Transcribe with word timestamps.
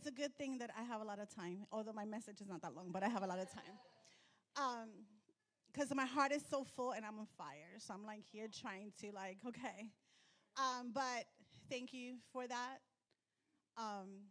it's 0.00 0.08
a 0.08 0.10
good 0.10 0.34
thing 0.38 0.56
that 0.56 0.70
I 0.78 0.82
have 0.82 1.02
a 1.02 1.04
lot 1.04 1.18
of 1.18 1.28
time, 1.28 1.66
although 1.70 1.92
my 1.92 2.06
message 2.06 2.40
is 2.40 2.48
not 2.48 2.62
that 2.62 2.74
long, 2.74 2.88
but 2.90 3.02
I 3.02 3.08
have 3.08 3.22
a 3.22 3.26
lot 3.26 3.38
of 3.38 3.48
time. 3.52 4.88
Because 5.70 5.94
my 5.94 6.06
heart 6.06 6.32
is 6.32 6.42
so 6.48 6.64
full 6.64 6.92
and 6.92 7.04
I'm 7.04 7.18
on 7.18 7.26
fire. 7.36 7.76
So 7.76 7.92
I'm 7.92 8.06
like 8.06 8.24
here 8.24 8.48
trying 8.48 8.92
to, 9.02 9.12
like, 9.14 9.36
okay. 9.46 9.92
Um, 10.56 10.92
but 10.94 11.26
thank 11.68 11.92
you 11.92 12.14
for 12.32 12.46
that. 12.48 12.78
Um, 13.76 14.24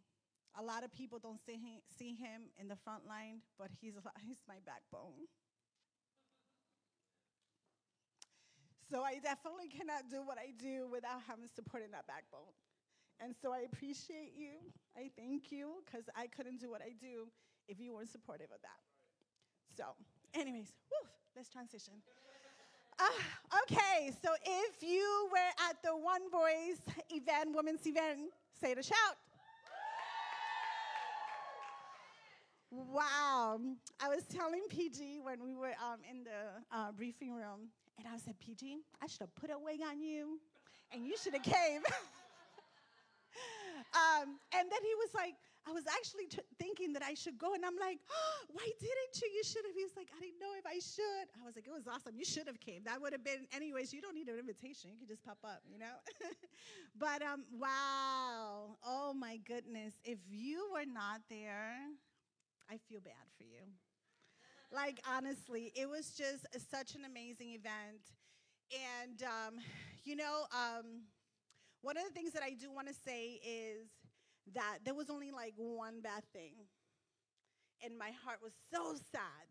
a 0.58 0.62
lot 0.62 0.82
of 0.82 0.92
people 0.92 1.20
don't 1.20 1.38
see 1.46 1.54
him, 1.54 1.78
see 1.96 2.16
him 2.16 2.50
in 2.58 2.66
the 2.66 2.76
front 2.76 3.06
line, 3.06 3.38
but 3.56 3.68
he's, 3.80 3.94
he's 4.26 4.42
my 4.48 4.56
backbone. 4.66 5.30
So 8.90 9.02
I 9.02 9.20
definitely 9.22 9.68
cannot 9.68 10.10
do 10.10 10.16
what 10.24 10.36
I 10.36 10.50
do 10.58 10.88
without 10.90 11.20
having 11.28 11.46
support 11.54 11.84
in 11.84 11.92
that 11.92 12.08
backbone. 12.08 12.50
And 13.22 13.34
so 13.42 13.52
I 13.52 13.60
appreciate 13.70 14.32
you. 14.36 14.52
I 14.96 15.10
thank 15.16 15.52
you 15.52 15.82
because 15.84 16.04
I 16.16 16.26
couldn't 16.26 16.58
do 16.58 16.70
what 16.70 16.80
I 16.80 16.92
do 16.98 17.28
if 17.68 17.78
you 17.78 17.94
weren't 17.94 18.10
supportive 18.10 18.48
of 18.54 18.60
that. 18.62 18.80
So, 19.76 19.84
anyways, 20.34 20.72
whew, 20.88 21.08
let's 21.36 21.50
transition. 21.50 21.94
Uh, 22.98 23.62
okay, 23.62 24.10
so 24.22 24.30
if 24.44 24.82
you 24.82 25.28
were 25.30 25.68
at 25.68 25.76
the 25.82 25.96
One 25.96 26.30
Voice 26.30 26.80
event, 27.10 27.54
women's 27.54 27.86
event, 27.86 28.30
say 28.60 28.74
to 28.74 28.82
shout. 28.82 29.16
Wow. 32.70 33.60
I 34.00 34.08
was 34.08 34.24
telling 34.24 34.62
PG 34.68 35.20
when 35.22 35.42
we 35.42 35.54
were 35.54 35.74
um, 35.82 36.00
in 36.08 36.24
the 36.24 36.76
uh, 36.76 36.92
briefing 36.92 37.34
room, 37.34 37.68
and 37.98 38.06
I 38.06 38.16
said, 38.18 38.34
PG, 38.38 38.78
I 39.02 39.06
should 39.06 39.20
have 39.20 39.34
put 39.34 39.50
a 39.50 39.58
wig 39.58 39.80
on 39.86 40.00
you, 40.00 40.38
and 40.92 41.04
you 41.04 41.16
should 41.22 41.34
have 41.34 41.42
came. 41.42 41.82
um, 43.94 44.38
and 44.54 44.64
then 44.70 44.82
he 44.82 44.94
was 45.00 45.12
like, 45.14 45.34
I 45.68 45.72
was 45.72 45.84
actually 45.86 46.26
t- 46.26 46.40
thinking 46.58 46.92
that 46.94 47.02
I 47.02 47.14
should 47.14 47.36
go, 47.38 47.52
and 47.54 47.64
I'm 47.64 47.76
like, 47.76 48.00
oh, 48.10 48.38
why 48.56 48.64
didn't 48.80 49.14
you? 49.20 49.28
You 49.28 49.44
should 49.44 49.64
have. 49.66 49.74
He 49.76 49.84
was 49.84 49.92
like, 49.96 50.08
I 50.16 50.20
didn't 50.20 50.40
know 50.40 50.52
if 50.58 50.64
I 50.66 50.80
should. 50.80 51.26
I 51.36 51.44
was 51.44 51.54
like, 51.54 51.66
it 51.68 51.72
was 51.74 51.86
awesome. 51.86 52.16
You 52.16 52.24
should 52.24 52.46
have 52.46 52.60
came. 52.60 52.82
That 52.84 53.00
would 53.00 53.12
have 53.12 53.24
been, 53.24 53.46
anyways. 53.52 53.92
You 53.92 54.00
don't 54.00 54.14
need 54.14 54.28
an 54.28 54.38
invitation. 54.38 54.90
You 54.90 54.98
could 54.98 55.08
just 55.08 55.22
pop 55.24 55.38
up, 55.44 55.60
you 55.68 55.78
know. 55.78 56.00
but 56.98 57.22
um, 57.22 57.44
wow, 57.58 58.76
oh 58.84 59.12
my 59.12 59.36
goodness, 59.46 59.94
if 60.04 60.18
you 60.28 60.68
were 60.72 60.86
not 60.86 61.20
there, 61.28 61.76
I 62.70 62.78
feel 62.88 63.00
bad 63.00 63.28
for 63.36 63.44
you. 63.44 63.60
Like, 64.72 65.00
honestly, 65.08 65.72
it 65.74 65.88
was 65.88 66.10
just 66.10 66.46
such 66.70 66.94
an 66.94 67.04
amazing 67.04 67.50
event. 67.50 68.14
And, 69.02 69.22
um, 69.22 69.54
you 70.04 70.14
know, 70.16 70.44
um, 70.52 71.02
one 71.82 71.96
of 71.96 72.04
the 72.04 72.10
things 72.10 72.32
that 72.32 72.42
I 72.42 72.54
do 72.54 72.70
want 72.72 72.88
to 72.88 72.94
say 72.94 73.40
is 73.42 73.88
that 74.54 74.78
there 74.84 74.94
was 74.94 75.10
only 75.10 75.30
like 75.30 75.54
one 75.56 76.00
bad 76.00 76.24
thing. 76.32 76.52
And 77.82 77.96
my 77.96 78.10
heart 78.24 78.40
was 78.42 78.52
so 78.72 78.94
sad 79.10 79.48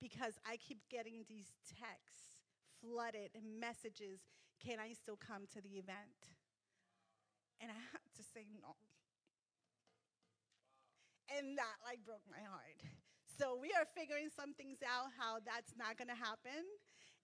because 0.00 0.34
I 0.44 0.56
keep 0.56 0.78
getting 0.90 1.24
these 1.28 1.52
texts, 1.80 2.36
flooded 2.80 3.30
messages 3.40 4.20
can 4.60 4.80
I 4.80 4.92
still 4.92 5.16
come 5.16 5.44
to 5.52 5.60
the 5.60 5.76
event? 5.76 6.20
And 7.60 7.70
I 7.70 7.80
had 7.92 8.08
to 8.16 8.22
say 8.22 8.48
no. 8.60 8.76
And 11.32 11.56
that 11.58 11.76
like 11.84 12.04
broke 12.04 12.24
my 12.30 12.40
heart. 12.44 12.80
So 13.26 13.58
we 13.60 13.72
are 13.76 13.84
figuring 13.96 14.28
some 14.32 14.54
things 14.54 14.78
out 14.80 15.12
how 15.18 15.44
that's 15.44 15.76
not 15.76 16.00
going 16.00 16.08
to 16.08 16.16
happen 16.16 16.64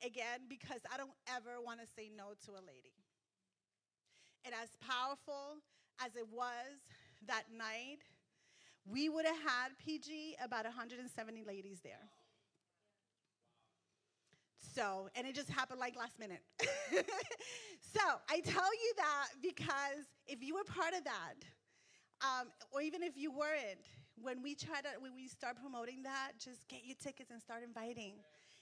again 0.04 0.44
because 0.48 0.84
I 0.92 0.96
don't 0.96 1.16
ever 1.28 1.60
want 1.62 1.80
to 1.80 1.88
say 1.88 2.10
no 2.12 2.36
to 2.44 2.58
a 2.58 2.62
lady. 2.62 3.01
And 4.44 4.54
as 4.54 4.70
powerful 4.80 5.58
as 6.04 6.16
it 6.16 6.26
was 6.32 6.82
that 7.26 7.44
night, 7.56 7.98
we 8.84 9.08
would 9.08 9.24
have 9.26 9.38
had 9.38 9.68
PG 9.78 10.36
about 10.42 10.64
170 10.64 11.44
ladies 11.44 11.80
there. 11.82 12.10
So, 14.74 15.08
and 15.14 15.26
it 15.26 15.34
just 15.34 15.50
happened 15.50 15.80
like 15.80 15.96
last 15.96 16.18
minute. 16.18 16.42
so, 16.60 18.00
I 18.28 18.40
tell 18.40 18.72
you 18.72 18.92
that 18.96 19.28
because 19.42 20.06
if 20.26 20.42
you 20.42 20.54
were 20.54 20.64
part 20.64 20.94
of 20.94 21.04
that, 21.04 21.34
um, 22.22 22.48
or 22.72 22.80
even 22.80 23.02
if 23.02 23.16
you 23.16 23.30
weren't, 23.30 23.84
when 24.20 24.42
we 24.42 24.54
try 24.54 24.80
to, 24.80 24.88
when 25.00 25.14
we 25.14 25.28
start 25.28 25.56
promoting 25.60 26.02
that, 26.04 26.32
just 26.38 26.66
get 26.68 26.84
your 26.84 26.96
tickets 27.02 27.30
and 27.30 27.40
start 27.40 27.62
inviting. 27.62 28.14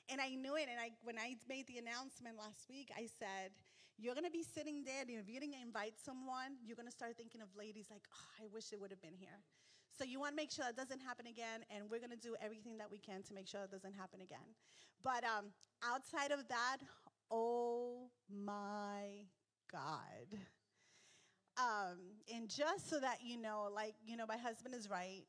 And 0.09 0.21
I 0.21 0.35
knew 0.35 0.57
it. 0.57 0.67
And 0.71 0.81
I, 0.81 0.91
when 1.05 1.19
I 1.19 1.37
made 1.49 1.67
the 1.69 1.79
announcement 1.79 2.37
last 2.37 2.67
week, 2.69 2.91
I 2.97 3.07
said, 3.19 3.53
you're 4.01 4.15
to 4.25 4.33
be 4.33 4.43
sitting 4.43 4.83
there, 4.85 5.03
and 5.03 5.11
if 5.11 5.29
going 5.45 5.53
to 5.53 5.61
invite 5.61 5.95
someone, 6.01 6.57
you're 6.65 6.77
to 6.89 6.95
start 6.95 7.17
thinking 7.17 7.43
of 7.43 7.49
ladies 7.57 7.87
like, 7.91 8.03
oh, 8.09 8.45
I 8.45 8.49
wish 8.49 8.73
they 8.73 8.77
would 8.77 8.91
have 8.91 9.03
been 9.03 9.15
here. 9.15 9.45
So 9.93 10.05
you 10.05 10.19
want 10.19 10.33
to 10.33 10.37
make 10.37 10.51
sure 10.51 10.65
that 10.65 10.77
doesn't 10.77 11.01
happen 11.01 11.27
again, 11.27 11.61
and 11.69 11.85
we're 11.91 12.01
to 12.11 12.17
do 12.17 12.35
everything 12.41 12.79
that 12.79 12.91
we 12.91 12.99
can 12.99 13.23
to 13.25 13.35
make 13.35 13.47
sure 13.47 13.61
that 13.61 13.71
doesn't 13.71 13.95
happen 13.95 14.21
again. 14.23 14.57
But 15.05 15.25
um, 15.25 15.53
outside 15.85 16.31
of 16.31 16.49
that, 16.49 16.79
oh 17.31 18.11
my 18.29 19.29
God. 19.71 20.27
Um, 21.59 22.17
and 22.33 22.49
just 22.49 22.89
so 22.89 23.01
that 23.01 23.19
you 23.23 23.37
know, 23.37 23.69
like, 23.75 23.95
you 24.03 24.17
know, 24.17 24.25
my 24.27 24.39
husband 24.39 24.75
is 24.75 24.89
right. 24.89 25.25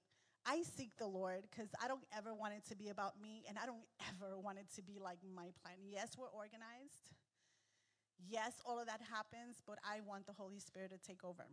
I 0.46 0.64
seek 0.64 0.96
the 0.98 1.08
Lord 1.08 1.44
because 1.50 1.70
I 1.84 1.88
don't 1.88 2.06
ever 2.16 2.34
want 2.34 2.54
it 2.54 2.66
to 2.70 2.76
be 2.76 2.90
about 2.90 3.20
me 3.22 3.44
and 3.48 3.58
I 3.62 3.66
don't 3.66 3.86
ever 4.10 4.40
want 4.40 4.58
it 4.58 4.66
to 4.76 4.82
be 4.82 4.98
like 4.98 5.20
my 5.36 5.50
plan. 5.62 5.78
Yes, 5.86 6.16
we're 6.18 6.30
organized. 6.30 7.12
Yes, 8.30 8.54
all 8.66 8.80
of 8.80 8.86
that 8.88 9.02
happens, 9.10 9.62
but 9.66 9.78
I 9.84 10.00
want 10.02 10.26
the 10.26 10.34
Holy 10.34 10.60
Spirit 10.60 10.92
to 10.92 10.98
take 10.98 11.24
over. 11.24 11.44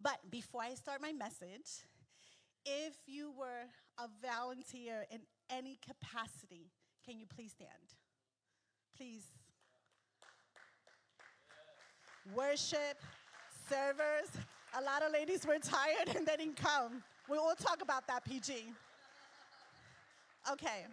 But 0.00 0.18
before 0.30 0.62
I 0.62 0.74
start 0.74 1.00
my 1.00 1.12
message, 1.12 1.84
if 2.64 2.94
you 3.06 3.32
were 3.38 3.66
a 3.98 4.08
volunteer 4.22 5.06
in 5.10 5.20
any 5.50 5.78
capacity, 5.86 6.70
can 7.04 7.18
you 7.18 7.26
please 7.26 7.52
stand? 7.52 7.94
Please. 8.96 9.24
Worship, 12.34 13.02
servers. 13.68 14.30
A 14.78 14.82
lot 14.82 15.02
of 15.02 15.12
ladies 15.12 15.46
were 15.46 15.58
tired 15.58 16.16
and 16.16 16.26
they 16.26 16.36
didn't 16.36 16.56
come. 16.56 17.02
We 17.28 17.38
will 17.38 17.54
talk 17.54 17.82
about 17.82 18.06
that, 18.08 18.24
PG. 18.24 18.64
Okay. 20.50 20.86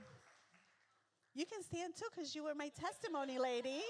You 1.33 1.45
can 1.45 1.63
stand 1.63 1.95
too 1.95 2.05
because 2.13 2.35
you 2.35 2.43
were 2.43 2.55
my 2.55 2.69
testimony 2.69 3.39
lady. 3.39 3.81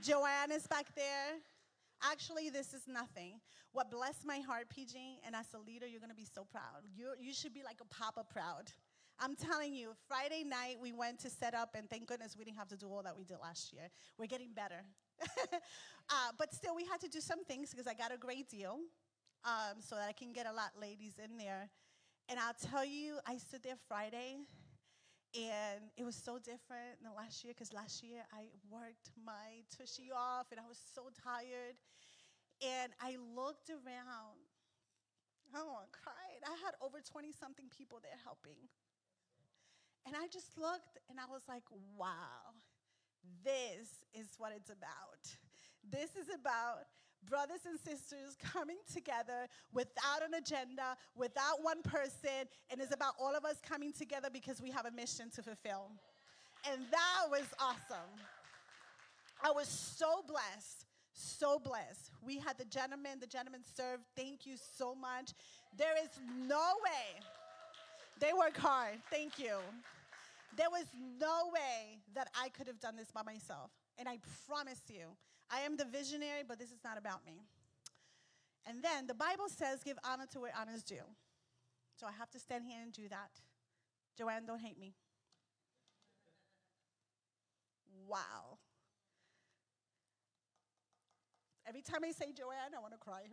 Joanne 0.00 0.52
is 0.52 0.66
back 0.66 0.94
there. 0.94 1.40
Actually, 2.02 2.50
this 2.50 2.72
is 2.72 2.82
nothing. 2.86 3.40
What 3.72 3.90
blessed 3.90 4.24
my 4.24 4.38
heart, 4.38 4.68
PG, 4.68 5.20
and 5.26 5.34
as 5.34 5.46
a 5.54 5.58
leader, 5.58 5.86
you're 5.86 5.98
going 5.98 6.10
to 6.10 6.16
be 6.16 6.28
so 6.32 6.44
proud. 6.44 6.86
you 6.94 7.08
you 7.18 7.34
should 7.34 7.52
be 7.52 7.62
like 7.64 7.78
a 7.80 7.94
papa 7.94 8.24
proud. 8.28 8.70
I'm 9.18 9.34
telling 9.34 9.74
you, 9.74 9.94
Friday 10.06 10.44
night 10.44 10.76
we 10.80 10.92
went 10.92 11.18
to 11.20 11.30
set 11.30 11.52
up, 11.52 11.74
and 11.74 11.90
thank 11.90 12.06
goodness 12.06 12.36
we 12.38 12.44
didn't 12.44 12.58
have 12.58 12.68
to 12.68 12.76
do 12.76 12.86
all 12.86 13.02
that 13.02 13.18
we 13.18 13.24
did 13.24 13.38
last 13.42 13.72
year. 13.72 13.90
We're 14.16 14.26
getting 14.26 14.52
better. 14.54 14.84
uh, 15.20 16.30
but 16.38 16.54
still, 16.54 16.76
we 16.76 16.84
had 16.84 17.00
to 17.00 17.08
do 17.08 17.20
some 17.20 17.44
things 17.44 17.70
because 17.70 17.88
I 17.88 17.94
got 17.94 18.14
a 18.14 18.16
great 18.16 18.48
deal 18.48 18.78
um, 19.44 19.80
so 19.80 19.96
that 19.96 20.08
I 20.08 20.12
can 20.12 20.32
get 20.32 20.46
a 20.46 20.52
lot 20.52 20.70
of 20.76 20.80
ladies 20.80 21.14
in 21.22 21.36
there. 21.36 21.68
And 22.28 22.38
I'll 22.38 22.70
tell 22.70 22.84
you, 22.84 23.18
I 23.26 23.38
stood 23.38 23.64
there 23.64 23.78
Friday, 23.88 24.36
and 25.38 25.86
it 25.96 26.02
was 26.02 26.16
so 26.16 26.38
different 26.38 26.98
than 27.02 27.14
last 27.14 27.44
year 27.44 27.54
because 27.54 27.72
last 27.72 28.02
year 28.02 28.26
I 28.34 28.50
worked 28.66 29.14
my 29.22 29.62
tushy 29.70 30.10
off, 30.10 30.50
and 30.50 30.58
I 30.58 30.66
was 30.66 30.80
so 30.94 31.14
tired. 31.22 31.78
And 32.58 32.90
I 32.98 33.14
looked 33.36 33.70
around. 33.70 34.42
I 35.54 35.62
cried. 35.94 36.42
I 36.42 36.58
had 36.64 36.74
over 36.82 36.98
20 37.00 37.30
something 37.32 37.70
people 37.70 38.00
there 38.02 38.18
helping. 38.24 38.68
And 40.06 40.16
I 40.16 40.26
just 40.26 40.58
looked 40.58 40.98
and 41.08 41.20
I 41.20 41.26
was 41.30 41.42
like, 41.48 41.64
wow, 41.96 42.56
this 43.44 44.04
is 44.12 44.34
what 44.38 44.52
it's 44.56 44.70
about. 44.70 45.24
This 45.84 46.16
is 46.16 46.28
about 46.32 46.88
brothers 47.26 47.60
and 47.66 47.78
sisters 47.78 48.36
coming 48.52 48.78
together 48.92 49.46
without 49.72 50.22
an 50.26 50.34
agenda, 50.34 50.96
without 51.16 51.62
one 51.62 51.82
person, 51.82 52.48
and 52.70 52.80
it's 52.80 52.94
about 52.94 53.14
all 53.20 53.34
of 53.34 53.44
us 53.44 53.56
coming 53.66 53.92
together 53.92 54.28
because 54.32 54.60
we 54.60 54.70
have 54.70 54.86
a 54.86 54.90
mission 54.90 55.30
to 55.30 55.42
fulfill. 55.42 55.90
And 56.70 56.80
that 56.90 57.30
was 57.30 57.46
awesome. 57.60 58.10
I 59.42 59.50
was 59.52 59.68
so 59.68 60.22
blessed, 60.26 60.86
so 61.12 61.58
blessed. 61.58 62.10
We 62.24 62.38
had 62.38 62.58
the 62.58 62.64
gentleman, 62.64 63.18
the 63.20 63.26
gentleman 63.26 63.60
served. 63.76 64.02
Thank 64.16 64.46
you 64.46 64.56
so 64.76 64.94
much. 64.94 65.32
There 65.76 65.94
is 66.02 66.10
no 66.46 66.72
way. 66.84 67.20
They 68.20 68.32
work 68.32 68.56
hard. 68.56 68.98
Thank 69.10 69.38
you. 69.38 69.58
There 70.56 70.70
was 70.70 70.86
no 71.20 71.50
way 71.52 71.98
that 72.14 72.28
I 72.34 72.48
could 72.48 72.66
have 72.66 72.80
done 72.80 72.96
this 72.96 73.12
by 73.12 73.22
myself. 73.22 73.70
And 73.96 74.08
I 74.08 74.18
promise 74.48 74.82
you, 74.88 75.06
I 75.50 75.60
am 75.60 75.76
the 75.76 75.84
visionary, 75.84 76.42
but 76.46 76.58
this 76.58 76.70
is 76.70 76.80
not 76.84 76.98
about 76.98 77.24
me. 77.24 77.40
And 78.66 78.82
then 78.82 79.06
the 79.06 79.14
Bible 79.14 79.48
says, 79.48 79.82
give 79.82 79.98
honor 80.04 80.26
to 80.32 80.40
where 80.40 80.52
honor 80.58 80.72
is 80.74 80.82
due. 80.82 81.06
So 81.98 82.06
I 82.06 82.12
have 82.12 82.30
to 82.30 82.38
stand 82.38 82.64
here 82.66 82.82
and 82.82 82.92
do 82.92 83.08
that. 83.08 83.30
Joanne, 84.16 84.46
don't 84.46 84.60
hate 84.60 84.78
me. 84.78 84.94
Wow. 88.06 88.58
Every 91.66 91.82
time 91.82 92.04
I 92.04 92.12
say 92.12 92.32
Joanne, 92.32 92.74
I 92.76 92.80
want 92.80 92.92
to 92.92 92.98
cry. 92.98 93.22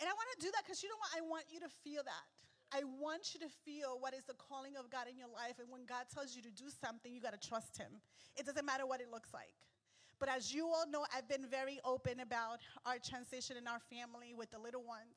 and 0.00 0.08
I 0.08 0.12
want 0.12 0.28
to 0.38 0.46
do 0.46 0.50
that 0.52 0.64
because 0.64 0.82
you 0.82 0.88
know 0.88 0.96
what? 0.98 1.10
I 1.16 1.20
want 1.20 1.44
you 1.50 1.60
to 1.60 1.68
feel 1.84 2.02
that. 2.04 2.37
I 2.72 2.84
want 2.84 3.32
you 3.32 3.40
to 3.40 3.48
feel 3.64 3.96
what 3.98 4.12
is 4.12 4.24
the 4.24 4.34
calling 4.34 4.76
of 4.76 4.90
God 4.90 5.08
in 5.08 5.16
your 5.16 5.28
life. 5.28 5.56
And 5.58 5.68
when 5.70 5.86
God 5.86 6.04
tells 6.12 6.36
you 6.36 6.42
to 6.42 6.50
do 6.50 6.68
something, 6.68 7.14
you 7.14 7.20
got 7.20 7.32
to 7.32 7.48
trust 7.48 7.78
Him. 7.78 8.00
It 8.36 8.44
doesn't 8.44 8.66
matter 8.66 8.86
what 8.86 9.00
it 9.00 9.10
looks 9.10 9.32
like. 9.32 9.56
But 10.18 10.28
as 10.28 10.52
you 10.52 10.66
all 10.66 10.84
know, 10.90 11.06
I've 11.14 11.28
been 11.28 11.46
very 11.48 11.78
open 11.84 12.20
about 12.20 12.58
our 12.84 12.98
transition 12.98 13.56
in 13.56 13.66
our 13.66 13.80
family 13.88 14.34
with 14.36 14.50
the 14.50 14.58
little 14.58 14.82
ones. 14.82 15.16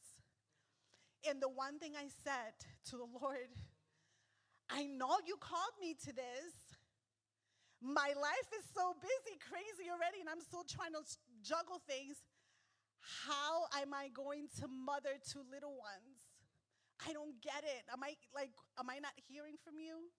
And 1.28 1.42
the 1.42 1.50
one 1.50 1.78
thing 1.80 1.94
I 1.98 2.08
said 2.24 2.54
to 2.90 2.98
the 2.98 3.10
Lord, 3.20 3.50
I 4.70 4.86
know 4.86 5.18
you 5.26 5.36
called 5.40 5.76
me 5.82 5.96
to 6.06 6.14
this. 6.14 6.54
My 7.82 8.14
life 8.14 8.50
is 8.58 8.66
so 8.74 8.96
busy, 9.02 9.38
crazy 9.42 9.90
already, 9.90 10.22
and 10.22 10.30
I'm 10.30 10.40
still 10.40 10.64
trying 10.64 10.94
to 10.94 11.02
juggle 11.42 11.82
things. 11.90 12.22
How 13.26 13.66
am 13.82 13.94
I 13.94 14.10
going 14.14 14.48
to 14.62 14.68
mother 14.68 15.18
two 15.26 15.42
little 15.52 15.74
ones? 15.74 16.21
I 17.08 17.14
don't 17.14 17.42
get 17.42 17.64
it. 17.64 17.84
Am 17.92 18.04
I 18.04 18.16
like 18.34 18.52
am 18.80 18.90
I 18.90 19.00
not 19.00 19.14
hearing 19.28 19.56
from 19.64 19.80
you? 19.80 20.10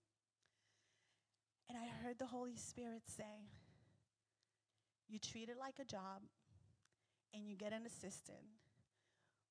And 1.68 1.78
I 1.78 1.86
heard 2.04 2.18
the 2.18 2.26
Holy 2.26 2.56
Spirit 2.56 3.02
say, 3.06 3.48
you 5.08 5.18
treat 5.18 5.48
it 5.48 5.56
like 5.58 5.78
a 5.80 5.84
job 5.84 6.22
and 7.32 7.48
you 7.48 7.56
get 7.56 7.72
an 7.72 7.86
assistant 7.86 8.44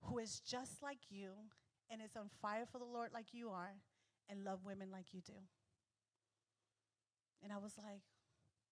who 0.04 0.19
is 0.19 0.39
just 0.39 0.83
like 0.83 1.00
you 1.10 1.31
and 1.89 2.01
is 2.01 2.16
on 2.16 2.30
fire 2.42 2.66
for 2.72 2.80
the 2.80 2.86
Lord 2.86 3.10
like 3.13 3.33
you 3.33 3.50
are 3.50 3.74
and 4.30 4.44
love 4.44 4.60
women 4.66 4.89
like 4.92 5.13
you 5.13 5.22
do. 5.22 5.38
And 7.44 7.51
I 7.51 7.57
was 7.57 7.74
like, 7.78 8.06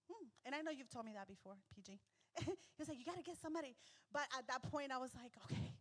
hmm. 0.10 0.28
And 0.46 0.54
I 0.54 0.62
know 0.62 0.72
you've 0.72 0.90
told 0.90 1.06
me 1.06 1.14
that 1.16 1.28
before, 1.28 1.56
PG. 1.74 2.00
he 2.46 2.78
was 2.78 2.88
like, 2.88 3.00
you 3.00 3.06
got 3.06 3.18
to 3.18 3.24
get 3.24 3.38
somebody. 3.42 3.76
But 4.14 4.24
at 4.38 4.48
that 4.48 4.64
point, 4.72 4.92
I 4.92 4.98
was 4.98 5.12
like, 5.16 5.34
okay. 5.46 5.74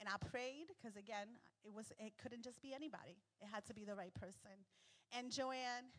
And 0.00 0.08
I 0.08 0.16
prayed 0.30 0.70
because 0.78 0.96
again, 0.96 1.26
it 1.64 1.74
was 1.74 1.92
it 1.98 2.12
couldn't 2.22 2.42
just 2.42 2.62
be 2.62 2.72
anybody. 2.72 3.18
It 3.40 3.48
had 3.52 3.66
to 3.66 3.74
be 3.74 3.84
the 3.84 3.94
right 3.94 4.14
person. 4.14 4.54
And 5.16 5.30
Joanne, 5.30 5.90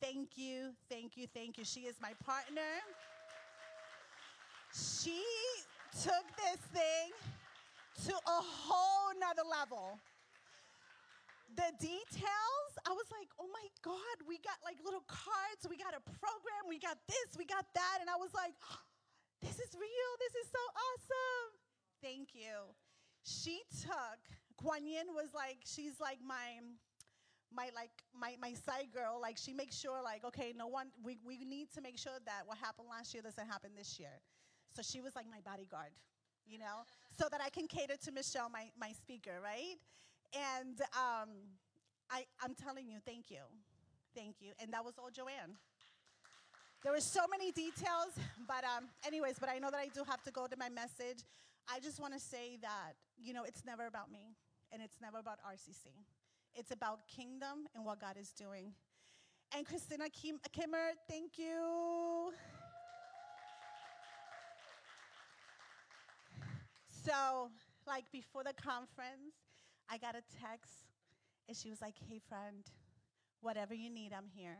thank 0.00 0.36
you, 0.36 0.74
thank 0.90 1.16
you, 1.16 1.26
thank 1.32 1.58
you. 1.58 1.64
She 1.64 1.80
is 1.86 1.96
my 2.00 2.12
partner. 2.24 2.82
She 4.74 5.22
took 6.02 6.26
this 6.34 6.58
thing 6.74 7.14
to 8.06 8.14
a 8.14 8.40
whole 8.42 9.14
nother 9.14 9.46
level. 9.46 9.98
The 11.54 11.70
details, 11.78 12.70
I 12.82 12.90
was 12.90 13.06
like, 13.14 13.30
oh 13.38 13.46
my 13.54 13.66
God, 13.86 14.26
we 14.26 14.42
got 14.42 14.58
like 14.66 14.82
little 14.82 15.06
cards, 15.06 15.70
we 15.70 15.78
got 15.78 15.94
a 15.94 16.02
program, 16.18 16.66
we 16.66 16.82
got 16.82 16.98
this, 17.06 17.38
we 17.38 17.46
got 17.46 17.62
that. 17.78 18.02
And 18.02 18.10
I 18.10 18.18
was 18.18 18.34
like, 18.34 18.58
this 19.38 19.62
is 19.62 19.70
real, 19.78 20.10
this 20.18 20.34
is 20.42 20.50
so 20.50 20.58
awesome. 20.58 21.48
Thank 22.02 22.34
you. 22.34 22.74
She 23.24 23.62
took, 23.82 24.20
Kuan 24.56 24.86
Yin 24.86 25.06
was 25.14 25.28
like, 25.34 25.58
she's 25.64 25.98
like 26.00 26.18
my, 26.24 26.60
my 27.52 27.70
like 27.74 27.90
my, 28.18 28.36
my 28.40 28.52
side 28.54 28.88
girl 28.92 29.20
like 29.22 29.36
she 29.38 29.52
makes 29.52 29.78
sure 29.78 30.02
like 30.02 30.24
okay 30.24 30.52
no 30.58 30.66
one 30.66 30.88
we, 31.04 31.18
we 31.24 31.44
need 31.44 31.70
to 31.72 31.80
make 31.80 31.96
sure 31.96 32.18
that 32.26 32.42
what 32.46 32.58
happened 32.58 32.88
last 32.90 33.14
year 33.14 33.22
doesn't 33.22 33.46
happen 33.46 33.70
this 33.76 34.00
year 34.00 34.18
so 34.74 34.82
she 34.82 35.00
was 35.00 35.14
like 35.14 35.26
my 35.30 35.38
bodyguard, 35.44 35.92
you 36.46 36.58
know, 36.58 36.82
so 37.16 37.28
that 37.30 37.40
I 37.40 37.48
can 37.48 37.68
cater 37.68 37.94
to 37.96 38.12
Michelle, 38.12 38.48
my, 38.50 38.66
my 38.78 38.90
speaker, 38.92 39.38
right? 39.42 39.78
And 40.34 40.80
um, 40.98 41.30
I, 42.10 42.26
I'm 42.42 42.54
telling 42.54 42.88
you, 42.88 42.98
thank 43.06 43.30
you. 43.30 43.46
Thank 44.16 44.36
you. 44.40 44.52
And 44.60 44.72
that 44.72 44.84
was 44.84 44.94
all 44.98 45.10
Joanne. 45.10 45.54
There 46.82 46.92
were 46.92 47.00
so 47.00 47.20
many 47.30 47.52
details, 47.52 48.18
but 48.48 48.64
um, 48.64 48.88
anyways, 49.06 49.38
but 49.38 49.48
I 49.48 49.58
know 49.58 49.70
that 49.70 49.80
I 49.80 49.88
do 49.94 50.02
have 50.04 50.22
to 50.24 50.32
go 50.32 50.46
to 50.46 50.56
my 50.58 50.68
message. 50.68 51.22
I 51.68 51.80
just 51.80 52.00
want 52.00 52.12
to 52.14 52.20
say 52.20 52.58
that, 52.62 52.94
you 53.18 53.32
know, 53.32 53.44
it's 53.44 53.64
never 53.64 53.86
about 53.86 54.10
me 54.10 54.36
and 54.72 54.82
it's 54.82 55.00
never 55.00 55.18
about 55.18 55.38
RCC. 55.46 55.88
It's 56.54 56.70
about 56.70 57.08
kingdom 57.08 57.66
and 57.74 57.84
what 57.84 58.00
God 58.00 58.16
is 58.20 58.32
doing. 58.32 58.72
And 59.56 59.66
Christina 59.66 60.08
Kim- 60.10 60.40
Kimmer, 60.52 60.90
thank 61.08 61.38
you. 61.38 62.32
So, 66.88 67.50
like 67.86 68.04
before 68.12 68.44
the 68.44 68.54
conference, 68.54 69.34
I 69.90 69.98
got 69.98 70.14
a 70.14 70.22
text, 70.40 70.72
and 71.48 71.56
she 71.56 71.68
was 71.68 71.82
like, 71.82 71.94
Hey, 72.08 72.18
friend, 72.18 72.64
whatever 73.42 73.74
you 73.74 73.90
need, 73.90 74.12
I'm 74.16 74.28
here. 74.34 74.56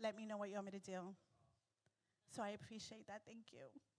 Let 0.00 0.16
me 0.16 0.24
know 0.26 0.36
what 0.36 0.48
you 0.48 0.54
want 0.54 0.66
me 0.66 0.78
to 0.78 0.78
do. 0.78 1.00
So 2.34 2.42
I 2.42 2.50
appreciate 2.50 3.06
that. 3.08 3.22
Thank 3.26 3.52
you. 3.52 3.91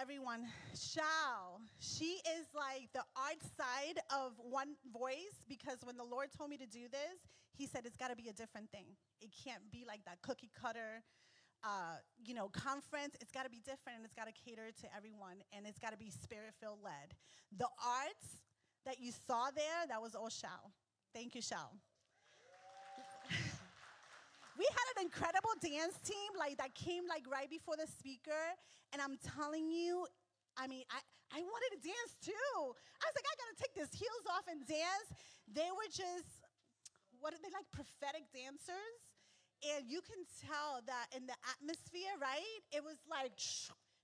Everyone, 0.00 0.46
Shao, 0.74 1.60
she 1.78 2.20
is 2.36 2.46
like 2.54 2.88
the 2.92 3.04
art 3.16 3.40
side 3.56 4.00
of 4.10 4.32
one 4.38 4.74
voice 4.92 5.42
because 5.48 5.78
when 5.84 5.96
the 5.96 6.04
Lord 6.04 6.28
told 6.36 6.50
me 6.50 6.56
to 6.58 6.66
do 6.66 6.88
this, 6.90 7.18
He 7.56 7.66
said 7.66 7.86
it's 7.86 7.96
got 7.96 8.10
to 8.10 8.16
be 8.16 8.28
a 8.28 8.32
different 8.32 8.70
thing. 8.70 8.86
It 9.20 9.30
can't 9.44 9.70
be 9.70 9.84
like 9.86 10.04
that 10.04 10.20
cookie 10.22 10.50
cutter 10.60 11.04
uh, 11.64 11.96
you 12.22 12.34
know, 12.34 12.48
conference, 12.48 13.16
it's 13.20 13.32
got 13.32 13.44
to 13.44 13.50
be 13.50 13.60
different 13.60 13.96
and 13.96 14.04
it's 14.04 14.12
got 14.14 14.26
to 14.26 14.32
cater 14.32 14.70
to 14.82 14.86
everyone 14.94 15.40
and 15.56 15.66
it's 15.66 15.78
got 15.78 15.92
to 15.92 15.96
be 15.96 16.10
spirit 16.10 16.52
filled 16.60 16.80
led. 16.84 17.14
The 17.56 17.68
arts 17.82 18.42
that 18.84 19.00
you 19.00 19.12
saw 19.26 19.50
there, 19.54 19.86
that 19.88 20.00
was 20.00 20.14
all 20.14 20.28
Shao. 20.28 20.72
Thank 21.14 21.34
you, 21.34 21.40
Shao. 21.40 21.70
we 24.58 24.66
had 24.70 24.86
an 24.96 24.98
incredible 25.06 25.54
dance 25.60 25.98
team 26.04 26.30
like 26.38 26.56
that 26.58 26.74
came 26.74 27.04
like 27.08 27.26
right 27.30 27.50
before 27.50 27.74
the 27.76 27.86
speaker 27.86 28.54
and 28.92 29.02
i'm 29.02 29.18
telling 29.20 29.70
you 29.70 30.06
i 30.56 30.66
mean 30.66 30.84
i, 30.90 31.00
I 31.34 31.40
wanted 31.42 31.70
to 31.76 31.80
dance 31.82 32.12
too 32.22 32.54
i 32.62 33.04
was 33.04 33.14
like 33.14 33.28
i 33.28 33.34
gotta 33.34 33.58
take 33.58 33.74
this 33.74 33.92
heels 33.94 34.26
off 34.30 34.46
and 34.46 34.62
dance 34.66 35.08
they 35.50 35.70
were 35.74 35.90
just 35.90 36.44
what 37.18 37.32
are 37.32 37.40
they 37.42 37.50
like 37.50 37.66
prophetic 37.72 38.28
dancers 38.30 39.14
and 39.64 39.88
you 39.88 40.04
can 40.04 40.20
tell 40.44 40.84
that 40.84 41.08
in 41.16 41.24
the 41.24 41.36
atmosphere, 41.56 42.12
right? 42.20 42.60
It 42.68 42.84
was 42.84 43.00
like, 43.08 43.32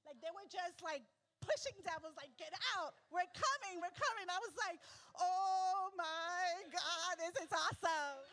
like 0.09 0.17
they 0.25 0.33
were 0.33 0.49
just 0.49 0.81
like 0.81 1.05
pushing 1.45 1.77
devils, 1.85 2.17
like, 2.17 2.33
get 2.41 2.53
out, 2.77 2.97
we're 3.13 3.29
coming, 3.37 3.77
we're 3.81 3.93
coming. 3.93 4.27
I 4.29 4.41
was 4.41 4.57
like, 4.57 4.81
oh 5.21 5.93
my 5.97 6.65
God, 6.73 7.13
this 7.21 7.37
is 7.45 7.51
awesome. 7.53 8.25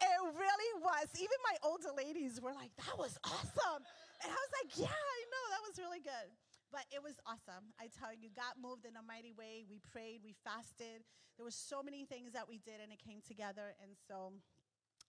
It 0.00 0.20
really 0.36 0.72
was. 0.82 1.08
Even 1.16 1.38
my 1.44 1.56
older 1.64 1.92
ladies 1.96 2.40
were 2.40 2.52
like, 2.52 2.70
that 2.76 2.98
was 2.98 3.16
awesome. 3.24 3.82
And 4.22 4.28
I 4.28 4.36
was 4.36 4.52
like, 4.62 4.70
yeah, 4.76 4.92
I 4.92 5.20
know, 5.32 5.44
that 5.56 5.62
was 5.66 5.76
really 5.78 6.00
good. 6.00 6.28
But 6.72 6.84
it 6.92 7.02
was 7.02 7.16
awesome. 7.24 7.72
I 7.80 7.88
tell 7.88 8.12
you, 8.12 8.28
God 8.34 8.58
moved 8.60 8.84
in 8.84 8.96
a 8.96 9.04
mighty 9.04 9.32
way. 9.32 9.64
We 9.68 9.80
prayed, 9.80 10.20
we 10.24 10.34
fasted. 10.44 11.06
There 11.38 11.44
were 11.44 11.54
so 11.54 11.82
many 11.82 12.04
things 12.04 12.32
that 12.32 12.48
we 12.48 12.58
did, 12.58 12.82
and 12.82 12.92
it 12.92 12.98
came 13.00 13.20
together. 13.24 13.72
And 13.80 13.96
so 14.08 14.32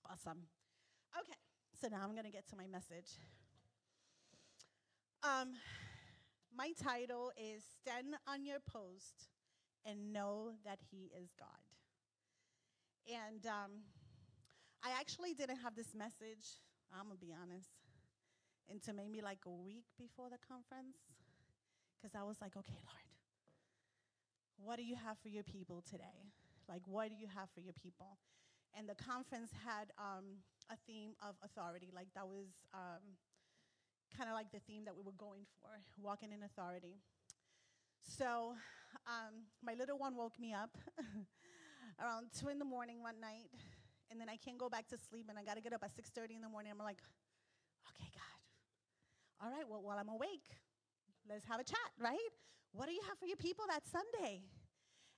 Awesome. 0.09 0.43
Okay, 1.19 1.35
so 1.81 1.87
now 1.89 1.99
I'm 2.03 2.13
going 2.13 2.25
to 2.25 2.31
get 2.31 2.47
to 2.49 2.55
my 2.55 2.67
message. 2.67 3.19
Um, 5.23 5.53
my 6.55 6.71
title 6.81 7.31
is 7.35 7.63
Stand 7.81 8.15
on 8.27 8.45
Your 8.45 8.59
Post 8.59 9.27
and 9.85 10.13
Know 10.13 10.51
That 10.63 10.79
He 10.91 11.11
is 11.19 11.33
God. 11.37 11.49
And 13.07 13.45
um, 13.47 13.71
I 14.83 14.91
actually 14.99 15.33
didn't 15.33 15.57
have 15.57 15.75
this 15.75 15.93
message, 15.93 16.61
I'm 16.93 17.07
going 17.07 17.17
to 17.17 17.25
be 17.25 17.33
honest, 17.33 17.69
until 18.69 18.93
maybe 18.93 19.21
like 19.21 19.39
a 19.45 19.51
week 19.51 19.85
before 19.97 20.29
the 20.29 20.39
conference. 20.47 20.97
Because 21.97 22.13
I 22.15 22.23
was 22.23 22.37
like, 22.41 22.55
okay, 22.55 22.77
Lord, 22.85 23.07
what 24.57 24.77
do 24.77 24.83
you 24.83 24.95
have 24.95 25.17
for 25.17 25.29
your 25.29 25.43
people 25.43 25.83
today? 25.89 26.29
Like, 26.69 26.81
what 26.85 27.09
do 27.09 27.15
you 27.15 27.27
have 27.33 27.49
for 27.55 27.61
your 27.61 27.73
people? 27.73 28.17
and 28.77 28.87
the 28.87 28.95
conference 28.95 29.49
had 29.65 29.89
um, 29.97 30.45
a 30.69 30.77
theme 30.85 31.11
of 31.21 31.35
authority. 31.43 31.89
Like 31.93 32.07
that 32.13 32.27
was 32.27 32.45
um, 32.73 33.01
kind 34.15 34.29
of 34.29 34.35
like 34.35 34.51
the 34.51 34.59
theme 34.59 34.85
that 34.85 34.95
we 34.95 35.01
were 35.01 35.17
going 35.17 35.45
for, 35.59 35.69
walking 36.01 36.31
in 36.31 36.43
authority. 36.43 37.01
So 38.03 38.53
um, 39.07 39.49
my 39.63 39.73
little 39.73 39.97
one 39.97 40.15
woke 40.15 40.39
me 40.39 40.53
up 40.53 40.77
around 42.01 42.27
two 42.39 42.49
in 42.49 42.59
the 42.59 42.65
morning 42.65 43.01
one 43.01 43.19
night, 43.19 43.49
and 44.11 44.19
then 44.19 44.29
I 44.29 44.37
can't 44.37 44.57
go 44.57 44.69
back 44.69 44.87
to 44.89 44.97
sleep, 44.97 45.27
and 45.29 45.37
I 45.37 45.43
got 45.43 45.55
to 45.55 45.61
get 45.61 45.73
up 45.73 45.83
at 45.83 45.95
six 45.95 46.09
thirty 46.09 46.35
in 46.35 46.41
the 46.41 46.49
morning. 46.49 46.71
I'm 46.71 46.77
like, 46.77 47.01
okay, 47.91 48.09
God, 48.13 48.39
all 49.45 49.51
right. 49.51 49.67
Well, 49.67 49.81
while 49.81 49.97
I'm 49.97 50.09
awake, 50.09 50.47
let's 51.29 51.45
have 51.45 51.59
a 51.59 51.63
chat, 51.63 51.91
right? 51.99 52.31
What 52.71 52.87
do 52.87 52.93
you 52.93 53.01
have 53.07 53.17
for 53.17 53.25
your 53.25 53.37
people 53.37 53.65
that 53.69 53.83
Sunday? 53.87 54.41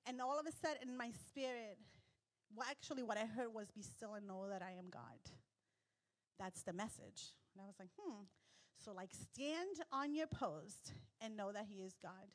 And 0.06 0.22
all 0.22 0.40
of 0.40 0.46
a 0.48 0.52
sudden, 0.52 0.90
in 0.90 0.98
my 0.98 1.12
spirit, 1.28 1.78
well, 2.56 2.68
actually, 2.70 3.04
what 3.04 3.18
I 3.18 3.26
heard 3.26 3.54
was, 3.54 3.70
Be 3.72 3.82
still 3.82 4.14
and 4.16 4.28
know 4.28 4.48
that 4.50 4.62
I 4.62 4.72
am 4.72 4.90
God. 4.90 5.20
That's 6.40 6.64
the 6.64 6.74
message. 6.74 7.36
And 7.54 7.62
I 7.62 7.66
was 7.66 7.76
like, 7.80 7.90
Hmm. 8.00 8.24
So, 8.84 8.94
like, 8.94 9.12
stand 9.12 9.84
on 9.92 10.16
your 10.16 10.28
post 10.28 10.94
and 11.20 11.36
know 11.36 11.52
that 11.52 11.66
He 11.68 11.84
is 11.84 11.94
God. 12.02 12.32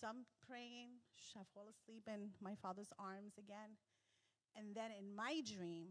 So 0.00 0.06
I'm 0.06 0.24
praying, 0.46 1.02
I 1.34 1.42
fall 1.52 1.66
asleep 1.66 2.04
in 2.06 2.30
my 2.40 2.54
father's 2.62 2.92
arms 2.98 3.34
again. 3.36 3.74
And 4.58 4.74
then 4.74 4.90
in 4.98 5.14
my 5.14 5.40
dream, 5.46 5.86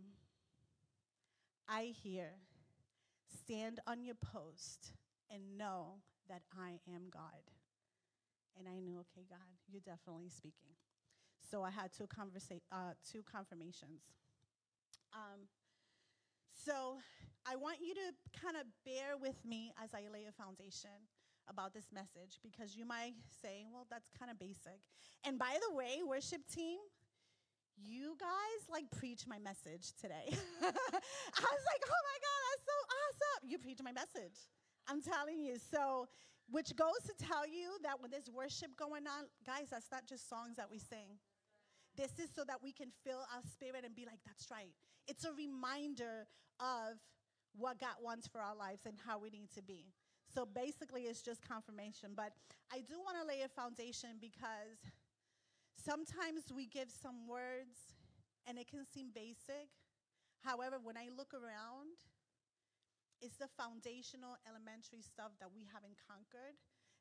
I 1.69 1.93
hear, 2.03 2.33
Stand 3.47 3.79
on 3.87 4.03
your 4.03 4.15
post 4.15 4.91
and 5.29 5.57
know 5.57 5.99
that 6.29 6.41
I 6.51 6.79
am 6.93 7.07
God. 7.11 7.43
And 8.57 8.67
I 8.67 8.79
knew, 8.79 8.99
okay, 8.99 9.25
God, 9.29 9.55
you're 9.71 9.81
definitely 9.85 10.29
speaking. 10.29 10.75
So 11.49 11.63
I 11.63 11.69
had 11.69 11.91
two, 11.93 12.07
conversa- 12.07 12.61
uh, 12.71 12.93
two 13.09 13.23
confirmations. 13.23 14.01
Um, 15.13 15.47
so 16.51 16.97
I 17.45 17.55
want 17.55 17.77
you 17.81 17.93
to 17.93 18.41
kind 18.41 18.57
of 18.57 18.65
bear 18.83 19.15
with 19.15 19.45
me 19.45 19.71
as 19.81 19.93
I 19.93 20.11
lay 20.11 20.25
a 20.27 20.31
foundation 20.31 21.07
about 21.49 21.73
this 21.73 21.87
message 21.93 22.39
because 22.43 22.75
you 22.75 22.85
might 22.85 23.13
say, 23.41 23.65
well, 23.71 23.87
that's 23.89 24.09
kind 24.17 24.29
of 24.31 24.39
basic. 24.39 24.81
And 25.23 25.39
by 25.39 25.57
the 25.69 25.75
way, 25.75 26.01
worship 26.05 26.41
team, 26.53 26.79
you 27.77 28.17
guys 28.19 28.61
like 28.69 28.89
preach 28.97 29.25
my 29.27 29.39
message 29.39 29.93
today. 30.01 30.25
I 30.61 31.45
was 31.45 31.65
like, 31.69 31.83
oh 31.85 32.03
my 32.09 32.17
God, 32.19 32.41
that's 32.49 32.65
so 32.65 32.79
awesome. 32.89 33.49
You 33.49 33.57
preach 33.57 33.79
my 33.83 33.91
message. 33.91 34.49
I'm 34.87 35.01
telling 35.01 35.39
you. 35.39 35.57
So, 35.71 36.07
which 36.49 36.75
goes 36.75 37.03
to 37.05 37.13
tell 37.25 37.45
you 37.45 37.75
that 37.83 38.01
when 38.01 38.09
there's 38.09 38.29
worship 38.31 38.75
going 38.77 39.05
on, 39.05 39.27
guys, 39.45 39.67
that's 39.69 39.91
not 39.91 40.07
just 40.07 40.29
songs 40.29 40.55
that 40.55 40.71
we 40.71 40.79
sing. 40.79 41.19
This 41.97 42.19
is 42.19 42.29
so 42.33 42.43
that 42.47 42.63
we 42.63 42.71
can 42.71 42.87
fill 43.03 43.25
our 43.33 43.41
spirit 43.43 43.83
and 43.83 43.93
be 43.95 44.05
like, 44.05 44.19
that's 44.25 44.47
right. 44.49 44.71
It's 45.07 45.25
a 45.25 45.33
reminder 45.33 46.27
of 46.59 46.97
what 47.57 47.79
God 47.79 47.97
wants 48.01 48.27
for 48.27 48.39
our 48.39 48.55
lives 48.55 48.85
and 48.85 48.95
how 49.05 49.19
we 49.19 49.29
need 49.29 49.49
to 49.55 49.61
be. 49.61 49.91
So 50.33 50.45
basically, 50.45 51.03
it's 51.03 51.21
just 51.21 51.41
confirmation. 51.47 52.11
But 52.15 52.31
I 52.71 52.79
do 52.79 52.99
want 52.99 53.17
to 53.19 53.27
lay 53.27 53.41
a 53.41 53.49
foundation 53.49 54.21
because 54.21 54.77
sometimes 55.87 56.51
we 56.53 56.67
give 56.67 56.91
some 56.91 57.27
words 57.27 57.95
and 58.45 58.57
it 58.59 58.67
can 58.67 58.83
seem 58.85 59.07
basic. 59.15 59.71
However, 60.43 60.77
when 60.83 60.97
I 60.97 61.07
look 61.15 61.33
around, 61.33 61.95
it's 63.21 63.37
the 63.37 63.47
foundational, 63.47 64.35
elementary 64.43 65.01
stuff 65.01 65.31
that 65.39 65.49
we 65.55 65.63
haven't 65.73 65.95
conquered 66.07 66.59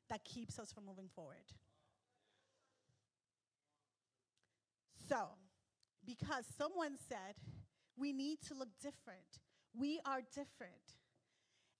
that 0.09 0.23
keeps 0.23 0.57
us 0.57 0.71
from 0.71 0.85
moving 0.85 1.09
forward. 1.13 1.43
So, 5.07 5.35
because 6.05 6.45
someone 6.57 6.95
said 7.09 7.35
we 7.97 8.13
need 8.13 8.39
to 8.47 8.53
look 8.53 8.69
different, 8.81 9.43
we 9.77 9.99
are 10.05 10.21
different. 10.33 10.95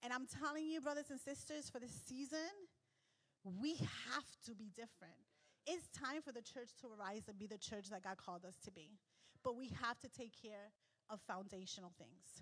And 0.04 0.14
I'm 0.14 0.28
telling 0.28 0.68
you, 0.68 0.82
brothers 0.82 1.10
and 1.10 1.20
sisters, 1.20 1.70
for 1.70 1.80
this 1.80 1.96
season, 2.06 2.52
we 3.44 3.76
have 3.76 4.28
to 4.46 4.54
be 4.54 4.70
different. 4.76 5.27
It's 5.68 5.90
time 5.90 6.22
for 6.24 6.32
the 6.32 6.42
church 6.42 6.70
to 6.82 6.88
arise 6.88 7.28
and 7.28 7.38
be 7.38 7.46
the 7.46 7.58
church 7.58 7.90
that 7.92 8.04
God 8.04 8.18
called 8.18 8.46
us 8.46 8.56
to 8.64 8.72
be. 8.72 8.98
But 9.44 9.58
we 9.58 9.70
have 9.82 10.00
to 10.00 10.10
take 10.10 10.32
care 10.42 10.72
of 11.10 11.20
foundational 11.28 11.92
things. 11.98 12.42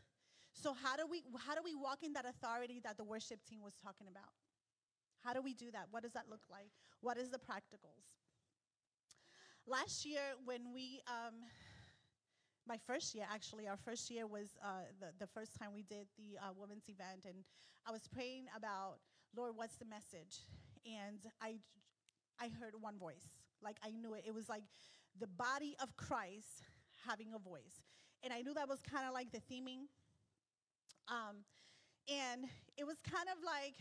So 0.53 0.73
how 0.73 0.95
do 0.95 1.05
we 1.09 1.23
how 1.45 1.55
do 1.55 1.61
we 1.63 1.75
walk 1.75 2.03
in 2.03 2.13
that 2.13 2.25
authority 2.25 2.79
that 2.83 2.97
the 2.97 3.03
worship 3.03 3.43
team 3.43 3.61
was 3.61 3.73
talking 3.83 4.07
about? 4.07 4.31
How 5.23 5.33
do 5.33 5.41
we 5.41 5.53
do 5.53 5.71
that? 5.71 5.87
What 5.91 6.03
does 6.03 6.13
that 6.13 6.29
look 6.29 6.45
like? 6.49 6.69
What 7.01 7.17
is 7.17 7.29
the 7.29 7.39
practicals? 7.39 8.13
Last 9.67 10.05
year 10.05 10.37
when 10.45 10.71
we 10.71 11.01
um, 11.07 11.33
my 12.67 12.77
first 12.87 13.13
year, 13.13 13.25
actually, 13.31 13.67
our 13.67 13.77
first 13.77 14.09
year 14.09 14.25
was 14.25 14.57
uh, 14.63 14.89
the, 14.99 15.07
the 15.19 15.27
first 15.27 15.53
time 15.57 15.69
we 15.73 15.83
did 15.83 16.07
the 16.17 16.37
uh, 16.41 16.49
women's 16.57 16.89
event. 16.89 17.25
And 17.25 17.45
I 17.85 17.91
was 17.91 18.07
praying 18.07 18.45
about, 18.55 18.97
Lord, 19.35 19.53
what's 19.55 19.75
the 19.75 19.85
message? 19.85 20.45
And 20.85 21.19
I, 21.41 21.55
I 22.39 22.49
heard 22.59 22.73
one 22.79 22.97
voice. 22.97 23.29
Like 23.63 23.77
I 23.83 23.91
knew 23.91 24.13
it. 24.13 24.23
It 24.27 24.33
was 24.33 24.49
like 24.49 24.63
the 25.19 25.27
body 25.27 25.75
of 25.81 25.95
Christ 25.97 26.63
having 27.07 27.27
a 27.33 27.39
voice. 27.39 27.81
And 28.23 28.33
I 28.33 28.41
knew 28.41 28.53
that 28.53 28.67
was 28.67 28.79
kind 28.81 29.07
of 29.07 29.13
like 29.13 29.31
the 29.31 29.39
theming. 29.39 29.87
Um, 31.07 31.45
and 32.09 32.45
it 32.77 32.85
was 32.85 32.97
kind 33.01 33.27
of 33.29 33.43
like, 33.43 33.75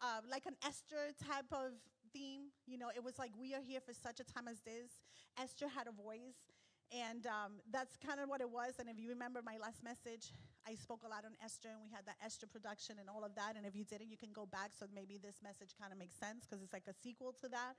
uh, 0.00 0.20
like 0.30 0.46
an 0.46 0.56
Esther 0.64 1.12
type 1.26 1.50
of 1.52 1.72
theme. 2.12 2.52
You 2.66 2.78
know, 2.78 2.88
it 2.94 3.02
was 3.02 3.18
like, 3.18 3.30
we 3.38 3.54
are 3.54 3.60
here 3.60 3.80
for 3.80 3.92
such 3.92 4.20
a 4.20 4.24
time 4.24 4.48
as 4.48 4.60
this. 4.60 5.00
Esther 5.40 5.68
had 5.68 5.86
a 5.86 5.92
voice. 5.92 6.52
And 6.92 7.26
um, 7.26 7.52
that's 7.72 7.96
kind 7.96 8.20
of 8.20 8.28
what 8.28 8.40
it 8.40 8.50
was. 8.50 8.74
And 8.78 8.88
if 8.88 8.98
you 8.98 9.08
remember 9.08 9.40
my 9.42 9.56
last 9.60 9.82
message, 9.82 10.32
I 10.66 10.74
spoke 10.74 11.02
a 11.04 11.08
lot 11.08 11.24
on 11.24 11.32
Esther, 11.44 11.68
and 11.68 11.80
we 11.82 11.90
had 11.90 12.06
that 12.06 12.16
Esther 12.24 12.46
production 12.46 12.96
and 12.98 13.08
all 13.08 13.24
of 13.24 13.34
that. 13.34 13.56
And 13.56 13.66
if 13.66 13.76
you 13.76 13.84
didn't, 13.84 14.10
you 14.10 14.16
can 14.16 14.32
go 14.32 14.46
back. 14.46 14.72
So 14.78 14.86
maybe 14.94 15.18
this 15.18 15.40
message 15.42 15.76
kind 15.78 15.92
of 15.92 15.98
makes 15.98 16.16
sense 16.16 16.46
because 16.46 16.62
it's 16.62 16.72
like 16.72 16.88
a 16.88 16.94
sequel 16.94 17.34
to 17.40 17.48
that. 17.48 17.76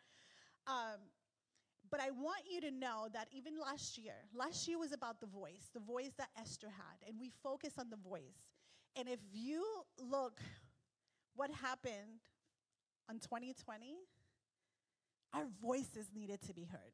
Um, 0.67 1.01
but 1.89 1.99
I 1.99 2.11
want 2.11 2.43
you 2.49 2.61
to 2.61 2.71
know 2.71 3.07
that 3.13 3.27
even 3.31 3.53
last 3.59 3.97
year, 3.97 4.15
last 4.33 4.67
year 4.67 4.77
was 4.77 4.91
about 4.91 5.19
the 5.19 5.27
voice, 5.27 5.69
the 5.73 5.79
voice 5.79 6.11
that 6.17 6.29
Esther 6.39 6.69
had, 6.69 7.07
and 7.07 7.19
we 7.19 7.31
focus 7.43 7.73
on 7.79 7.89
the 7.89 7.97
voice. 7.97 8.41
And 8.95 9.07
if 9.07 9.19
you 9.31 9.63
look 9.99 10.39
what 11.35 11.51
happened 11.51 12.21
on 13.09 13.19
2020, 13.19 13.95
our 15.33 15.45
voices 15.61 16.09
needed 16.15 16.41
to 16.47 16.53
be 16.53 16.63
heard, 16.63 16.93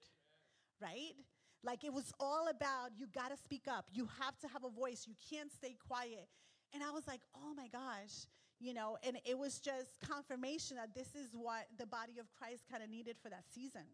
right? 0.81 1.13
Like 1.63 1.83
it 1.83 1.93
was 1.93 2.11
all 2.19 2.47
about 2.49 2.91
you 2.97 3.07
got 3.13 3.29
to 3.29 3.37
speak 3.37 3.67
up. 3.69 3.85
You 3.91 4.07
have 4.19 4.37
to 4.39 4.47
have 4.47 4.63
a 4.63 4.69
voice. 4.69 5.05
You 5.07 5.13
can't 5.29 5.51
stay 5.51 5.75
quiet. 5.87 6.27
And 6.73 6.83
I 6.83 6.91
was 6.91 7.07
like, 7.07 7.21
oh 7.35 7.53
my 7.55 7.67
gosh, 7.67 8.25
you 8.59 8.73
know, 8.73 8.97
and 9.03 9.17
it 9.25 9.37
was 9.37 9.59
just 9.59 9.99
confirmation 10.07 10.77
that 10.77 10.93
this 10.95 11.15
is 11.15 11.31
what 11.33 11.65
the 11.77 11.85
body 11.85 12.19
of 12.19 12.31
Christ 12.37 12.63
kind 12.69 12.83
of 12.83 12.89
needed 12.89 13.17
for 13.21 13.29
that 13.29 13.43
season. 13.53 13.85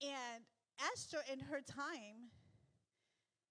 And 0.00 0.44
Esther, 0.92 1.18
in 1.32 1.40
her 1.40 1.60
time, 1.60 2.30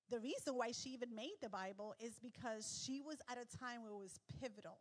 the 0.09 0.19
reason 0.19 0.55
why 0.55 0.71
she 0.71 0.91
even 0.91 1.13
made 1.13 1.35
the 1.41 1.49
Bible 1.49 1.93
is 1.99 2.13
because 2.21 2.81
she 2.85 3.01
was 3.01 3.17
at 3.29 3.37
a 3.37 3.57
time 3.57 3.83
where 3.83 3.91
it 3.91 3.97
was 3.97 4.19
pivotal. 4.39 4.77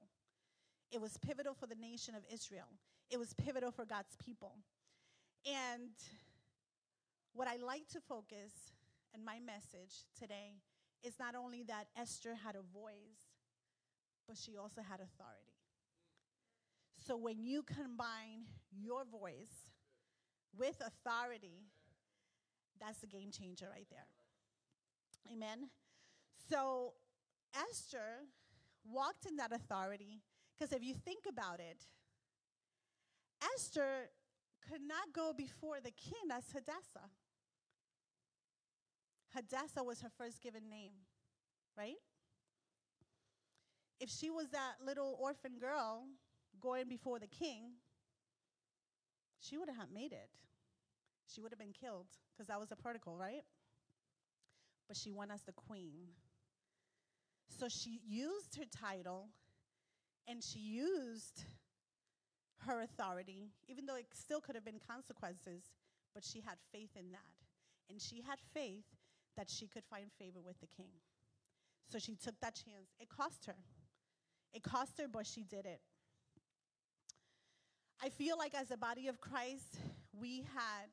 It 0.92 1.00
was 1.00 1.16
pivotal 1.18 1.54
for 1.54 1.66
the 1.66 1.74
nation 1.74 2.14
of 2.14 2.22
Israel, 2.32 2.68
it 3.10 3.18
was 3.18 3.34
pivotal 3.34 3.70
for 3.70 3.84
God's 3.84 4.16
people. 4.24 4.56
And 5.44 5.90
what 7.36 7.46
I 7.46 7.56
like 7.56 7.86
to 7.92 8.00
focus 8.00 8.72
in 9.14 9.22
my 9.22 9.38
message 9.44 10.06
today 10.18 10.54
is 11.04 11.14
not 11.20 11.34
only 11.34 11.62
that 11.64 11.88
Esther 11.96 12.34
had 12.34 12.56
a 12.56 12.62
voice, 12.72 13.28
but 14.26 14.38
she 14.38 14.56
also 14.56 14.80
had 14.80 15.00
authority. 15.00 15.52
So 17.06 17.16
when 17.16 17.44
you 17.44 17.62
combine 17.62 18.46
your 18.72 19.04
voice 19.04 19.70
with 20.56 20.80
authority, 20.80 21.66
that's 22.80 23.02
a 23.02 23.06
game 23.06 23.30
changer 23.30 23.68
right 23.70 23.86
there. 23.90 24.06
Amen. 25.30 25.68
So 26.48 26.94
Esther 27.54 28.24
walked 28.84 29.26
in 29.26 29.36
that 29.36 29.52
authority 29.52 30.22
because 30.58 30.72
if 30.72 30.82
you 30.82 30.94
think 30.94 31.24
about 31.28 31.60
it, 31.60 31.84
Esther 33.54 34.08
could 34.68 34.82
not 34.82 35.12
go 35.12 35.32
before 35.36 35.76
the 35.82 35.90
king 35.90 36.30
as 36.32 36.44
Hadassah. 36.52 37.10
Hadassah 39.36 39.84
was 39.84 40.00
her 40.00 40.08
first 40.16 40.42
given 40.42 40.70
name, 40.70 40.92
right? 41.76 42.00
If 44.00 44.08
she 44.08 44.30
was 44.30 44.48
that 44.50 44.76
little 44.84 45.16
orphan 45.20 45.58
girl 45.60 46.04
going 46.60 46.88
before 46.88 47.18
the 47.18 47.26
king, 47.26 47.72
she 49.40 49.58
would 49.58 49.68
have 49.68 49.90
made 49.92 50.12
it. 50.12 50.30
She 51.32 51.42
would 51.42 51.52
have 51.52 51.58
been 51.58 51.74
killed 51.78 52.06
because 52.32 52.46
that 52.48 52.58
was 52.58 52.72
a 52.72 52.76
protocol, 52.76 53.18
right? 53.18 53.44
But 54.88 54.96
she 54.96 55.12
went 55.12 55.30
as 55.32 55.42
the 55.42 55.52
queen. 55.52 56.08
So 57.58 57.68
she 57.68 58.00
used 58.06 58.56
her 58.56 58.64
title 58.64 59.28
and 60.26 60.42
she 60.42 60.60
used 60.60 61.44
her 62.66 62.80
authority, 62.80 63.50
even 63.68 63.86
though 63.86 63.96
it 63.96 64.06
still 64.14 64.40
could 64.40 64.54
have 64.54 64.64
been 64.64 64.80
consequences, 64.86 65.62
but 66.14 66.24
she 66.24 66.40
had 66.40 66.56
faith 66.72 66.90
in 66.96 67.12
that. 67.12 67.20
And 67.88 68.00
she 68.00 68.22
had 68.22 68.38
faith 68.52 68.84
that 69.36 69.50
she 69.50 69.66
could 69.66 69.84
find 69.84 70.10
favor 70.18 70.40
with 70.44 70.58
the 70.60 70.66
king. 70.76 70.92
So 71.90 71.98
she 71.98 72.16
took 72.16 72.34
that 72.40 72.54
chance. 72.54 72.88
It 72.98 73.08
cost 73.08 73.46
her. 73.46 73.56
It 74.52 74.62
cost 74.62 74.98
her, 74.98 75.06
but 75.08 75.26
she 75.26 75.44
did 75.44 75.66
it. 75.66 75.80
I 78.02 78.08
feel 78.10 78.36
like 78.38 78.54
as 78.54 78.70
a 78.70 78.76
body 78.76 79.08
of 79.08 79.20
Christ, 79.20 79.78
we 80.12 80.44
had 80.54 80.88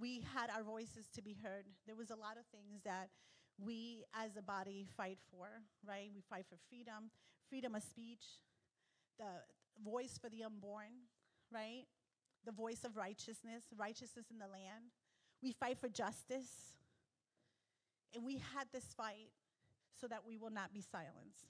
we 0.00 0.24
had 0.34 0.48
our 0.50 0.62
voices 0.62 1.08
to 1.14 1.22
be 1.22 1.36
heard. 1.42 1.66
There 1.86 1.96
was 1.96 2.10
a 2.10 2.16
lot 2.16 2.38
of 2.38 2.46
things 2.46 2.80
that 2.84 3.10
we 3.58 4.04
as 4.14 4.36
a 4.36 4.42
body 4.42 4.86
fight 4.96 5.18
for, 5.30 5.48
right? 5.86 6.10
We 6.14 6.22
fight 6.22 6.46
for 6.48 6.56
freedom, 6.68 7.10
freedom 7.48 7.74
of 7.74 7.82
speech, 7.82 8.24
the 9.18 9.44
voice 9.84 10.18
for 10.20 10.30
the 10.30 10.44
unborn, 10.44 11.08
right? 11.52 11.84
The 12.46 12.52
voice 12.52 12.84
of 12.84 12.96
righteousness, 12.96 13.64
righteousness 13.76 14.26
in 14.30 14.38
the 14.38 14.46
land. 14.46 14.94
We 15.42 15.52
fight 15.52 15.78
for 15.78 15.88
justice. 15.88 16.72
And 18.14 18.24
we 18.24 18.34
had 18.34 18.66
this 18.72 18.86
fight 18.96 19.30
so 20.00 20.06
that 20.08 20.26
we 20.26 20.36
will 20.36 20.50
not 20.50 20.72
be 20.72 20.80
silenced. 20.80 21.46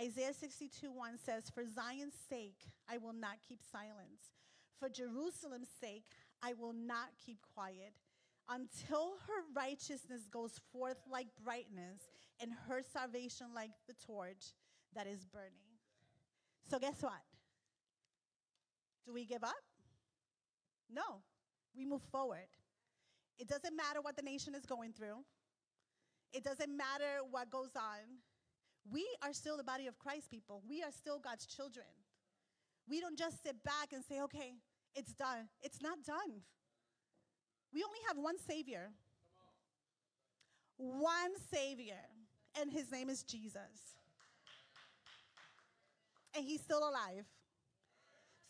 Isaiah 0.00 0.34
62 0.34 0.90
1 0.90 1.18
says, 1.18 1.50
For 1.50 1.64
Zion's 1.64 2.14
sake, 2.28 2.58
I 2.88 2.98
will 2.98 3.12
not 3.12 3.36
keep 3.46 3.60
silence. 3.70 4.32
For 4.78 4.88
Jerusalem's 4.88 5.68
sake, 5.80 6.04
I 6.42 6.52
will 6.54 6.72
not 6.72 7.10
keep 7.24 7.38
quiet 7.54 7.94
until 8.48 9.14
her 9.26 9.44
righteousness 9.54 10.22
goes 10.30 10.60
forth 10.72 10.98
like 11.10 11.28
brightness 11.42 12.10
and 12.40 12.50
her 12.68 12.82
salvation 12.92 13.46
like 13.54 13.70
the 13.86 13.94
torch 14.06 14.52
that 14.94 15.06
is 15.06 15.24
burning. 15.24 15.78
So, 16.68 16.78
guess 16.78 17.00
what? 17.00 17.22
Do 19.06 19.12
we 19.12 19.24
give 19.24 19.44
up? 19.44 19.54
No. 20.90 21.22
We 21.76 21.84
move 21.84 22.02
forward. 22.10 22.48
It 23.38 23.48
doesn't 23.48 23.76
matter 23.76 24.00
what 24.00 24.16
the 24.16 24.22
nation 24.22 24.54
is 24.54 24.64
going 24.64 24.92
through. 24.92 25.24
It 26.34 26.42
doesn't 26.42 26.76
matter 26.76 27.22
what 27.30 27.48
goes 27.48 27.76
on. 27.76 28.18
We 28.90 29.06
are 29.22 29.32
still 29.32 29.56
the 29.56 29.64
body 29.64 29.86
of 29.86 29.98
Christ, 29.98 30.30
people. 30.30 30.62
We 30.68 30.82
are 30.82 30.90
still 30.90 31.18
God's 31.18 31.46
children. 31.46 31.86
We 32.88 33.00
don't 33.00 33.16
just 33.16 33.42
sit 33.42 33.62
back 33.62 33.92
and 33.92 34.04
say, 34.04 34.20
okay, 34.22 34.54
it's 34.94 35.12
done. 35.12 35.48
It's 35.62 35.80
not 35.80 35.98
done. 36.04 36.42
We 37.72 37.82
only 37.82 38.00
have 38.08 38.18
one 38.18 38.36
Savior. 38.38 38.90
One 40.76 41.30
Savior, 41.52 42.02
and 42.60 42.70
His 42.70 42.90
name 42.90 43.08
is 43.08 43.22
Jesus. 43.22 43.96
And 46.36 46.44
He's 46.44 46.60
still 46.60 46.80
alive. 46.80 47.24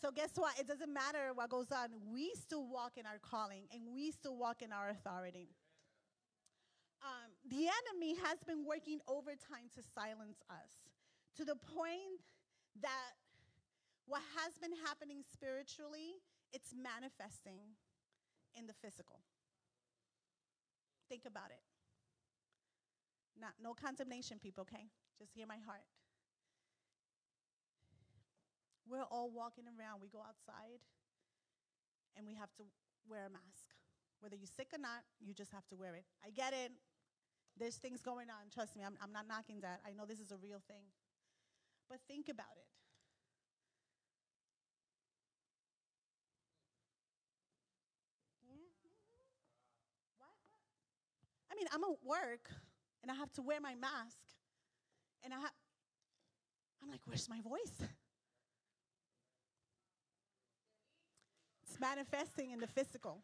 So, 0.01 0.11
guess 0.11 0.31
what? 0.37 0.59
It 0.59 0.67
doesn't 0.67 0.93
matter 0.93 1.33
what 1.35 1.51
goes 1.51 1.71
on. 1.71 1.89
We 2.13 2.33
still 2.35 2.67
walk 2.67 2.93
in 2.97 3.07
our 3.07 3.19
calling 3.23 3.65
and 3.73 3.95
we 3.95 4.11
still 4.11 4.37
walk 4.37 4.63
in 4.63 4.73
our 4.73 4.89
authority. 4.89 5.49
Um, 7.05 7.37
the 7.53 7.69
enemy 7.69 8.17
has 8.25 8.41
been 8.49 8.65
working 8.65 8.99
overtime 9.07 9.69
to 9.77 9.85
silence 9.85 10.41
us 10.49 10.89
to 11.37 11.45
the 11.45 11.57
point 11.57 12.25
that 12.81 13.13
what 14.09 14.25
has 14.41 14.57
been 14.57 14.73
happening 14.85 15.21
spiritually, 15.21 16.17
it's 16.53 16.73
manifesting 16.73 17.77
in 18.57 18.67
the 18.67 18.73
physical. 18.73 19.21
Think 21.09 21.29
about 21.29 21.53
it. 21.53 21.61
Not, 23.37 23.53
no 23.61 23.75
condemnation, 23.75 24.41
people, 24.41 24.63
okay? 24.65 24.89
Just 25.19 25.33
hear 25.37 25.47
my 25.47 25.61
heart. 25.61 25.85
We're 28.89 29.05
all 29.11 29.29
walking 29.29 29.65
around. 29.69 30.01
We 30.01 30.09
go 30.09 30.25
outside 30.25 30.81
and 32.17 32.27
we 32.27 32.35
have 32.35 32.53
to 32.57 32.65
wear 33.09 33.27
a 33.27 33.33
mask. 33.33 33.77
Whether 34.21 34.37
you're 34.37 34.49
sick 34.49 34.69
or 34.73 34.79
not, 34.81 35.05
you 35.21 35.35
just 35.35 35.53
have 35.53 35.67
to 35.69 35.77
wear 35.77 35.97
it. 35.97 36.05
I 36.25 36.31
get 36.31 36.53
it. 36.53 36.73
There's 37.59 37.77
things 37.77 38.03
going 38.03 38.31
on. 38.31 38.51
Trust 38.53 38.77
me, 38.77 38.83
I'm, 38.85 38.97
I'm 39.03 39.13
not 39.13 39.29
knocking 39.29 39.61
that. 39.61 39.81
I 39.87 39.93
know 39.93 40.07
this 40.07 40.19
is 40.19 40.33
a 40.33 40.37
real 40.37 40.61
thing. 40.67 40.85
But 41.89 42.01
think 42.09 42.29
about 42.29 42.57
it. 42.57 42.67
Mm-hmm. 48.43 48.65
What? 50.19 50.35
I 51.53 51.55
mean, 51.55 51.67
I'm 51.73 51.85
at 51.85 51.99
work 52.05 52.51
and 53.03 53.11
I 53.11 53.15
have 53.15 53.33
to 53.35 53.43
wear 53.43 53.61
my 53.61 53.75
mask. 53.75 54.19
And 55.23 55.33
I 55.33 55.37
ha- 55.37 55.57
I'm 56.83 56.91
like, 56.91 57.01
where's 57.07 57.29
my 57.29 57.41
voice? 57.41 57.89
It's 61.63 61.81
manifesting 61.81 62.53
in 62.53 62.61
the 62.61 62.67
physical. 62.67 63.23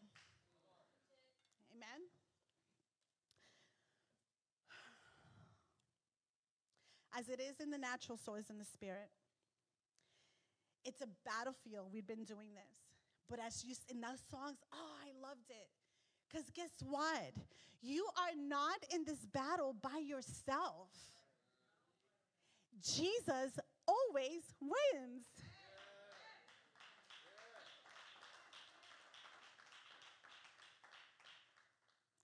Amen. 1.74 2.08
As 7.16 7.28
it 7.28 7.40
is 7.40 7.60
in 7.60 7.70
the 7.70 7.78
natural, 7.78 8.16
so 8.16 8.34
is 8.34 8.50
in 8.50 8.58
the 8.58 8.64
spirit. 8.64 9.10
It's 10.84 11.00
a 11.00 11.08
battlefield. 11.24 11.88
We've 11.92 12.06
been 12.06 12.24
doing 12.24 12.54
this. 12.54 12.76
But 13.28 13.38
as 13.38 13.64
you 13.64 13.74
in 13.88 14.00
those 14.00 14.22
songs, 14.30 14.58
oh, 14.72 14.92
I 15.04 15.10
loved 15.20 15.50
it. 15.50 15.68
Because 16.28 16.50
guess 16.50 16.70
what? 16.84 17.34
You 17.82 18.06
are 18.16 18.36
not 18.36 18.78
in 18.94 19.04
this 19.04 19.24
battle 19.32 19.74
by 19.80 19.98
yourself. 20.04 20.90
Jesus 22.82 23.58
always 23.86 24.42
wins. 24.60 25.24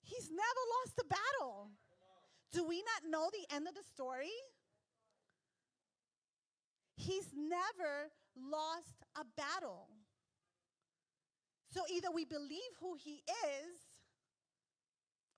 He's 0.02 0.30
never 0.30 0.62
lost 0.80 1.00
a 1.00 1.04
battle. 1.04 1.70
Do 2.52 2.64
we 2.64 2.82
not 2.82 3.10
know 3.10 3.28
the 3.32 3.54
end 3.54 3.68
of 3.68 3.74
the 3.74 3.82
story? 3.82 4.32
He's 6.96 7.28
never 7.36 8.10
lost 8.34 9.04
a 9.16 9.24
battle. 9.36 9.88
So 11.72 11.82
either 11.92 12.10
we 12.10 12.24
believe 12.24 12.72
who 12.80 12.96
he 12.98 13.22
is 13.26 13.76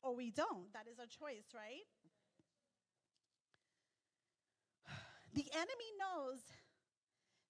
or 0.02 0.14
we 0.14 0.30
don't. 0.30 0.72
That 0.72 0.86
is 0.90 0.98
our 0.98 1.06
choice, 1.06 1.46
right? 1.54 1.86
The 5.34 5.44
enemy 5.52 5.90
knows 5.98 6.38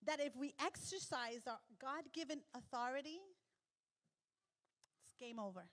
that 0.05 0.21
if 0.21 0.35
we 0.35 0.55
exercise 0.65 1.47
our 1.47 1.59
God 1.81 2.05
given 2.13 2.41
authority, 2.55 3.21
it's 5.05 5.15
game 5.21 5.39
over. 5.39 5.69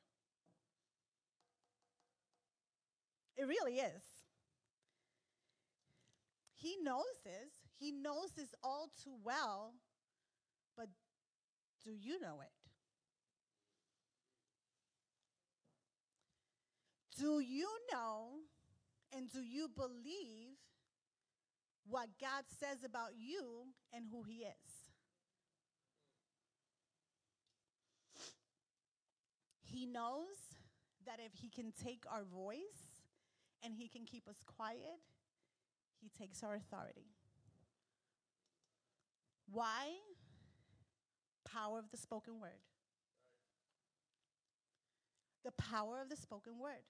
It 3.37 3.47
really 3.47 3.75
is. 3.79 4.03
He 6.53 6.77
knows 6.81 7.05
this. 7.23 7.54
He 7.77 7.91
knows 7.91 8.31
this 8.35 8.53
all 8.63 8.89
too 9.03 9.15
well. 9.23 9.73
But 10.77 10.87
do 11.83 11.91
you 11.91 12.19
know 12.19 12.41
it? 12.41 12.51
Do 17.17 17.39
you 17.39 17.69
know 17.91 18.27
and 19.15 19.31
do 19.31 19.41
you 19.41 19.69
believe 19.73 20.57
what 21.87 22.09
God 22.19 22.43
says 22.59 22.83
about 22.83 23.11
you 23.17 23.67
and 23.93 24.05
who 24.11 24.23
He 24.23 24.43
is? 24.43 24.85
He 29.63 29.85
knows 29.85 30.35
that 31.05 31.19
if 31.25 31.39
He 31.39 31.49
can 31.49 31.71
take 31.71 32.03
our 32.11 32.23
voice 32.23 33.03
and 33.63 33.73
He 33.73 33.87
can 33.87 34.05
keep 34.05 34.27
us 34.27 34.41
quiet, 34.45 34.99
He 36.01 36.09
takes 36.09 36.43
our 36.43 36.55
authority. 36.55 37.14
Why? 39.51 39.93
Power 41.45 41.79
of 41.79 41.89
the 41.91 41.97
spoken 41.97 42.39
word. 42.39 42.61
The 45.43 45.51
power 45.51 46.01
of 46.01 46.09
the 46.09 46.15
spoken 46.15 46.59
word. 46.59 46.83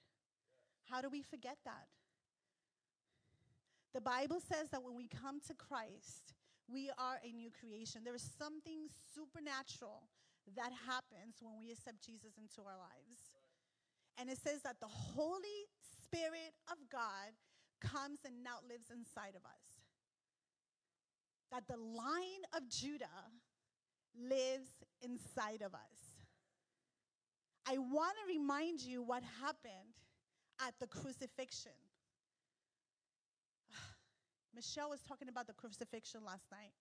How 0.89 1.01
do 1.01 1.09
we 1.09 1.21
forget 1.21 1.57
that? 1.65 1.87
The 3.93 4.01
Bible 4.01 4.39
says 4.39 4.69
that 4.71 4.83
when 4.83 4.95
we 4.95 5.07
come 5.07 5.39
to 5.47 5.53
Christ, 5.53 6.33
we 6.67 6.89
are 6.97 7.19
a 7.23 7.31
new 7.31 7.49
creation. 7.51 8.01
There 8.03 8.15
is 8.15 8.27
something 8.37 8.87
supernatural 9.13 10.03
that 10.55 10.71
happens 10.85 11.39
when 11.41 11.57
we 11.59 11.71
accept 11.71 12.03
Jesus 12.05 12.37
into 12.37 12.67
our 12.67 12.77
lives. 12.77 13.33
And 14.17 14.29
it 14.29 14.37
says 14.37 14.61
that 14.63 14.79
the 14.79 14.87
Holy 14.87 15.67
Spirit 15.79 16.55
of 16.71 16.77
God 16.91 17.35
comes 17.81 18.19
and 18.25 18.43
now 18.43 18.63
lives 18.67 18.91
inside 18.91 19.35
of 19.35 19.43
us. 19.45 19.74
That 21.51 21.67
the 21.67 21.77
Lion 21.77 22.43
of 22.55 22.67
Judah 22.69 23.31
lives 24.17 24.71
inside 25.01 25.61
of 25.61 25.73
us. 25.73 26.15
I 27.67 27.77
want 27.77 28.13
to 28.21 28.33
remind 28.33 28.81
you 28.81 29.01
what 29.01 29.23
happened 29.41 29.97
at 30.65 30.73
the 30.79 30.87
crucifixion. 30.87 31.71
Michelle 34.55 34.89
was 34.89 35.01
talking 35.01 35.29
about 35.29 35.47
the 35.47 35.53
crucifixion 35.53 36.21
last 36.23 36.45
night, 36.51 36.73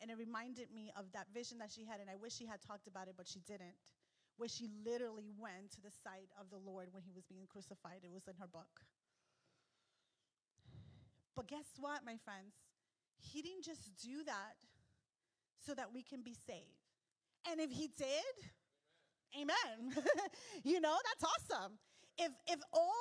and 0.00 0.10
it 0.10 0.16
reminded 0.16 0.72
me 0.74 0.90
of 0.98 1.12
that 1.12 1.26
vision 1.32 1.58
that 1.58 1.70
she 1.70 1.84
had, 1.84 2.00
and 2.00 2.08
I 2.08 2.16
wish 2.16 2.32
she 2.34 2.46
had 2.46 2.62
talked 2.62 2.86
about 2.86 3.08
it, 3.08 3.14
but 3.16 3.28
she 3.28 3.40
didn't, 3.40 3.76
where 4.36 4.48
she 4.48 4.68
literally 4.84 5.30
went 5.38 5.70
to 5.72 5.80
the 5.82 5.92
side 5.92 6.32
of 6.40 6.48
the 6.50 6.58
Lord 6.58 6.88
when 6.90 7.02
he 7.02 7.12
was 7.12 7.24
being 7.24 7.46
crucified. 7.46 8.00
It 8.02 8.10
was 8.12 8.26
in 8.26 8.34
her 8.40 8.48
book. 8.48 8.80
But 11.36 11.48
guess 11.48 11.66
what, 11.78 12.04
my 12.04 12.16
friends? 12.24 12.54
He 13.32 13.42
didn't 13.42 13.64
just 13.64 13.90
do 14.02 14.22
that 14.24 14.56
so 15.66 15.74
that 15.74 15.92
we 15.92 16.02
can 16.02 16.22
be 16.22 16.34
saved. 16.46 16.84
And 17.50 17.60
if 17.60 17.70
he 17.70 17.88
did, 17.88 18.34
amen. 19.40 19.56
amen. 19.80 20.04
you 20.64 20.80
know, 20.80 20.96
that's 21.04 21.32
awesome. 21.32 21.72
If 22.18 22.32
if 22.46 22.60
all 22.72 22.92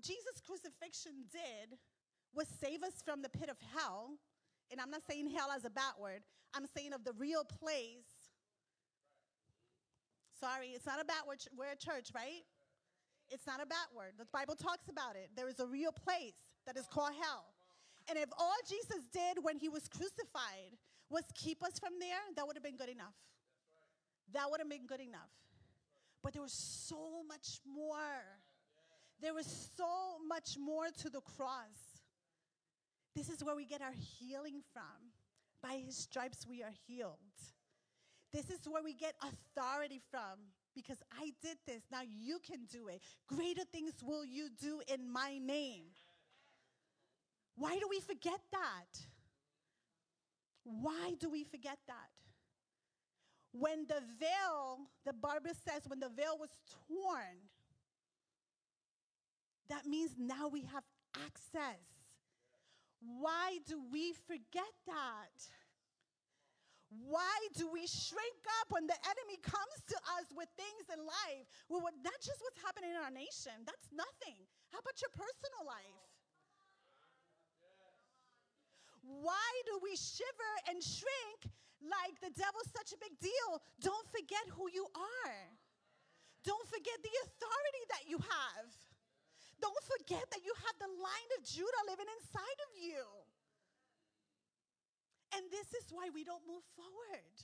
Jesus' 0.00 0.40
crucifixion 0.44 1.24
did 1.32 1.78
was 2.34 2.48
save 2.60 2.82
us 2.82 3.02
from 3.04 3.22
the 3.22 3.28
pit 3.28 3.48
of 3.48 3.56
hell, 3.74 4.18
and 4.70 4.80
I'm 4.80 4.90
not 4.90 5.02
saying 5.08 5.30
hell 5.30 5.50
as 5.54 5.64
a 5.64 5.70
bad 5.70 5.94
word, 6.00 6.22
I'm 6.54 6.66
saying 6.76 6.92
of 6.92 7.04
the 7.04 7.12
real 7.18 7.44
place. 7.44 8.06
Sorry, 10.38 10.68
it's 10.68 10.86
not 10.86 11.00
a 11.00 11.04
bad 11.04 11.26
word. 11.26 11.38
We're 11.56 11.72
a 11.72 11.76
church, 11.76 12.10
right? 12.14 12.44
It's 13.30 13.46
not 13.46 13.60
a 13.62 13.66
bad 13.66 13.88
word. 13.96 14.12
The 14.18 14.26
Bible 14.32 14.54
talks 14.54 14.88
about 14.88 15.16
it. 15.16 15.30
There 15.36 15.48
is 15.48 15.58
a 15.58 15.66
real 15.66 15.92
place 15.92 16.34
that 16.66 16.76
is 16.76 16.86
called 16.86 17.12
hell. 17.20 17.46
And 18.08 18.18
if 18.18 18.28
all 18.38 18.56
Jesus 18.68 19.06
did 19.12 19.42
when 19.42 19.58
he 19.58 19.68
was 19.68 19.86
crucified 19.88 20.76
was 21.10 21.24
keep 21.34 21.62
us 21.62 21.78
from 21.78 21.92
there, 22.00 22.20
that 22.36 22.46
would 22.46 22.56
have 22.56 22.62
been 22.62 22.76
good 22.76 22.88
enough. 22.88 23.14
That 24.32 24.50
would 24.50 24.60
have 24.60 24.68
been 24.68 24.86
good 24.86 25.00
enough. 25.00 25.32
But 26.22 26.32
there 26.32 26.42
was 26.42 26.52
so 26.52 27.22
much 27.26 27.60
more. 27.66 28.22
There 29.20 29.34
was 29.34 29.70
so 29.76 30.18
much 30.26 30.56
more 30.58 30.86
to 31.02 31.10
the 31.10 31.20
cross. 31.20 32.00
This 33.14 33.28
is 33.28 33.42
where 33.44 33.56
we 33.56 33.64
get 33.64 33.82
our 33.82 33.94
healing 34.18 34.62
from. 34.72 35.12
By 35.62 35.82
his 35.84 35.96
stripes, 35.96 36.46
we 36.48 36.62
are 36.62 36.72
healed. 36.86 37.18
This 38.32 38.50
is 38.50 38.60
where 38.68 38.82
we 38.82 38.94
get 38.94 39.14
authority 39.22 40.00
from 40.10 40.38
because 40.74 40.98
I 41.10 41.32
did 41.42 41.56
this. 41.66 41.82
Now 41.90 42.02
you 42.02 42.38
can 42.46 42.66
do 42.70 42.88
it. 42.88 43.00
Greater 43.26 43.64
things 43.72 43.94
will 44.04 44.24
you 44.24 44.48
do 44.60 44.80
in 44.86 45.10
my 45.10 45.38
name. 45.38 45.84
Why 47.58 47.78
do 47.78 47.86
we 47.90 48.00
forget 48.00 48.40
that? 48.52 49.00
Why 50.62 51.14
do 51.18 51.28
we 51.28 51.44
forget 51.44 51.78
that? 51.88 52.12
When 53.52 53.86
the 53.88 54.02
veil, 54.20 54.86
the 55.04 55.12
Bible 55.12 55.50
says, 55.66 55.82
when 55.88 55.98
the 55.98 56.10
veil 56.10 56.36
was 56.38 56.50
torn, 56.86 57.48
that 59.68 59.86
means 59.86 60.12
now 60.18 60.48
we 60.48 60.62
have 60.72 60.84
access. 61.16 61.82
Why 63.00 63.58
do 63.66 63.80
we 63.90 64.12
forget 64.26 64.72
that? 64.86 65.34
Why 66.88 67.36
do 67.56 67.68
we 67.68 67.86
shrink 67.86 68.42
up 68.60 68.72
when 68.72 68.86
the 68.86 68.96
enemy 69.04 69.36
comes 69.42 69.76
to 69.88 69.96
us 70.16 70.32
with 70.32 70.48
things 70.56 70.88
in 70.88 71.04
life? 71.04 71.44
Well, 71.68 71.82
not 71.82 72.20
just 72.24 72.40
what's 72.40 72.60
happening 72.64 72.90
in 72.90 72.96
our 72.96 73.12
nation, 73.12 73.52
that's 73.66 73.92
nothing. 73.92 74.40
How 74.72 74.78
about 74.80 74.96
your 75.00 75.12
personal 75.12 75.68
life? 75.68 76.07
Why 79.08 79.48
do 79.64 79.80
we 79.80 79.96
shiver 79.96 80.52
and 80.68 80.84
shrink 80.84 81.48
like 81.80 82.20
the 82.20 82.28
devil's 82.36 82.68
such 82.76 82.92
a 82.92 83.00
big 83.00 83.16
deal? 83.16 83.64
Don't 83.80 84.04
forget 84.12 84.44
who 84.52 84.68
you 84.68 84.84
are. 84.92 85.40
Don't 86.44 86.68
forget 86.68 87.00
the 87.00 87.14
authority 87.24 87.84
that 87.96 88.04
you 88.04 88.20
have. 88.20 88.68
Don't 89.64 89.84
forget 89.96 90.28
that 90.28 90.44
you 90.44 90.52
have 90.52 90.76
the 90.76 90.92
Lion 90.92 91.30
of 91.40 91.42
Judah 91.42 91.84
living 91.88 92.06
inside 92.20 92.60
of 92.68 92.72
you. 92.76 93.02
And 95.34 95.48
this 95.48 95.72
is 95.72 95.88
why 95.88 96.12
we 96.12 96.22
don't 96.22 96.44
move 96.46 96.64
forward. 96.76 97.36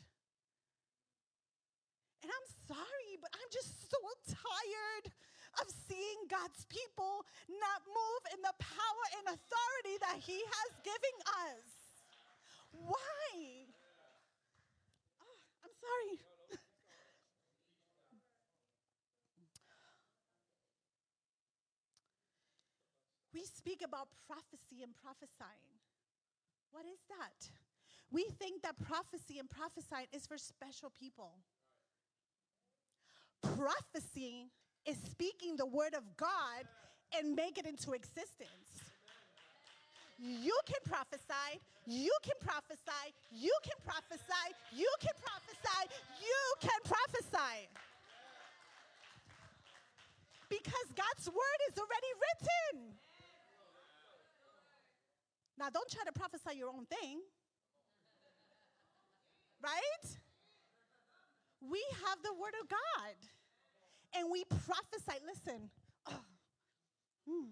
And 2.23 2.29
I'm 2.29 2.49
sorry, 2.69 3.21
but 3.21 3.29
I'm 3.33 3.51
just 3.53 3.89
so 3.89 4.01
tired 4.25 5.13
of 5.61 5.67
seeing 5.89 6.27
God's 6.29 6.65
people 6.67 7.27
not 7.49 7.81
move 7.87 8.23
in 8.35 8.41
the 8.43 8.55
power 8.59 9.05
and 9.19 9.27
authority 9.37 9.97
that 10.01 10.19
He 10.19 10.39
has 10.41 10.71
given 10.83 11.17
us. 11.51 11.67
Why? 12.73 13.67
Oh, 15.23 15.37
I'm 15.63 15.75
sorry. 15.79 16.19
we 23.35 23.45
speak 23.45 23.83
about 23.85 24.09
prophecy 24.27 24.83
and 24.83 24.95
prophesying. 24.97 25.79
What 26.73 26.87
is 26.87 26.99
that? 27.09 27.51
We 28.11 28.25
think 28.39 28.63
that 28.63 28.79
prophecy 28.81 29.39
and 29.39 29.49
prophesying 29.49 30.07
is 30.13 30.27
for 30.27 30.39
special 30.39 30.91
people. 30.99 31.39
Prophecy 33.43 34.51
is 34.87 34.97
speaking 35.11 35.57
the 35.57 35.67
word 35.67 35.95
of 35.95 36.05
God 36.17 36.69
and 37.17 37.35
make 37.35 37.59
it 37.59 37.67
into 37.67 37.93
existence. 37.93 38.85
You 40.19 40.57
can 40.67 40.81
prophesy, 40.85 41.61
you 41.87 42.13
can 42.23 42.39
prophesy, 42.41 43.05
you 43.33 43.53
can 43.63 43.77
prophesy, 43.85 44.47
you 44.73 44.91
can 45.01 45.15
prophesy, 45.21 45.83
you 46.23 46.43
can 46.61 46.81
prophesy. 46.85 47.69
Because 50.49 50.89
God's 50.95 51.27
word 51.27 51.61
is 51.69 51.79
already 51.79 52.13
written. 52.23 52.95
Now, 55.59 55.71
don't 55.71 55.89
try 55.91 56.05
to 56.05 56.13
prophesy 56.13 56.59
your 56.59 56.69
own 56.69 56.87
thing. 56.87 57.21
Right? 59.63 60.05
We 61.61 61.83
have 62.07 62.19
the 62.23 62.35
word 62.35 62.55
of 62.61 62.69
God 62.69 63.17
and 64.17 64.29
we 64.31 64.45
prophesy. 64.45 65.19
Listen, 65.27 65.71
oh, 66.09 66.21
hmm. 67.29 67.47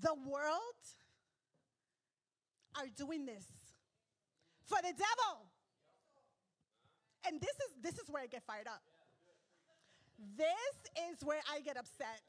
the 0.00 0.14
world 0.28 0.82
are 2.76 2.88
doing 2.96 3.26
this 3.26 3.44
for 4.66 4.78
the 4.82 4.92
devil. 4.92 5.46
And 7.26 7.40
this 7.40 7.50
is 7.50 7.82
this 7.82 7.94
is 7.98 8.08
where 8.08 8.22
I 8.22 8.26
get 8.26 8.42
fired 8.44 8.66
up. 8.66 8.82
This 10.36 11.08
is 11.10 11.24
where 11.24 11.40
I 11.52 11.60
get 11.60 11.76
upset 11.76 12.22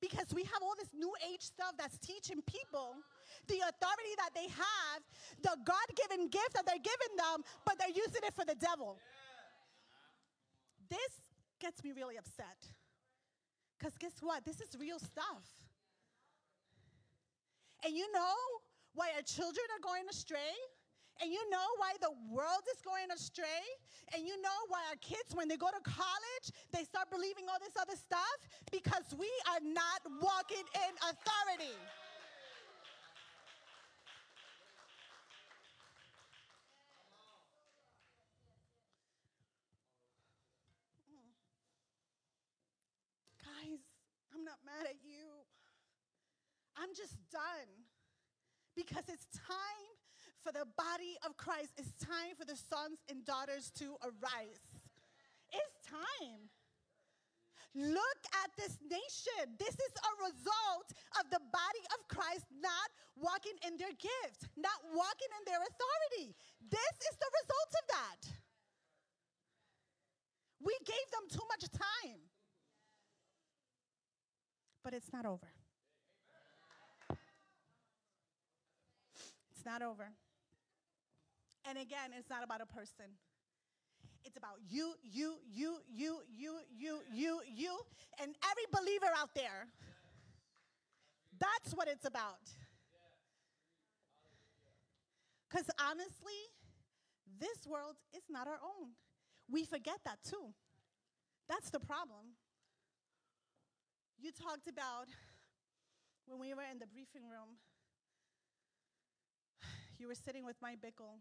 because 0.00 0.28
we 0.34 0.44
have 0.44 0.60
all 0.62 0.74
this 0.76 0.92
new 0.92 1.12
age 1.32 1.40
stuff 1.40 1.72
that's 1.78 1.96
teaching 1.98 2.42
people 2.44 2.96
the 3.48 3.60
authority 3.60 4.14
that 4.16 4.30
they 4.34 4.48
have, 4.48 5.00
the 5.42 5.56
God 5.64 5.88
given 5.96 6.28
gift 6.28 6.54
that 6.54 6.64
they're 6.66 6.80
giving 6.80 7.16
them, 7.16 7.44
but 7.64 7.78
they're 7.78 7.92
using 7.92 8.22
it 8.24 8.34
for 8.34 8.44
the 8.44 8.54
devil. 8.54 8.98
This 10.94 11.12
gets 11.58 11.82
me 11.82 11.90
really 11.90 12.16
upset. 12.16 12.60
Because 13.74 13.98
guess 13.98 14.16
what? 14.20 14.44
This 14.44 14.60
is 14.60 14.70
real 14.78 14.98
stuff. 14.98 15.44
And 17.84 17.94
you 17.94 18.06
know 18.12 18.38
why 18.94 19.10
our 19.16 19.22
children 19.22 19.66
are 19.74 19.82
going 19.82 20.06
astray? 20.08 20.54
And 21.22 21.30
you 21.30 21.42
know 21.50 21.68
why 21.78 21.94
the 22.00 22.10
world 22.30 22.64
is 22.74 22.80
going 22.82 23.10
astray? 23.14 23.62
And 24.14 24.26
you 24.26 24.40
know 24.42 24.58
why 24.68 24.82
our 24.90 24.98
kids, 25.00 25.34
when 25.34 25.48
they 25.48 25.56
go 25.56 25.68
to 25.68 25.82
college, 25.82 26.46
they 26.72 26.84
start 26.84 27.10
believing 27.10 27.44
all 27.50 27.58
this 27.60 27.76
other 27.80 27.96
stuff? 27.96 28.38
Because 28.72 29.14
we 29.16 29.30
are 29.50 29.62
not 29.62 30.02
walking 30.20 30.64
in 30.74 30.92
authority. 31.02 31.76
Guys, 43.44 43.80
I'm 44.34 44.43
not 44.54 44.62
mad 44.62 44.86
at 44.86 45.02
you. 45.02 45.42
I'm 46.78 46.94
just 46.94 47.18
done 47.30 47.70
because 48.78 49.06
it's 49.10 49.26
time 49.34 49.90
for 50.42 50.52
the 50.52 50.66
body 50.78 51.18
of 51.26 51.36
Christ. 51.36 51.74
It's 51.78 51.94
time 51.98 52.38
for 52.38 52.44
the 52.44 52.54
sons 52.54 53.02
and 53.10 53.24
daughters 53.24 53.70
to 53.82 53.98
arise. 54.02 54.62
It's 55.50 55.74
time. 55.86 56.50
Look 57.74 58.20
at 58.42 58.54
this 58.54 58.78
nation. 58.86 59.58
This 59.58 59.74
is 59.74 59.94
a 59.98 60.12
result 60.30 60.94
of 61.18 61.26
the 61.34 61.42
body 61.50 61.84
of 61.90 62.06
Christ 62.06 62.46
not 62.54 62.90
walking 63.18 63.58
in 63.66 63.74
their 63.74 63.94
gift, 63.98 64.46
not 64.54 64.78
walking 64.94 65.30
in 65.34 65.42
their 65.50 65.58
authority. 65.58 66.38
This 66.62 66.94
is 67.10 67.14
the 67.18 67.30
result 67.42 67.70
of 67.74 67.84
that. 67.90 68.20
We 70.62 70.74
gave 70.86 71.06
them 71.10 71.26
too 71.26 71.46
much 71.50 71.66
time. 71.74 72.22
But 74.84 74.92
it's 74.92 75.10
not 75.12 75.24
over. 75.24 75.48
It's 79.50 79.64
not 79.64 79.80
over. 79.80 80.10
And 81.66 81.78
again, 81.78 82.10
it's 82.18 82.28
not 82.28 82.44
about 82.44 82.60
a 82.60 82.66
person. 82.66 83.06
It's 84.24 84.36
about 84.36 84.58
you, 84.68 84.92
you, 85.02 85.36
you, 85.50 85.78
you, 85.90 86.18
you, 86.36 86.58
you, 86.76 87.00
you, 87.10 87.40
you, 87.46 87.78
and 88.20 88.34
every 88.50 88.64
believer 88.70 89.10
out 89.16 89.30
there. 89.34 89.68
That's 91.38 91.74
what 91.74 91.88
it's 91.88 92.04
about. 92.04 92.40
Because 95.48 95.70
honestly, 95.80 96.40
this 97.40 97.66
world 97.66 97.96
is 98.14 98.22
not 98.28 98.46
our 98.46 98.60
own. 98.62 98.90
We 99.50 99.64
forget 99.64 99.98
that 100.04 100.18
too. 100.28 100.52
That's 101.48 101.70
the 101.70 101.80
problem. 101.80 102.36
You 104.24 104.32
talked 104.32 104.68
about 104.72 105.12
when 106.24 106.40
we 106.40 106.54
were 106.54 106.64
in 106.64 106.78
the 106.78 106.86
briefing 106.86 107.28
room, 107.28 107.60
you 109.98 110.08
were 110.08 110.14
sitting 110.14 110.46
with 110.46 110.56
Mike 110.62 110.78
Bickle 110.80 111.20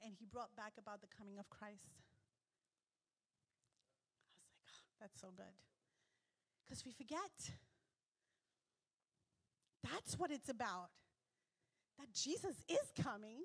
and 0.00 0.14
he 0.14 0.24
brought 0.24 0.54
back 0.54 0.74
about 0.78 1.00
the 1.00 1.08
coming 1.18 1.40
of 1.40 1.50
Christ. 1.50 1.90
I 4.62 4.62
was 4.62 4.78
like, 4.78 4.78
oh, 4.78 4.94
that's 5.00 5.20
so 5.20 5.34
good. 5.36 5.58
Because 6.64 6.86
we 6.86 6.92
forget. 6.92 7.34
That's 9.82 10.16
what 10.20 10.30
it's 10.30 10.48
about. 10.48 10.90
That 11.98 12.12
Jesus 12.12 12.62
is 12.68 12.92
coming, 13.02 13.42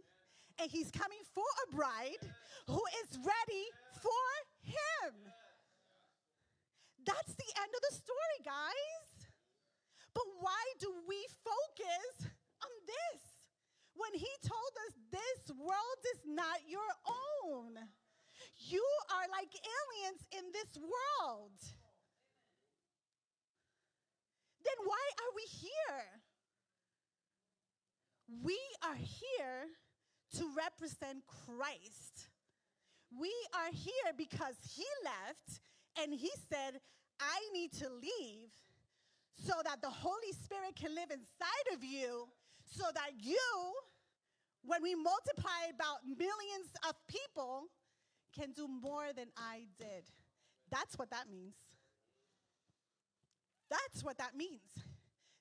and 0.61 0.69
he's 0.69 0.91
coming 0.91 1.25
for 1.33 1.41
a 1.65 1.75
bride 1.75 2.21
who 2.67 2.81
is 3.01 3.17
ready 3.17 3.65
for 3.99 4.21
him. 4.61 5.33
That's 7.05 7.33
the 7.35 7.51
end 7.59 7.71
of 7.75 7.81
the 7.89 7.95
story, 7.95 8.39
guys. 8.43 9.27
But 10.13 10.27
why 10.39 10.63
do 10.79 10.93
we 11.07 11.19
focus 11.43 12.31
on 12.63 12.71
this? 12.85 13.33
when 13.95 14.13
he 14.19 14.29
told 14.41 14.73
us 14.87 14.93
this 15.11 15.55
world 15.57 16.01
is 16.15 16.21
not 16.25 16.65
your 16.67 16.91
own. 17.45 17.77
You 18.57 18.83
are 19.11 19.27
like 19.31 19.53
aliens 19.53 20.25
in 20.31 20.51
this 20.51 20.77
world. 20.77 21.57
Then 24.65 24.79
why 24.85 25.05
are 25.19 25.33
we 25.35 25.43
here? 25.43 26.03
We 28.41 28.59
are 28.83 28.95
here 28.95 29.69
to 30.37 30.49
represent 30.57 31.23
Christ. 31.27 32.29
We 33.11 33.31
are 33.53 33.71
here 33.71 34.13
because 34.17 34.55
he 34.75 34.85
left 35.03 35.61
and 36.01 36.13
he 36.13 36.31
said, 36.49 36.79
I 37.19 37.39
need 37.53 37.71
to 37.73 37.87
leave 37.89 38.49
so 39.35 39.53
that 39.63 39.81
the 39.81 39.89
Holy 39.89 40.31
Spirit 40.31 40.75
can 40.75 40.93
live 40.95 41.11
inside 41.11 41.73
of 41.73 41.83
you, 41.83 42.27
so 42.65 42.85
that 42.93 43.11
you, 43.19 43.73
when 44.63 44.81
we 44.81 44.95
multiply 44.95 45.69
about 45.73 45.97
millions 46.05 46.71
of 46.87 46.95
people, 47.07 47.65
can 48.37 48.51
do 48.51 48.67
more 48.67 49.13
than 49.15 49.27
I 49.37 49.65
did. 49.77 50.09
That's 50.71 50.97
what 50.97 51.09
that 51.11 51.29
means. 51.29 51.55
That's 53.69 54.03
what 54.03 54.17
that 54.17 54.35
means. 54.35 54.61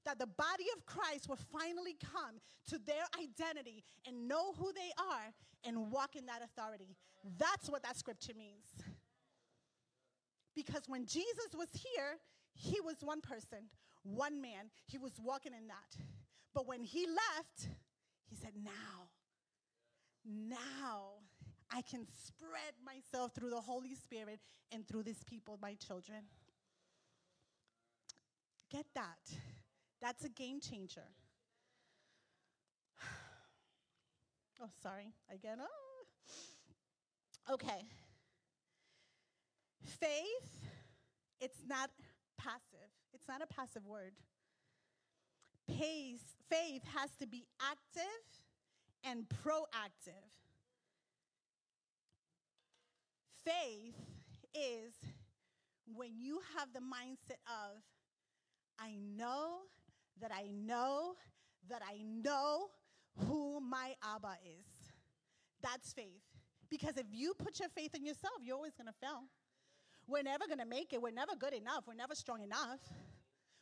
That 0.04 0.18
the 0.18 0.26
body 0.26 0.66
of 0.76 0.84
Christ 0.84 1.28
will 1.28 1.38
finally 1.52 1.96
come 2.02 2.40
to 2.68 2.78
their 2.78 3.04
identity 3.18 3.84
and 4.06 4.26
know 4.28 4.52
who 4.52 4.72
they 4.72 4.90
are 4.98 5.32
and 5.64 5.90
walk 5.90 6.16
in 6.16 6.26
that 6.26 6.42
authority. 6.42 6.96
That's 7.38 7.70
what 7.70 7.82
that 7.84 7.96
scripture 7.96 8.32
means. 8.36 8.66
Because 10.54 10.82
when 10.86 11.06
Jesus 11.06 11.50
was 11.56 11.68
here, 11.72 12.18
he 12.54 12.80
was 12.80 12.96
one 13.00 13.20
person, 13.20 13.58
one 14.02 14.40
man. 14.40 14.70
He 14.86 14.98
was 14.98 15.12
walking 15.22 15.52
in 15.52 15.68
that. 15.68 16.04
But 16.54 16.66
when 16.66 16.82
he 16.82 17.06
left, 17.06 17.68
he 18.28 18.36
said, 18.36 18.52
Now, 18.62 19.08
now 20.24 21.22
I 21.70 21.82
can 21.82 22.06
spread 22.26 22.74
myself 22.84 23.32
through 23.34 23.50
the 23.50 23.60
Holy 23.60 23.94
Spirit 23.94 24.40
and 24.70 24.86
through 24.86 25.04
these 25.04 25.24
people, 25.24 25.58
my 25.62 25.74
children. 25.74 26.24
Get 28.70 28.86
that. 28.94 29.18
That's 30.00 30.24
a 30.24 30.28
game 30.28 30.60
changer. 30.60 31.08
Oh, 34.64 34.68
sorry. 34.80 35.12
Again. 35.34 35.58
Oh. 35.60 37.54
Okay. 37.54 37.84
Faith, 39.84 40.70
it's 41.40 41.62
not 41.66 41.90
passive. 42.38 42.90
It's 43.12 43.28
not 43.28 43.42
a 43.42 43.46
passive 43.46 43.86
word. 43.86 44.12
Pace, 45.68 46.36
faith 46.50 46.82
has 46.94 47.10
to 47.20 47.26
be 47.26 47.46
active 47.60 48.02
and 49.04 49.26
proactive. 49.28 50.30
Faith 53.44 53.96
is 54.54 54.94
when 55.94 56.10
you 56.18 56.40
have 56.56 56.68
the 56.72 56.80
mindset 56.80 57.40
of, 57.46 57.82
I 58.78 58.96
know 59.16 59.58
that 60.20 60.30
I 60.32 60.50
know 60.52 61.14
that 61.68 61.82
I 61.88 62.02
know 62.02 62.68
who 63.26 63.60
my 63.60 63.94
Abba 64.02 64.36
is. 64.44 64.66
That's 65.62 65.92
faith. 65.92 66.22
Because 66.70 66.96
if 66.96 67.06
you 67.10 67.34
put 67.34 67.60
your 67.60 67.68
faith 67.68 67.94
in 67.94 68.04
yourself, 68.04 68.34
you're 68.42 68.56
always 68.56 68.74
going 68.74 68.88
to 68.88 68.94
fail. 69.00 69.24
We're 70.08 70.22
never 70.22 70.46
going 70.46 70.58
to 70.58 70.66
make 70.66 70.92
it. 70.92 71.00
We're 71.00 71.10
never 71.12 71.36
good 71.38 71.54
enough. 71.54 71.84
We're 71.86 71.94
never 71.94 72.14
strong 72.14 72.42
enough. 72.42 72.80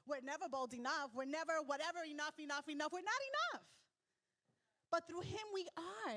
We're 0.06 0.24
never 0.24 0.48
bold 0.50 0.74
enough. 0.74 1.10
We're 1.14 1.24
never 1.26 1.52
whatever 1.66 2.00
enough, 2.08 2.38
enough, 2.38 2.68
enough. 2.68 2.92
We're 2.92 3.06
not 3.06 3.22
enough. 3.30 3.62
But 4.90 5.06
through 5.06 5.22
Him, 5.22 5.46
we 5.54 5.68
are. 5.76 6.16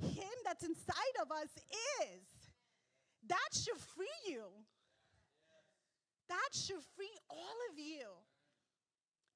Him 0.00 0.34
that's 0.44 0.64
inside 0.64 1.16
of 1.22 1.30
us 1.30 1.50
is. 2.02 2.50
That 3.28 3.50
should 3.52 3.78
free 3.94 4.06
you. 4.26 4.44
That 6.28 6.50
should 6.52 6.82
free 6.96 7.14
all 7.30 7.58
of 7.72 7.78
you. 7.78 8.06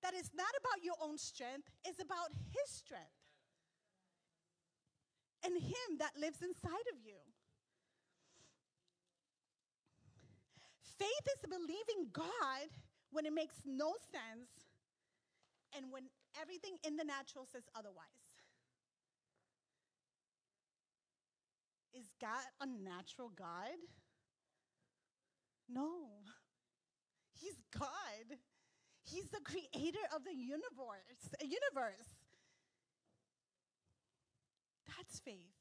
That 0.02 0.14
is 0.14 0.30
not 0.34 0.50
about 0.60 0.82
your 0.82 0.96
own 1.00 1.16
strength, 1.16 1.68
it's 1.84 2.00
about 2.00 2.30
His 2.50 2.74
strength 2.74 3.22
and 5.44 5.54
Him 5.60 5.98
that 5.98 6.12
lives 6.18 6.42
inside 6.42 6.86
of 6.92 6.98
you. 7.04 7.18
Faith 11.02 11.26
is 11.34 11.50
believing 11.50 12.10
God 12.12 12.70
when 13.10 13.26
it 13.26 13.32
makes 13.32 13.56
no 13.66 13.94
sense 14.14 14.70
and 15.76 15.90
when 15.90 16.04
everything 16.40 16.78
in 16.86 16.96
the 16.96 17.02
natural 17.02 17.44
says 17.50 17.64
otherwise. 17.74 18.06
Is 21.92 22.06
God 22.20 22.46
a 22.60 22.66
natural 22.66 23.32
God? 23.34 23.74
No. 25.68 26.22
He's 27.34 27.58
God. 27.76 28.38
He's 29.02 29.28
the 29.30 29.42
creator 29.42 30.06
of 30.14 30.22
the 30.22 30.34
universe. 30.34 31.34
Uh, 31.34 31.42
universe. 31.42 32.14
That's 34.86 35.18
faith. 35.18 35.58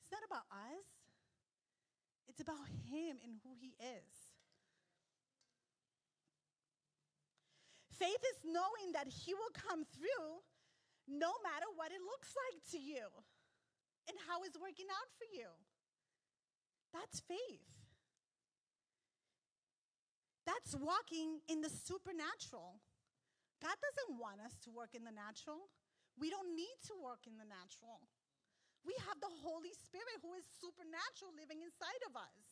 It's 0.00 0.12
not 0.12 0.24
about 0.24 0.48
us. 0.50 0.88
It's 2.26 2.40
about 2.40 2.66
him 2.88 3.18
and 3.22 3.36
who 3.44 3.52
he 3.60 3.74
is. 3.84 4.25
Faith 7.98 8.22
is 8.36 8.38
knowing 8.44 8.92
that 8.92 9.08
he 9.08 9.32
will 9.32 9.52
come 9.56 9.84
through 9.88 10.44
no 11.08 11.32
matter 11.40 11.68
what 11.76 11.92
it 11.92 12.02
looks 12.02 12.34
like 12.34 12.60
to 12.72 12.78
you 12.78 13.08
and 14.08 14.16
how 14.28 14.42
it's 14.42 14.58
working 14.58 14.90
out 14.90 15.10
for 15.16 15.26
you. 15.32 15.48
That's 16.92 17.24
faith. 17.24 17.66
That's 20.46 20.78
walking 20.78 21.42
in 21.50 21.60
the 21.60 21.72
supernatural. 21.72 22.78
God 23.58 23.76
doesn't 23.82 24.14
want 24.20 24.38
us 24.44 24.54
to 24.62 24.70
work 24.70 24.94
in 24.94 25.02
the 25.02 25.14
natural. 25.14 25.66
We 26.14 26.30
don't 26.30 26.54
need 26.54 26.78
to 26.86 26.94
work 26.96 27.26
in 27.26 27.34
the 27.34 27.48
natural. 27.48 28.06
We 28.86 28.94
have 29.10 29.18
the 29.18 29.32
Holy 29.42 29.74
Spirit 29.74 30.22
who 30.22 30.38
is 30.38 30.46
supernatural 30.62 31.34
living 31.34 31.66
inside 31.66 32.02
of 32.06 32.14
us. 32.14 32.45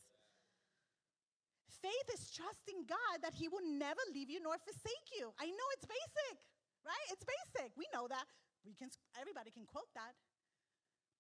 Faith 1.85 2.09
is 2.17 2.33
trusting 2.33 2.89
God 2.89 3.21
that 3.21 3.37
He 3.37 3.53
will 3.53 3.65
never 3.65 4.01
leave 4.17 4.33
you 4.33 4.41
nor 4.41 4.57
forsake 4.57 5.13
you. 5.13 5.29
I 5.37 5.53
know 5.53 5.69
it's 5.77 5.85
basic, 5.85 6.41
right? 6.81 7.07
It's 7.13 7.27
basic. 7.29 7.77
We 7.77 7.85
know 7.93 8.09
that. 8.09 8.25
We 8.65 8.73
can, 8.73 8.89
everybody 9.21 9.53
can 9.53 9.69
quote 9.69 9.93
that 9.93 10.17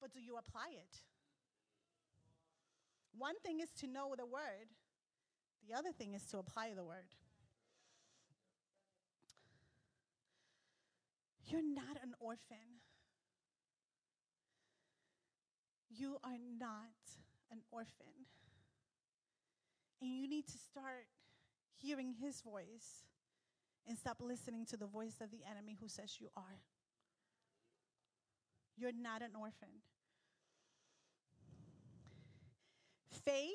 but 0.04 0.12
do 0.12 0.20
you 0.20 0.36
apply 0.36 0.68
it? 0.70 0.98
One 3.16 3.36
thing 3.42 3.60
is 3.60 3.70
to 3.80 3.86
know 3.86 4.14
the 4.18 4.26
word, 4.26 4.68
the 5.66 5.74
other 5.74 5.92
thing 5.92 6.12
is 6.12 6.22
to 6.26 6.36
apply 6.36 6.72
the 6.76 6.84
word. 6.84 7.08
You're 11.46 11.62
not 11.62 11.96
an 12.02 12.12
orphan. 12.20 12.82
You 15.88 16.18
are 16.22 16.36
not 16.60 17.00
an 17.50 17.60
orphan. 17.70 18.28
And 20.04 20.12
you 20.12 20.28
need 20.28 20.46
to 20.48 20.58
start 20.58 21.06
hearing 21.80 22.12
his 22.20 22.42
voice 22.42 23.06
and 23.88 23.96
stop 23.96 24.18
listening 24.20 24.66
to 24.66 24.76
the 24.76 24.84
voice 24.84 25.14
of 25.22 25.30
the 25.30 25.40
enemy 25.50 25.78
who 25.80 25.88
says 25.88 26.18
you 26.20 26.28
are. 26.36 26.60
You're 28.76 28.92
not 28.92 29.22
an 29.22 29.30
orphan. 29.34 29.80
Faith 33.24 33.48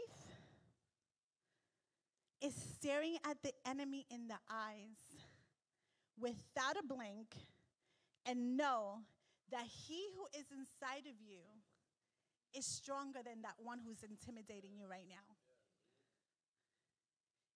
is 2.41 2.55
staring 2.73 3.17
at 3.29 3.38
the 3.43 3.51
enemy 3.67 4.07
in 4.09 4.27
the 4.27 4.39
eyes 4.51 4.97
without 6.19 6.77
a 6.83 6.88
blink 6.88 7.27
and 8.25 8.57
know 8.57 9.01
that 9.51 9.65
he 9.88 10.07
who 10.15 10.25
is 10.39 10.47
inside 10.51 11.05
of 11.05 11.21
you 11.21 11.41
is 12.57 12.65
stronger 12.65 13.19
than 13.23 13.43
that 13.43 13.53
one 13.62 13.77
who's 13.85 14.01
intimidating 14.01 14.71
you 14.75 14.88
right 14.89 15.05
now. 15.07 15.28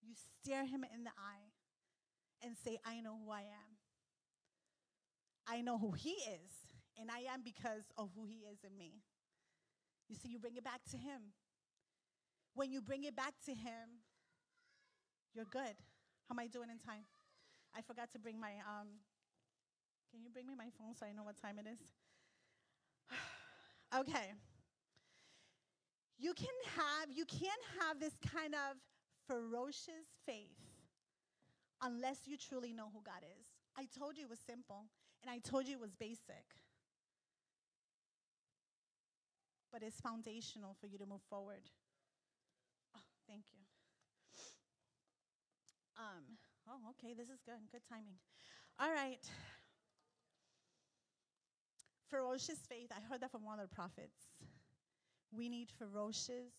You 0.05 0.13
stare 0.41 0.65
him 0.65 0.85
in 0.93 1.03
the 1.03 1.11
eye 1.11 1.51
and 2.43 2.55
say, 2.57 2.77
I 2.85 2.99
know 3.01 3.17
who 3.23 3.31
I 3.31 3.41
am. 3.41 3.71
I 5.47 5.61
know 5.61 5.77
who 5.77 5.91
he 5.91 6.11
is, 6.11 6.51
and 6.97 7.09
I 7.11 7.33
am 7.33 7.41
because 7.43 7.83
of 7.97 8.09
who 8.15 8.25
he 8.25 8.45
is 8.51 8.59
in 8.63 8.77
me. 8.77 9.01
You 10.07 10.15
see, 10.15 10.29
you 10.29 10.39
bring 10.39 10.55
it 10.55 10.63
back 10.63 10.81
to 10.91 10.97
him. 10.97 11.33
When 12.55 12.71
you 12.71 12.81
bring 12.81 13.03
it 13.03 13.15
back 13.15 13.33
to 13.45 13.51
Him, 13.51 14.05
you're 15.33 15.49
good. 15.49 15.75
How 16.29 16.33
am 16.33 16.39
I 16.39 16.47
doing 16.47 16.69
in 16.69 16.77
time? 16.77 17.03
I 17.75 17.81
forgot 17.81 18.11
to 18.13 18.19
bring 18.19 18.39
my, 18.39 18.53
um, 18.61 18.87
can 20.11 20.21
you 20.23 20.29
bring 20.29 20.45
me 20.45 20.53
my 20.55 20.69
phone 20.77 20.93
so 20.95 21.05
I 21.05 21.13
know 21.13 21.23
what 21.23 21.41
time 21.41 21.57
it 21.57 21.65
is? 21.67 21.79
okay. 23.99 24.33
You 26.19 26.33
can 26.35 26.53
have, 26.77 27.09
you 27.11 27.25
can't 27.25 27.63
have 27.81 27.99
this 27.99 28.13
kind 28.21 28.53
of 28.53 28.77
ferocious 29.27 30.07
faith 30.25 30.59
unless 31.81 32.19
you 32.25 32.37
truly 32.37 32.73
know 32.73 32.89
who 32.93 33.01
God 33.03 33.23
is. 33.23 33.45
I 33.77 33.87
told 33.97 34.17
you 34.17 34.25
it 34.25 34.29
was 34.29 34.39
simple, 34.39 34.85
and 35.21 35.31
I 35.31 35.39
told 35.39 35.67
you 35.67 35.75
it 35.75 35.81
was 35.81 35.93
basic. 35.93 36.45
But 39.71 39.81
it's 39.81 39.99
foundational 39.99 40.75
for 40.79 40.87
you 40.87 40.97
to 40.99 41.05
move 41.05 41.21
forward. 41.29 41.69
Thank 43.27 43.45
you. 43.51 43.59
Um, 45.97 46.37
oh, 46.67 46.91
okay, 46.91 47.13
this 47.13 47.29
is 47.29 47.41
good. 47.45 47.59
Good 47.71 47.81
timing. 47.89 48.17
All 48.79 48.91
right. 48.91 49.19
ferocious 52.13 52.59
faith. 52.69 52.91
I 52.91 53.01
heard 53.09 53.21
that 53.21 53.31
from 53.31 53.43
one 53.43 53.59
of 53.59 53.67
the 53.67 53.75
prophets. 53.75 54.29
We 55.31 55.49
need 55.49 55.69
ferocious 55.79 56.53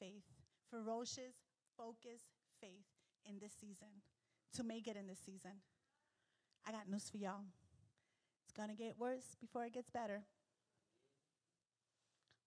faith, 0.00 0.24
ferocious, 0.70 1.36
focused 1.76 2.30
faith 2.60 2.86
in 3.26 3.38
this 3.40 3.52
season 3.60 4.02
to 4.56 4.62
make 4.62 4.86
it 4.86 4.96
in 4.96 5.06
this 5.06 5.18
season. 5.24 5.52
I 6.66 6.72
got 6.72 6.88
news 6.88 7.08
for 7.10 7.18
y'all. 7.18 7.44
It's 8.44 8.52
going 8.52 8.68
to 8.68 8.74
get 8.74 8.98
worse 8.98 9.36
before 9.40 9.64
it 9.64 9.74
gets 9.74 9.90
better. 9.90 10.22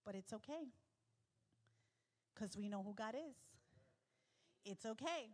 But 0.06 0.16
it's 0.16 0.34
okay 0.34 0.72
because 2.34 2.56
we 2.56 2.70
know 2.70 2.82
who 2.84 2.94
God 2.94 3.16
is. 3.16 3.36
It's 4.64 4.86
okay 4.86 5.32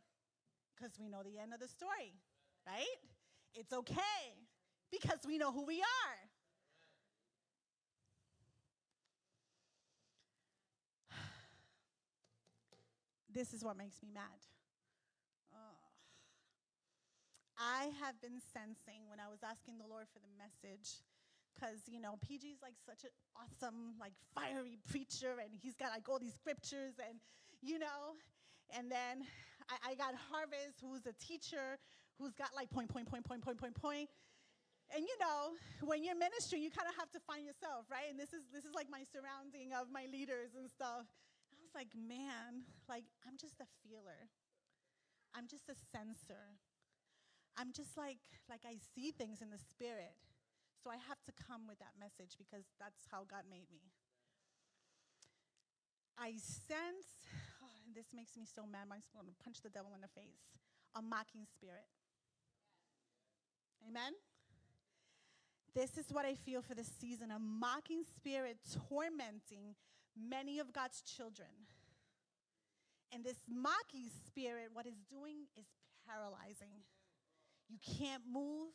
because 0.76 0.94
we 1.00 1.08
know 1.08 1.22
the 1.24 1.40
end 1.40 1.54
of 1.54 1.60
the 1.60 1.68
story, 1.68 2.14
right? 2.66 2.98
It's 3.54 3.74
okay 3.74 4.26
because 4.92 5.20
we 5.28 5.38
know 5.38 5.52
who 5.52 5.66
we 5.66 5.82
are. 5.82 6.33
This 13.34 13.54
is 13.54 13.64
what 13.64 13.78
makes 13.78 14.02
me 14.02 14.10
mad. 14.14 14.40
I 17.58 17.94
have 18.02 18.20
been 18.20 18.42
sensing 18.52 19.06
when 19.08 19.24
I 19.24 19.30
was 19.30 19.46
asking 19.46 19.78
the 19.78 19.86
Lord 19.86 20.10
for 20.10 20.20
the 20.20 20.32
message, 20.36 21.06
because 21.54 21.86
you 21.86 22.02
know 22.02 22.18
PG's 22.20 22.60
like 22.66 22.76
such 22.82 23.06
an 23.06 23.14
awesome, 23.38 23.94
like 24.02 24.14
fiery 24.34 24.78
preacher, 24.90 25.38
and 25.38 25.54
he's 25.54 25.78
got 25.78 25.94
like 25.94 26.10
all 26.10 26.18
these 26.18 26.34
scriptures, 26.34 26.98
and 26.98 27.22
you 27.62 27.78
know, 27.78 28.18
and 28.74 28.90
then 28.90 29.24
I, 29.70 29.94
I 29.94 29.96
got 29.96 30.12
Harvest, 30.28 30.82
who's 30.82 31.06
a 31.06 31.16
teacher, 31.22 31.78
who's 32.18 32.34
got 32.34 32.52
like 32.52 32.68
point, 32.68 32.90
point, 32.90 33.08
point, 33.08 33.24
point, 33.24 33.40
point, 33.40 33.60
point, 33.60 33.76
point. 33.80 34.10
And 34.92 35.02
you 35.06 35.18
know, 35.22 35.56
when 35.88 36.04
you're 36.04 36.20
ministering, 36.20 36.62
you 36.62 36.70
kind 36.70 36.90
of 36.90 37.00
have 37.00 37.10
to 37.16 37.22
find 37.24 37.46
yourself, 37.46 37.88
right? 37.90 38.10
And 38.10 38.20
this 38.20 38.34
is 38.34 38.44
this 38.52 38.66
is 38.66 38.74
like 38.74 38.90
my 38.90 39.06
surrounding 39.08 39.72
of 39.78 39.88
my 39.94 40.10
leaders 40.12 40.58
and 40.58 40.68
stuff. 40.68 41.06
Like, 41.74 41.90
man, 41.98 42.70
like 42.88 43.06
I'm 43.26 43.38
just 43.38 43.60
a 43.60 43.68
feeler. 43.82 44.30
I'm 45.34 45.50
just 45.50 45.70
a 45.70 45.78
sensor. 45.92 46.62
I'm 47.58 47.74
just 47.74 47.98
like 47.98 48.22
like 48.50 48.62
I 48.66 48.78
see 48.94 49.12
things 49.12 49.42
in 49.42 49.50
the 49.50 49.58
spirit. 49.58 50.16
So 50.82 50.90
I 50.90 50.98
have 50.98 51.22
to 51.26 51.34
come 51.34 51.66
with 51.68 51.80
that 51.80 51.96
message 51.98 52.38
because 52.38 52.68
that's 52.78 53.08
how 53.10 53.26
God 53.26 53.50
made 53.50 53.72
me. 53.72 53.90
I 56.18 56.38
sense 56.38 57.26
oh, 57.64 57.74
this 57.96 58.14
makes 58.14 58.38
me 58.38 58.46
so 58.46 58.66
mad. 58.70 58.86
I'm 58.92 59.02
going 59.14 59.26
to 59.26 59.44
punch 59.44 59.62
the 59.62 59.70
devil 59.70 59.92
in 59.96 60.02
the 60.02 60.12
face. 60.14 60.62
A 60.96 61.02
mocking 61.02 61.48
spirit. 61.50 61.90
Amen. 63.88 64.14
This 65.74 65.98
is 65.98 66.06
what 66.12 66.26
I 66.26 66.36
feel 66.36 66.62
for 66.62 66.76
this 66.76 66.90
season 67.02 67.32
a 67.32 67.40
mocking 67.40 68.04
spirit 68.16 68.58
tormenting 68.90 69.74
many 70.18 70.60
of 70.60 70.74
God's 70.74 71.02
children. 71.02 71.50
And 73.12 73.24
this 73.24 73.38
mocking 73.48 74.10
spirit, 74.28 74.70
what 74.74 74.86
it's 74.86 75.04
doing 75.10 75.46
is 75.58 75.66
paralyzing. 76.08 76.82
You 77.70 77.78
can't 77.98 78.24
move. 78.32 78.70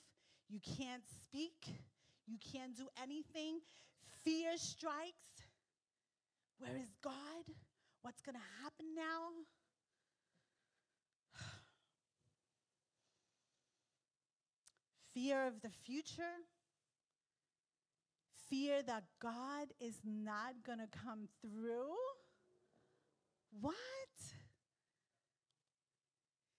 You 0.48 0.60
can't 0.60 1.02
speak. 1.22 1.82
You 2.26 2.38
can't 2.52 2.76
do 2.76 2.88
anything. 3.02 3.60
Fear 4.24 4.56
strikes. 4.56 5.42
Where 6.58 6.76
is 6.76 6.92
God? 7.02 7.44
What's 8.02 8.20
going 8.22 8.36
to 8.36 8.62
happen 8.62 8.94
now? 8.96 9.30
Fear 15.14 15.46
of 15.46 15.60
the 15.62 15.70
future. 15.70 16.44
Fear 18.50 18.82
that 18.84 19.04
God 19.20 19.68
is 19.80 20.00
not 20.04 20.54
going 20.64 20.78
to 20.78 20.88
come 21.04 21.28
through. 21.42 21.94
What? 23.60 23.74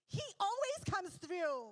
He 0.08 0.21
always 0.39 0.84
comes 0.89 1.17
through. 1.17 1.69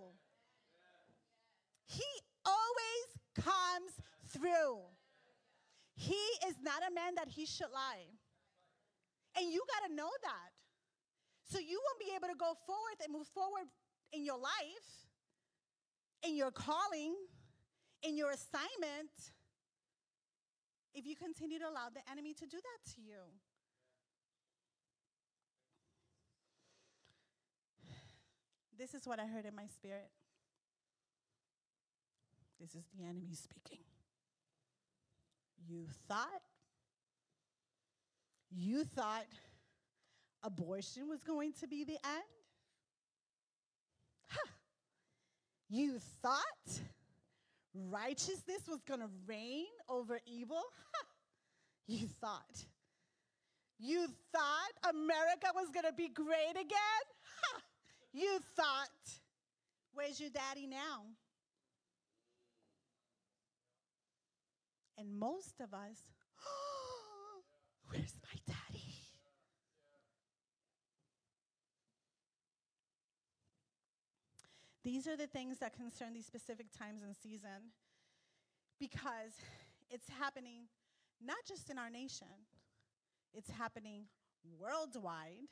He 1.85 2.03
always 2.45 3.09
comes 3.35 3.99
through. 4.29 4.81
He 5.95 6.21
is 6.47 6.55
not 6.61 6.81
a 6.89 6.93
man 6.93 7.15
that 7.15 7.27
he 7.27 7.45
should 7.45 7.71
lie. 7.73 8.05
And 9.37 9.51
you 9.51 9.61
got 9.67 9.87
to 9.87 9.95
know 9.95 10.09
that. 10.23 10.51
So 11.49 11.59
you 11.59 11.79
won't 11.83 11.99
be 11.99 12.15
able 12.15 12.27
to 12.27 12.37
go 12.37 12.53
forward 12.65 12.97
and 13.03 13.13
move 13.13 13.27
forward 13.27 13.67
in 14.11 14.25
your 14.25 14.37
life, 14.37 15.07
in 16.23 16.35
your 16.35 16.51
calling, 16.51 17.15
in 18.03 18.17
your 18.17 18.31
assignment, 18.31 19.11
if 20.97 21.05
you 21.05 21.15
continue 21.15 21.59
to 21.59 21.65
allow 21.65 21.89
the 21.93 22.01
enemy 22.11 22.33
to 22.33 22.47
do 22.47 22.57
that 22.57 22.91
to 22.91 23.01
you. 23.01 23.21
This 28.77 28.95
is 28.95 29.07
what 29.07 29.19
I 29.19 29.27
heard 29.27 29.45
in 29.45 29.55
my 29.55 29.67
spirit. 29.67 30.09
This 32.59 32.73
is 32.73 32.83
the 32.97 33.05
enemy 33.05 33.33
speaking. 33.33 33.83
You 35.67 35.85
thought, 36.07 36.41
you 38.49 38.83
thought 38.83 39.25
abortion 40.41 41.07
was 41.07 41.21
going 41.21 41.53
to 41.59 41.67
be 41.67 41.83
the 41.83 41.93
end? 42.03 42.23
Huh. 44.29 44.49
You 45.69 45.99
thought 46.23 46.81
righteousness 47.73 48.67
was 48.67 48.81
going 48.87 49.01
to 49.01 49.09
reign 49.27 49.65
over 49.89 50.19
evil? 50.25 50.61
You 51.89 52.05
thought. 52.19 52.65
You 53.79 54.07
thought 54.33 54.93
America 54.93 55.47
was 55.55 55.69
going 55.73 55.85
to 55.85 55.93
be 55.93 56.09
great 56.09 56.51
again? 56.51 57.05
You 58.13 58.39
thought. 58.55 58.89
Where's 59.93 60.19
your 60.19 60.29
daddy 60.31 60.67
now? 60.67 61.05
And 64.97 65.19
most 65.19 65.59
of 65.61 65.73
us, 65.73 66.01
where's 67.89 68.15
my 68.23 68.53
daddy? 68.53 68.83
These 74.87 75.05
are 75.11 75.17
the 75.19 75.27
things 75.27 75.59
that 75.59 75.75
concern 75.75 76.13
these 76.13 76.25
specific 76.25 76.67
times 76.71 77.03
and 77.03 77.11
season 77.11 77.75
because 78.79 79.35
it's 79.89 80.07
happening 80.07 80.71
not 81.19 81.43
just 81.45 81.69
in 81.69 81.77
our 81.77 81.89
nation, 81.89 82.47
it's 83.33 83.51
happening 83.51 84.07
worldwide. 84.59 85.51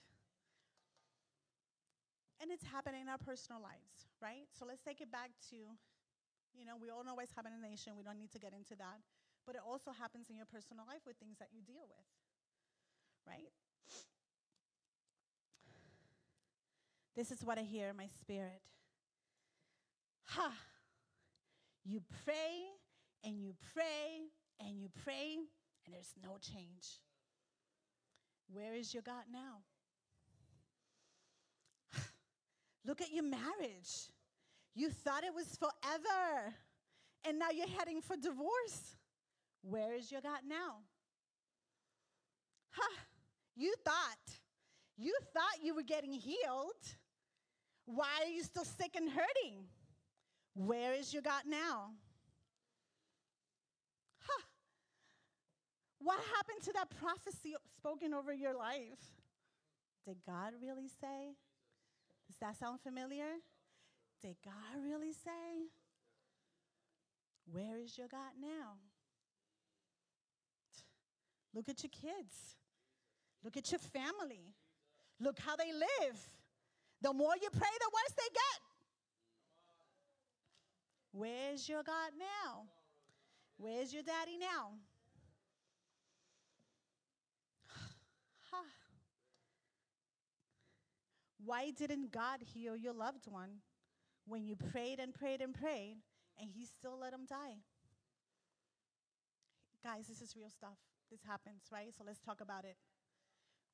And 2.41 2.51
it's 2.51 2.63
happening 2.63 3.01
in 3.01 3.09
our 3.09 3.17
personal 3.17 3.61
lives, 3.61 4.07
right? 4.21 4.47
So 4.57 4.65
let's 4.65 4.83
take 4.83 5.01
it 5.01 5.11
back 5.11 5.31
to, 5.49 5.55
you 5.55 6.65
know, 6.67 6.75
we 6.79 6.89
all 6.89 7.03
know 7.03 7.15
what's 7.15 7.31
happening 7.35 7.55
in 7.55 7.61
the 7.61 7.67
nation. 7.67 7.93
We 7.97 8.03
don't 8.03 8.19
need 8.19 8.31
to 8.31 8.39
get 8.39 8.53
into 8.53 8.75
that 8.75 8.99
but 9.45 9.55
it 9.55 9.61
also 9.65 9.91
happens 9.91 10.29
in 10.29 10.35
your 10.35 10.45
personal 10.45 10.85
life 10.87 11.01
with 11.05 11.17
things 11.17 11.37
that 11.39 11.49
you 11.53 11.61
deal 11.61 11.85
with, 11.87 12.05
right? 13.27 13.53
This 17.15 17.31
is 17.31 17.45
what 17.45 17.57
I 17.57 17.61
hear 17.61 17.89
in 17.89 17.97
my 17.97 18.07
spirit. 18.19 18.61
Ha! 20.25 20.51
You 21.83 22.01
pray 22.23 22.63
and 23.23 23.41
you 23.41 23.53
pray 23.73 24.29
and 24.59 24.79
you 24.79 24.89
pray, 25.03 25.37
and 25.85 25.93
there's 25.93 26.13
no 26.23 26.37
change. 26.39 26.99
Where 28.51 28.73
is 28.73 28.93
your 28.93 29.03
God 29.03 29.23
now? 29.31 29.61
Look 32.85 33.01
at 33.01 33.11
your 33.11 33.23
marriage. 33.23 34.09
You 34.73 34.89
thought 34.89 35.23
it 35.23 35.33
was 35.33 35.57
forever, 35.57 36.53
and 37.27 37.39
now 37.39 37.49
you're 37.51 37.67
heading 37.67 38.01
for 38.01 38.15
divorce. 38.15 38.95
Where 39.61 39.93
is 39.93 40.11
your 40.11 40.21
God 40.21 40.41
now? 40.47 40.77
Huh, 42.71 42.97
you 43.55 43.73
thought, 43.83 44.37
you 44.97 45.15
thought 45.33 45.63
you 45.63 45.75
were 45.75 45.83
getting 45.83 46.11
healed. 46.11 46.73
Why 47.85 48.23
are 48.23 48.29
you 48.29 48.43
still 48.43 48.65
sick 48.65 48.95
and 48.95 49.09
hurting? 49.09 49.65
Where 50.55 50.93
is 50.93 51.13
your 51.13 51.21
God 51.21 51.43
now? 51.45 51.91
Huh. 54.19 54.43
What 55.99 56.19
happened 56.35 56.63
to 56.63 56.73
that 56.73 56.89
prophecy 56.99 57.55
spoken 57.77 58.13
over 58.13 58.33
your 58.33 58.57
life? 58.57 59.03
Did 60.07 60.17
God 60.25 60.53
really 60.61 60.87
say? 60.87 61.35
Does 62.27 62.37
that 62.39 62.55
sound 62.57 62.79
familiar? 62.79 63.41
Did 64.21 64.37
God 64.43 64.81
really 64.83 65.11
say? 65.11 65.69
Where 67.51 67.77
is 67.77 67.97
your 67.97 68.07
God 68.07 68.31
now? 68.39 68.79
Look 71.53 71.69
at 71.69 71.83
your 71.83 71.91
kids. 71.91 72.55
Look 73.43 73.57
at 73.57 73.71
your 73.71 73.79
family. 73.79 74.55
Look 75.19 75.39
how 75.39 75.55
they 75.55 75.71
live. 75.71 76.17
The 77.01 77.13
more 77.13 77.33
you 77.41 77.49
pray, 77.51 77.69
the 77.79 77.91
worse 77.93 78.15
they 78.17 78.33
get. 78.33 78.74
Where's 81.17 81.69
your 81.69 81.81
God 81.81 82.11
now? 82.19 82.63
Where's 83.55 83.93
your 83.93 84.03
daddy 84.03 84.37
now? 84.37 84.73
Why 91.45 91.71
didn't 91.71 92.11
God 92.11 92.41
heal 92.41 92.75
your 92.75 92.91
loved 92.91 93.27
one 93.31 93.61
when 94.27 94.43
you 94.45 94.57
prayed 94.57 94.99
and 94.99 95.13
prayed 95.13 95.39
and 95.39 95.53
prayed 95.53 95.99
and 96.37 96.49
He 96.53 96.65
still 96.65 96.99
let 96.99 97.13
him 97.13 97.25
die? 97.29 97.59
Guys, 99.81 100.07
this 100.07 100.21
is 100.21 100.35
real 100.35 100.49
stuff. 100.49 100.77
This 101.09 101.21
happens, 101.25 101.61
right? 101.71 101.93
So 101.97 102.03
let's 102.05 102.19
talk 102.19 102.41
about 102.41 102.65
it. 102.65 102.75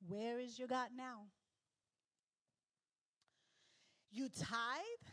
Where 0.08 0.38
is 0.38 0.60
your 0.60 0.68
God 0.68 0.90
now? 0.96 1.22
You 4.12 4.28
tithe, 4.28 5.08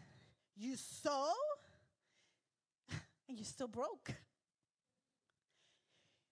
you 0.55 0.75
sow, 0.75 1.33
and 3.29 3.37
you're 3.37 3.45
still 3.45 3.67
broke. 3.67 4.11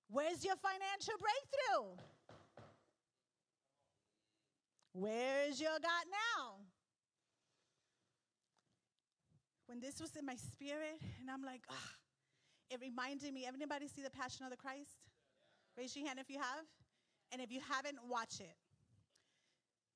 Where's 0.09 0.43
your 0.43 0.55
financial 0.55 1.13
breakthrough? 1.19 2.03
Where's 4.93 5.61
your 5.61 5.77
God 5.79 6.05
now? 6.09 6.55
When 9.67 9.79
this 9.79 10.01
was 10.01 10.15
in 10.15 10.25
my 10.25 10.35
spirit, 10.35 10.99
and 11.19 11.29
I'm 11.29 11.43
like, 11.43 11.61
ah, 11.69 11.91
it 12.71 12.79
reminded 12.81 13.33
me. 13.33 13.45
Everybody 13.47 13.87
see 13.87 14.01
the 14.01 14.09
Passion 14.09 14.45
of 14.45 14.51
the 14.51 14.57
Christ? 14.57 14.97
Raise 15.77 15.95
your 15.95 16.07
hand 16.07 16.19
if 16.19 16.29
you 16.29 16.39
have. 16.39 16.65
And 17.31 17.41
if 17.41 17.51
you 17.51 17.59
haven't, 17.69 17.97
watch 18.09 18.39
it. 18.39 18.55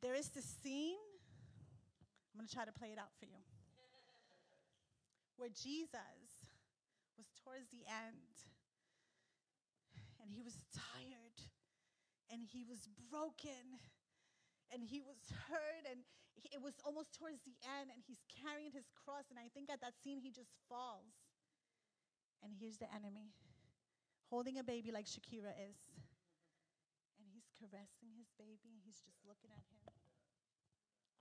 There 0.02 0.14
is 0.14 0.30
this 0.30 0.46
scene. 0.62 0.98
I'm 2.34 2.40
going 2.40 2.48
to 2.48 2.54
try 2.54 2.66
to 2.66 2.72
play 2.72 2.90
it 2.90 3.00
out 3.00 3.12
for 3.18 3.26
you. 3.26 3.40
Where 5.38 5.50
Jesus 5.50 6.21
towards 7.52 7.68
the 7.68 7.84
end. 7.84 8.32
And 10.24 10.32
he 10.32 10.40
was 10.40 10.56
tired 10.72 11.36
and 12.32 12.48
he 12.48 12.64
was 12.64 12.88
broken 13.12 13.84
and 14.72 14.80
he 14.80 15.04
was 15.04 15.20
hurt 15.52 15.84
and 15.84 16.08
he, 16.40 16.48
it 16.56 16.64
was 16.64 16.80
almost 16.88 17.12
towards 17.12 17.44
the 17.44 17.60
end 17.68 17.92
and 17.92 18.00
he's 18.08 18.24
carrying 18.32 18.72
his 18.72 18.88
cross 18.96 19.28
and 19.28 19.36
i 19.36 19.52
think 19.52 19.68
at 19.68 19.84
that 19.84 20.00
scene 20.00 20.24
he 20.24 20.32
just 20.32 20.56
falls. 20.72 21.12
And 22.40 22.56
here's 22.56 22.80
the 22.80 22.88
enemy 22.96 23.36
holding 24.32 24.56
a 24.56 24.64
baby 24.64 24.96
like 24.96 25.12
shakira 25.12 25.52
is. 25.60 25.76
And 27.20 27.28
he's 27.36 27.52
caressing 27.60 28.16
his 28.16 28.32
baby 28.40 28.72
and 28.72 28.80
he's 28.88 29.04
just 29.04 29.20
looking 29.28 29.52
at 29.52 29.68
him. 29.68 29.84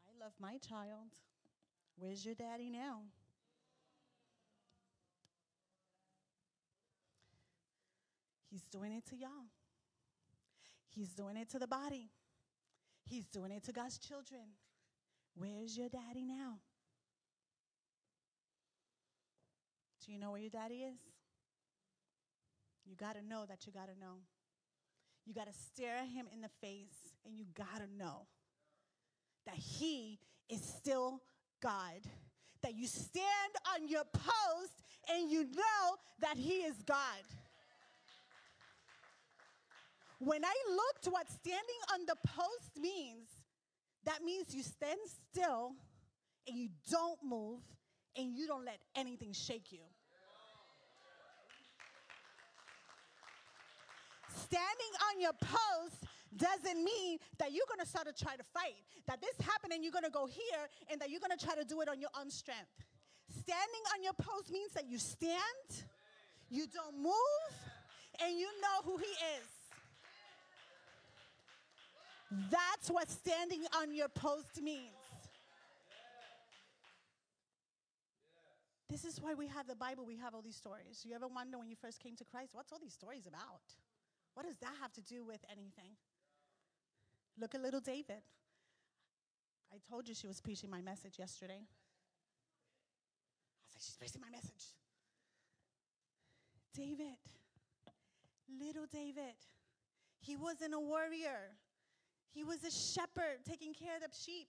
I 0.06 0.14
love 0.22 0.38
my 0.38 0.62
child. 0.62 1.10
Where's 1.98 2.22
your 2.24 2.38
daddy 2.38 2.70
now 2.70 3.10
He's 8.51 8.64
doing 8.64 8.92
it 8.92 9.07
to 9.11 9.16
y'all. 9.16 9.48
He's 10.88 11.11
doing 11.11 11.36
it 11.36 11.48
to 11.51 11.59
the 11.59 11.68
body. 11.68 12.11
He's 13.05 13.26
doing 13.26 13.53
it 13.53 13.62
to 13.64 13.72
God's 13.72 13.98
children. 13.98 14.42
Where's 15.34 15.76
your 15.76 15.88
daddy 15.88 16.24
now? 16.24 16.59
Do 20.05 20.12
you 20.12 20.18
know 20.18 20.32
where 20.32 20.40
your 20.40 20.51
daddy 20.51 20.82
is? 20.82 20.98
You 22.84 22.96
got 22.96 23.14
to 23.14 23.22
know 23.22 23.44
that 23.48 23.66
you 23.66 23.72
got 23.72 23.86
to 23.86 23.98
know. 24.01 24.16
You 25.24 25.34
got 25.34 25.46
to 25.46 25.53
stare 25.53 26.05
him 26.05 26.26
in 26.32 26.40
the 26.40 26.51
face 26.61 27.14
and 27.24 27.38
you 27.38 27.44
got 27.55 27.78
to 27.78 27.86
know 27.96 28.26
that 29.46 29.55
he 29.55 30.18
is 30.48 30.61
still 30.61 31.20
God. 31.62 32.01
That 32.62 32.74
you 32.74 32.86
stand 32.86 33.55
on 33.74 33.88
your 33.88 34.05
post 34.12 34.82
and 35.09 35.30
you 35.30 35.44
know 35.44 35.96
that 36.20 36.36
he 36.36 36.62
is 36.62 36.76
God. 36.84 36.96
When 40.20 40.44
I 40.44 40.52
looked 40.68 41.06
what 41.06 41.28
standing 41.30 41.80
on 41.94 42.04
the 42.06 42.14
post 42.28 42.78
means, 42.78 43.26
that 44.04 44.22
means 44.22 44.54
you 44.54 44.62
stand 44.62 45.00
still 45.32 45.72
and 46.46 46.58
you 46.58 46.68
don't 46.90 47.18
move 47.24 47.60
and 48.16 48.36
you 48.36 48.46
don't 48.46 48.66
let 48.66 48.78
anything 48.94 49.32
shake 49.32 49.72
you. 49.72 49.80
Standing 54.36 54.92
on 55.08 55.20
your 55.20 55.32
post 55.32 56.04
doesn't 56.36 56.84
mean 56.84 57.18
that 57.38 57.52
you're 57.52 57.64
gonna 57.68 57.86
start 57.86 58.06
to 58.06 58.12
try 58.12 58.36
to 58.36 58.44
fight. 58.52 58.76
That 59.06 59.22
this 59.22 59.34
happened 59.46 59.72
and 59.72 59.82
you're 59.82 59.92
gonna 59.92 60.10
go 60.10 60.26
here 60.26 60.68
and 60.90 61.00
that 61.00 61.08
you're 61.08 61.20
gonna 61.20 61.38
try 61.38 61.54
to 61.54 61.64
do 61.64 61.80
it 61.80 61.88
on 61.88 61.98
your 61.98 62.10
own 62.20 62.30
strength. 62.30 62.84
Standing 63.30 63.84
on 63.96 64.02
your 64.02 64.12
post 64.12 64.50
means 64.50 64.72
that 64.74 64.86
you 64.86 64.98
stand, 64.98 65.86
you 66.50 66.66
don't 66.66 66.98
move, 66.98 67.52
and 68.22 68.36
you 68.36 68.48
know 68.60 68.82
who 68.84 68.98
He 68.98 69.06
is. 69.06 69.59
That's 72.30 72.88
what 72.90 73.10
standing 73.10 73.64
on 73.80 73.92
your 73.92 74.08
post 74.08 74.62
means. 74.62 74.94
This 78.88 79.04
is 79.04 79.20
why 79.20 79.34
we 79.34 79.46
have 79.46 79.66
the 79.68 79.76
Bible, 79.76 80.04
we 80.04 80.16
have 80.16 80.34
all 80.34 80.42
these 80.42 80.56
stories. 80.56 81.04
You 81.04 81.14
ever 81.14 81.28
wonder 81.28 81.58
when 81.58 81.68
you 81.68 81.76
first 81.76 82.00
came 82.00 82.16
to 82.16 82.24
Christ, 82.24 82.54
what's 82.54 82.72
all 82.72 82.78
these 82.80 82.92
stories 82.92 83.26
about? 83.26 83.62
What 84.34 84.46
does 84.46 84.56
that 84.58 84.72
have 84.80 84.92
to 84.94 85.00
do 85.02 85.24
with 85.24 85.40
anything? 85.50 85.96
Look 87.38 87.54
at 87.54 87.62
little 87.62 87.80
David. 87.80 88.22
I 89.72 89.78
told 89.88 90.08
you 90.08 90.14
she 90.14 90.26
was 90.26 90.40
preaching 90.40 90.70
my 90.70 90.82
message 90.82 91.18
yesterday. 91.18 91.54
I 91.54 91.64
was 93.66 93.74
like, 93.74 93.82
she's 93.82 93.96
preaching 93.96 94.20
my 94.20 94.30
message. 94.30 94.74
David, 96.74 97.18
little 98.60 98.86
David, 98.92 99.34
he 100.20 100.36
wasn't 100.36 100.74
a 100.74 100.80
warrior. 100.80 101.54
He 102.32 102.44
was 102.44 102.62
a 102.64 102.70
shepherd 102.70 103.42
taking 103.48 103.74
care 103.74 103.96
of 103.96 104.02
the 104.02 104.08
sheep. 104.14 104.48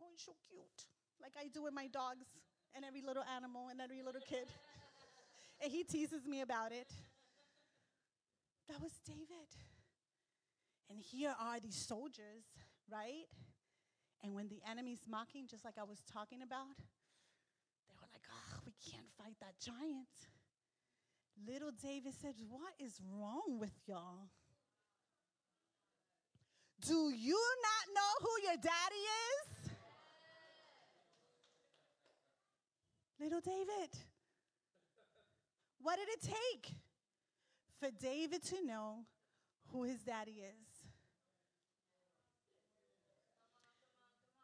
Oh, 0.00 0.06
he's 0.10 0.24
so 0.24 0.32
cute. 0.50 0.86
Like 1.20 1.32
I 1.38 1.48
do 1.48 1.62
with 1.62 1.72
my 1.72 1.86
dogs 1.86 2.26
and 2.74 2.84
every 2.84 3.02
little 3.02 3.24
animal 3.36 3.68
and 3.70 3.80
every 3.80 4.02
little 4.02 4.20
kid. 4.20 4.46
and 5.62 5.70
he 5.70 5.84
teases 5.84 6.26
me 6.26 6.40
about 6.40 6.72
it. 6.72 6.90
That 8.68 8.80
was 8.80 8.92
David. 9.06 9.48
And 10.90 10.98
here 11.00 11.34
are 11.40 11.60
these 11.60 11.76
soldiers, 11.76 12.44
right? 12.90 13.26
And 14.22 14.34
when 14.34 14.48
the 14.48 14.60
enemy's 14.68 15.02
mocking, 15.08 15.46
just 15.48 15.64
like 15.64 15.74
I 15.80 15.84
was 15.84 16.02
talking 16.12 16.42
about, 16.42 16.76
they 17.88 17.94
were 17.96 18.08
like, 18.12 18.26
oh, 18.28 18.60
we 18.66 18.72
can't 18.90 19.08
fight 19.16 19.36
that 19.40 19.54
giant. 19.58 20.08
Little 21.46 21.70
David 21.82 22.12
said, 22.20 22.34
What 22.48 22.74
is 22.78 23.00
wrong 23.10 23.58
with 23.58 23.72
y'all? 23.86 24.28
Do 26.86 27.10
you 27.14 27.40
not 27.62 27.94
know 27.94 28.12
who 28.20 28.46
your 28.46 28.56
daddy 28.56 29.04
is? 29.30 29.70
Little 33.20 33.40
David. 33.40 33.90
What 35.80 35.96
did 35.96 36.08
it 36.08 36.22
take 36.22 36.74
for 37.78 37.88
David 38.00 38.42
to 38.46 38.66
know 38.66 39.04
who 39.68 39.84
his 39.84 40.00
daddy 40.00 40.42
is? 40.42 40.72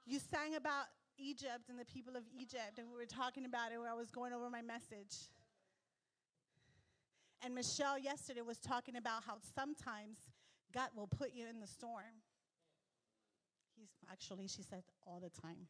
You 0.07 0.21
sang 0.21 0.55
about 0.55 0.87
Egypt 1.19 1.69
and 1.69 1.79
the 1.79 1.85
people 1.85 2.17
of 2.17 2.23
Egypt, 2.33 2.79
and 2.79 2.89
we 2.89 2.97
were 2.97 3.05
talking 3.05 3.47
about 3.47 3.73
it 3.73 3.79
where 3.79 3.91
I 3.91 3.95
was 3.95 4.11
going 4.13 4.33
over 4.33 4.49
my 4.49 4.63
message. 4.63 5.29
And 7.43 7.55
Michelle 7.55 7.99
yesterday 7.99 8.43
was 8.43 8.59
talking 8.59 8.97
about 8.97 9.25
how 9.25 9.39
sometimes 9.55 10.19
God 10.73 10.89
will 10.95 11.09
put 11.09 11.35
you 11.35 11.47
in 11.49 11.61
the 11.61 11.67
storm. 11.67 12.23
He's 13.79 13.95
actually, 14.11 14.49
she 14.49 14.63
said, 14.63 14.83
all 15.07 15.21
the 15.21 15.31
time. 15.41 15.69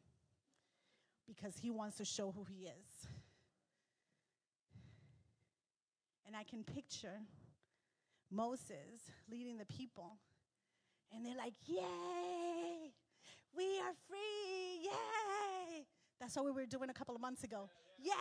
Because 1.27 1.57
he 1.61 1.69
wants 1.69 1.97
to 1.97 2.05
show 2.05 2.31
who 2.31 2.43
he 2.43 2.65
is. 2.65 3.07
And 6.25 6.35
I 6.35 6.43
can 6.43 6.63
picture 6.63 7.19
Moses 8.31 9.11
leading 9.29 9.57
the 9.57 9.65
people. 9.65 10.17
And 11.13 11.25
they're 11.25 11.37
like, 11.37 11.53
Yay! 11.65 12.93
We 13.55 13.79
are 13.81 13.93
free! 14.07 14.85
Yay! 14.85 15.85
That's 16.19 16.35
what 16.35 16.45
we 16.45 16.51
were 16.51 16.65
doing 16.65 16.89
a 16.89 16.93
couple 16.93 17.15
of 17.15 17.21
months 17.21 17.43
ago. 17.43 17.69
Yay! 17.97 18.13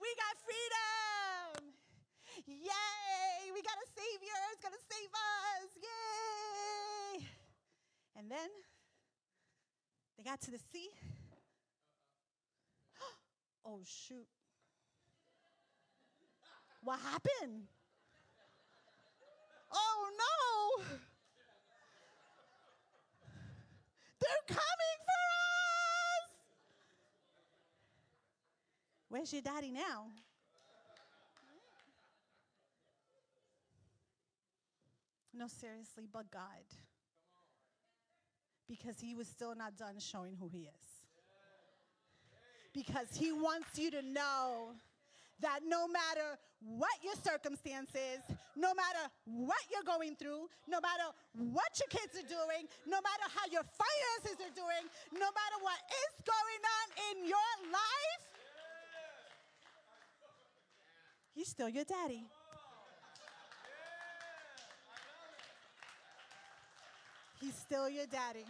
We 0.00 0.08
got 0.14 0.38
freedom! 0.38 1.74
Yay! 2.46 3.50
We 3.52 3.62
got 3.62 3.74
a 3.74 3.86
Savior. 3.90 4.38
It's 4.52 4.62
to 4.62 4.70
save 4.70 5.10
us. 5.10 5.70
Yay! 5.82 6.37
And 8.18 8.28
then 8.28 8.48
they 10.16 10.24
got 10.24 10.40
to 10.40 10.50
the 10.50 10.58
sea. 10.58 10.88
oh, 13.64 13.80
shoot. 13.84 14.26
What 16.82 16.98
happened? 16.98 17.68
Oh, 19.72 20.10
no. 20.18 20.84
They're 24.20 24.48
coming 24.48 24.98
for 25.06 25.22
us. 26.18 26.30
Where's 29.10 29.32
your 29.32 29.42
daddy 29.42 29.70
now? 29.70 30.06
No, 35.32 35.46
seriously, 35.46 36.08
but 36.12 36.28
God. 36.32 36.64
Because 38.68 39.00
he 39.00 39.14
was 39.14 39.26
still 39.26 39.54
not 39.54 39.76
done 39.76 39.98
showing 39.98 40.36
who 40.38 40.48
he 40.48 40.68
is. 40.68 40.88
Because 42.74 43.08
he 43.16 43.32
wants 43.32 43.78
you 43.78 43.90
to 43.90 44.02
know 44.02 44.74
that 45.40 45.60
no 45.66 45.88
matter 45.88 46.38
what 46.60 46.92
your 47.02 47.14
circumstances, 47.22 48.20
no 48.56 48.74
matter 48.74 49.08
what 49.24 49.58
you're 49.70 49.86
going 49.86 50.16
through, 50.16 50.50
no 50.66 50.80
matter 50.82 51.08
what 51.34 51.70
your 51.78 51.88
kids 51.88 52.18
are 52.18 52.28
doing, 52.28 52.66
no 52.86 52.98
matter 52.98 53.26
how 53.30 53.46
your 53.50 53.62
finances 53.62 54.36
are 54.42 54.54
doing, 54.54 54.84
no 55.14 55.30
matter 55.30 55.58
what 55.62 55.78
is 55.88 56.14
going 56.26 56.62
on 56.66 56.86
in 57.10 57.28
your 57.28 57.52
life, 57.70 58.24
he's 61.34 61.48
still 61.48 61.68
your 61.68 61.84
daddy. 61.84 62.26
He's 67.40 67.54
still 67.54 67.88
your 67.88 68.06
daddy. 68.06 68.44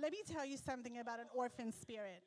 Let 0.00 0.10
me 0.10 0.18
tell 0.26 0.44
you 0.44 0.56
something 0.56 0.98
about 0.98 1.20
an 1.20 1.26
orphan 1.34 1.72
spirit. 1.72 2.24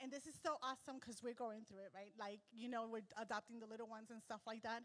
And 0.00 0.10
this 0.10 0.26
is 0.26 0.34
so 0.42 0.56
awesome 0.62 1.00
because 1.00 1.22
we're 1.22 1.34
going 1.34 1.62
through 1.68 1.78
it, 1.78 1.90
right? 1.94 2.12
Like, 2.18 2.40
you 2.52 2.68
know, 2.68 2.88
we're 2.90 3.02
adopting 3.20 3.58
the 3.58 3.66
little 3.66 3.88
ones 3.88 4.10
and 4.10 4.22
stuff 4.22 4.40
like 4.46 4.62
that. 4.62 4.82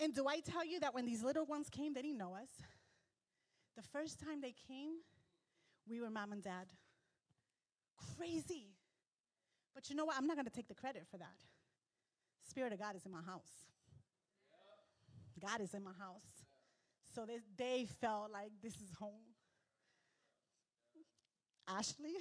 And 0.00 0.14
do 0.14 0.28
I 0.28 0.40
tell 0.40 0.64
you 0.64 0.78
that 0.80 0.94
when 0.94 1.06
these 1.06 1.22
little 1.22 1.44
ones 1.44 1.68
came, 1.68 1.94
they 1.94 2.02
didn't 2.02 2.18
know 2.18 2.34
us? 2.34 2.50
The 3.76 3.82
first 3.82 4.20
time 4.20 4.40
they 4.40 4.54
came, 4.68 4.92
we 5.88 6.00
were 6.00 6.10
mom 6.10 6.32
and 6.32 6.42
dad. 6.42 6.66
Crazy. 8.16 8.74
But 9.74 9.90
you 9.90 9.96
know 9.96 10.04
what? 10.04 10.16
I'm 10.16 10.26
not 10.26 10.36
going 10.36 10.46
to 10.46 10.52
take 10.52 10.68
the 10.68 10.74
credit 10.74 11.06
for 11.10 11.18
that. 11.18 11.38
Spirit 12.48 12.72
of 12.72 12.78
God 12.78 12.96
is 12.96 13.04
in 13.04 13.12
my 13.12 13.22
house. 13.22 13.66
God 15.40 15.60
is 15.60 15.74
in 15.74 15.84
my 15.84 15.92
house. 15.98 16.37
So 17.18 17.26
they, 17.26 17.40
they 17.56 17.84
felt 18.00 18.30
like 18.30 18.52
this 18.62 18.74
is 18.74 18.94
home. 18.96 19.34
Ashley, 21.66 22.14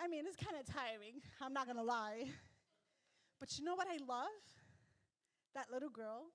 I 0.00 0.08
mean, 0.08 0.24
it's 0.26 0.42
kind 0.42 0.56
of 0.58 0.64
tiring. 0.64 1.20
I'm 1.42 1.52
not 1.52 1.66
going 1.66 1.76
to 1.76 1.82
lie. 1.82 2.24
But 3.38 3.58
you 3.58 3.66
know 3.66 3.74
what 3.74 3.86
I 3.86 3.98
love? 4.08 4.40
That 5.54 5.66
little 5.70 5.90
girl 5.90 6.32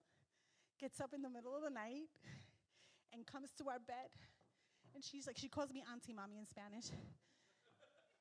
gets 0.80 1.02
up 1.02 1.16
in 1.16 1.24
the 1.24 1.32
middle 1.32 1.56
of 1.56 1.64
the 1.64 1.72
night 1.72 2.14
and 3.12 3.26
comes 3.26 3.50
to 3.58 3.68
our 3.70 3.80
bed. 3.80 4.14
And 4.94 5.04
she's 5.04 5.26
like, 5.26 5.40
she 5.40 5.48
calls 5.50 5.74
me 5.74 5.84
Auntie 5.92 6.14
Mommy 6.14 6.38
in 6.38 6.46
Spanish. 6.46 6.92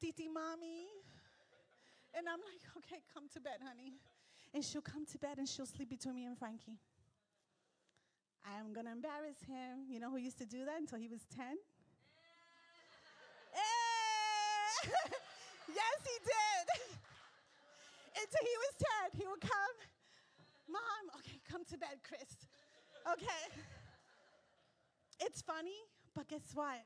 Titi 0.00 0.28
Mommy. 0.28 0.86
And 2.14 2.26
I'm 2.26 2.40
like, 2.40 2.64
okay, 2.78 3.03
come 3.12 3.24
to 3.34 3.40
bed, 3.42 3.61
honey. 3.62 4.00
And 4.55 4.64
she'll 4.64 4.80
come 4.80 5.05
to 5.05 5.18
bed 5.18 5.36
and 5.36 5.46
she'll 5.46 5.66
sleep 5.66 5.90
between 5.90 6.14
me 6.14 6.24
and 6.24 6.38
Frankie. 6.38 6.78
I'm 8.45 8.72
going 8.72 8.86
to 8.86 8.93
embarrass 8.93 9.38
him. 9.47 9.86
You 9.88 10.01
know 10.01 10.11
who 10.11 10.16
used 10.18 10.38
to 10.38 10.47
do 10.47 10.64
that 10.64 10.78
until 10.78 10.99
he 10.99 11.09
was 11.09 11.20
10? 11.36 11.45
Eh! 13.55 13.59
yes, 15.68 15.99
he 16.03 16.18
did. 16.24 16.66
until 18.22 18.43
he 18.43 18.57
was 18.59 18.74
10, 19.12 19.20
he 19.20 19.26
would 19.26 19.40
come. 19.40 19.76
Mom, 20.68 21.05
okay, 21.18 21.38
come 21.49 21.64
to 21.70 21.78
bed, 21.78 22.01
Chris. 22.07 22.36
Okay. 23.11 23.43
It's 25.24 25.40
funny, 25.40 25.78
but 26.16 26.26
guess 26.26 26.51
what? 26.53 26.82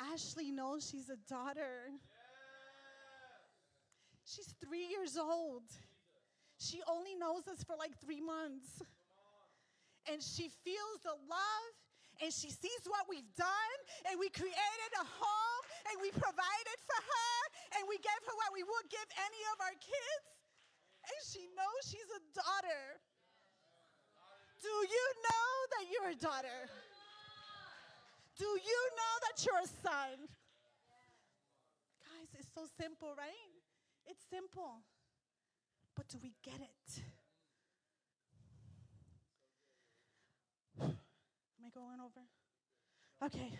Ashley 0.00 0.50
knows 0.50 0.88
she's 0.90 1.10
a 1.10 1.18
daughter. 1.28 1.90
She's 4.24 4.54
three 4.64 4.86
years 4.86 5.18
old. 5.18 5.64
She 6.58 6.80
only 6.88 7.14
knows 7.14 7.46
us 7.46 7.62
for 7.62 7.76
like 7.76 7.92
three 8.00 8.22
months 8.22 8.80
and 10.08 10.24
she 10.24 10.48
feels 10.64 10.98
the 11.04 11.14
love 11.28 11.72
and 12.18 12.32
she 12.34 12.50
sees 12.50 12.82
what 12.88 13.06
we've 13.06 13.30
done 13.38 13.78
and 14.10 14.18
we 14.18 14.26
created 14.32 14.90
a 14.98 15.06
home 15.06 15.64
and 15.92 15.94
we 16.02 16.10
provided 16.10 16.78
for 16.82 16.98
her 16.98 17.36
and 17.78 17.86
we 17.86 18.00
gave 18.00 18.22
her 18.26 18.34
what 18.42 18.50
we 18.50 18.64
would 18.64 18.86
give 18.90 19.08
any 19.14 19.42
of 19.54 19.56
our 19.62 19.76
kids. 19.78 20.26
And 21.06 21.18
she 21.22 21.46
knows 21.54 21.80
she's 21.86 22.10
a 22.10 22.22
daughter. 22.34 22.82
Do 24.58 24.72
you 24.72 25.06
know 25.22 25.48
that 25.78 25.84
you're 25.86 26.10
a 26.10 26.18
daughter? 26.18 26.60
Do 28.34 28.50
you 28.50 28.80
know 28.98 29.14
that 29.30 29.36
you're 29.46 29.62
a 29.62 29.70
son? 29.84 30.16
Guys 32.02 32.30
it's 32.34 32.50
so 32.50 32.66
simple 32.80 33.14
right? 33.14 33.54
It's 34.10 34.24
simple. 34.26 34.82
But 35.94 36.08
do 36.08 36.18
we 36.22 36.34
get 36.42 36.58
it 36.58 37.02
going 41.78 42.00
over? 42.02 42.26
Okay. 43.24 43.52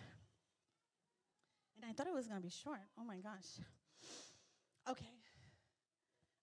And 1.75 1.89
I 1.89 1.93
thought 1.93 2.07
it 2.07 2.13
was 2.13 2.27
going 2.27 2.39
to 2.39 2.43
be 2.43 2.51
short. 2.51 2.83
Oh 2.99 3.05
my 3.05 3.17
gosh. 3.17 3.63
Okay. 4.89 5.15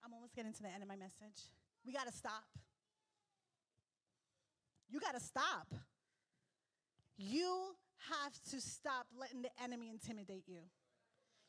I'm 0.04 0.14
almost 0.14 0.34
getting 0.34 0.52
to 0.52 0.62
the 0.62 0.72
end 0.72 0.82
of 0.82 0.88
my 0.88 0.96
message. 0.96 1.52
We 1.84 1.92
got 1.92 2.06
to 2.06 2.12
stop. 2.12 2.44
You 4.88 5.00
got 5.00 5.14
to 5.14 5.20
stop. 5.20 5.74
You 7.18 7.76
have 8.10 8.32
to 8.50 8.60
stop 8.60 9.06
letting 9.18 9.42
the 9.42 9.50
enemy 9.62 9.90
intimidate 9.90 10.44
you. 10.46 10.60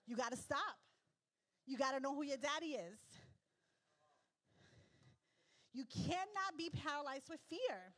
You 0.08 0.16
got 0.16 0.32
to 0.32 0.38
stop. 0.38 0.60
You 1.66 1.78
got 1.78 1.92
to 1.92 2.00
know 2.00 2.16
who 2.16 2.24
your 2.24 2.38
daddy 2.38 2.74
is. 2.74 3.00
You 5.74 5.84
cannot 5.86 6.58
be 6.58 6.72
paralyzed 6.72 7.30
with 7.30 7.40
fear. 7.50 7.94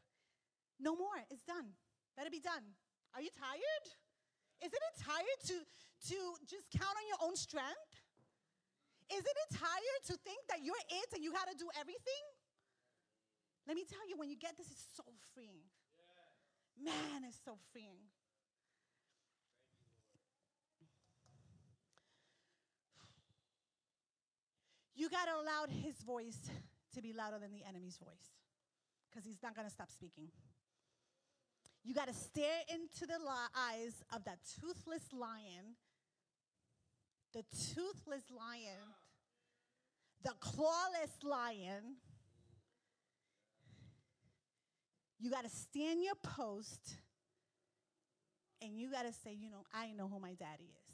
No 0.80 0.95
more. 0.95 1.23
It's 1.30 1.43
done. 1.43 1.67
Let 2.20 2.28
it 2.28 2.36
be 2.36 2.43
done. 2.43 2.76
Are 3.15 3.24
you 3.24 3.32
tired? 3.32 3.86
Isn't 4.59 4.76
it 4.76 4.95
tired 4.99 5.39
to, 5.47 5.55
to 6.11 6.17
just 6.43 6.67
count 6.67 6.91
on 6.91 7.05
your 7.07 7.24
own 7.24 7.39
strength? 7.39 7.95
Isn't 9.07 9.24
it 9.24 9.49
tired 9.55 10.01
to 10.11 10.20
think 10.28 10.43
that 10.51 10.59
you're 10.59 10.76
it 10.91 11.15
and 11.15 11.24
you 11.24 11.32
got 11.32 11.47
to 11.47 11.55
do 11.55 11.72
everything? 11.80 12.24
Let 13.65 13.80
me 13.80 13.88
tell 13.88 14.03
you, 14.03 14.20
when 14.20 14.28
you 14.28 14.36
get 14.36 14.57
this, 14.57 14.67
it's 14.67 14.84
so 14.99 15.07
freeing. 15.34 15.63
Yeah. 16.76 16.91
Man, 16.91 17.24
it's 17.24 17.39
so 17.39 17.55
freeing. 17.72 18.03
You 24.93 25.07
got 25.07 25.32
to 25.32 25.39
allow 25.39 25.72
his 25.72 26.03
voice 26.03 26.51
to 26.93 27.01
be 27.01 27.13
louder 27.13 27.39
than 27.39 27.53
the 27.53 27.63
enemy's 27.63 27.95
voice 27.95 28.36
because 29.07 29.24
he's 29.24 29.41
not 29.41 29.55
going 29.55 29.65
to 29.65 29.74
stop 29.74 29.89
speaking. 29.89 30.28
You 31.84 31.93
got 31.93 32.07
to 32.07 32.13
stare 32.13 32.61
into 32.67 33.07
the 33.07 33.17
eyes 33.57 34.03
of 34.13 34.23
that 34.25 34.39
toothless 34.59 35.13
lion, 35.13 35.75
the 37.34 37.43
toothless 37.73 38.23
lion, 38.30 38.93
the 40.23 40.34
clawless 40.39 41.23
lion. 41.23 41.95
You 45.19 45.32
got 45.32 45.43
to 45.43 45.49
stand 45.49 46.03
your 46.03 46.15
post 46.15 46.95
and 48.61 48.77
you 48.77 48.91
got 48.91 49.05
to 49.05 49.13
say, 49.13 49.34
you 49.34 49.49
know, 49.49 49.63
I 49.73 49.91
know 49.91 50.07
who 50.07 50.19
my 50.19 50.34
daddy 50.34 50.65
is. 50.65 50.93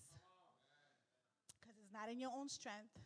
Because 1.59 1.75
it's 1.83 1.93
not 1.93 2.09
in 2.11 2.19
your 2.19 2.31
own 2.35 2.47
strength, 2.47 2.99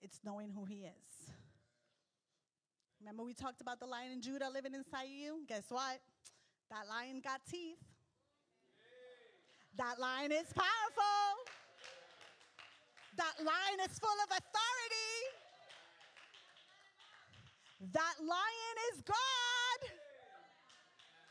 it's 0.00 0.20
knowing 0.24 0.52
who 0.54 0.64
he 0.64 0.84
is. 0.84 1.25
Remember, 3.06 3.22
we 3.22 3.34
talked 3.34 3.60
about 3.60 3.78
the 3.78 3.86
lion 3.86 4.10
in 4.10 4.20
Judah 4.20 4.50
living 4.52 4.74
inside 4.74 5.06
you? 5.06 5.46
Guess 5.46 5.70
what? 5.70 6.02
That 6.70 6.88
lion 6.90 7.22
got 7.22 7.38
teeth. 7.48 7.78
That 9.78 10.00
lion 10.00 10.32
is 10.32 10.50
powerful. 10.50 11.22
That 13.14 13.38
lion 13.38 13.78
is 13.86 13.96
full 14.00 14.18
of 14.26 14.30
authority. 14.34 15.14
That 17.94 18.14
lion 18.18 18.76
is 18.90 19.02
God. 19.06 19.80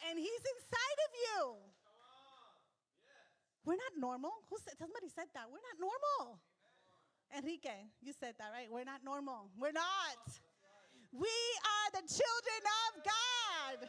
And 0.09 0.17
he's 0.17 0.31
inside 0.31 0.99
of 1.03 1.11
you. 1.11 1.55
We're 3.65 3.75
not 3.75 3.99
normal. 3.99 4.31
Who 4.49 4.55
said, 4.63 4.79
somebody 4.79 5.09
said 5.13 5.27
that. 5.33 5.51
We're 5.51 5.59
not 5.59 5.91
normal. 5.91 6.39
Enrique, 7.37 7.91
you 8.01 8.13
said 8.17 8.35
that, 8.39 8.51
right? 8.53 8.71
We're 8.71 8.85
not 8.85 9.03
normal. 9.03 9.49
We're 9.59 9.73
not. 9.73 10.39
We 11.17 11.27
are 11.27 12.01
the 12.01 12.07
children 12.07 12.61
of 12.83 12.91
God. 13.05 13.87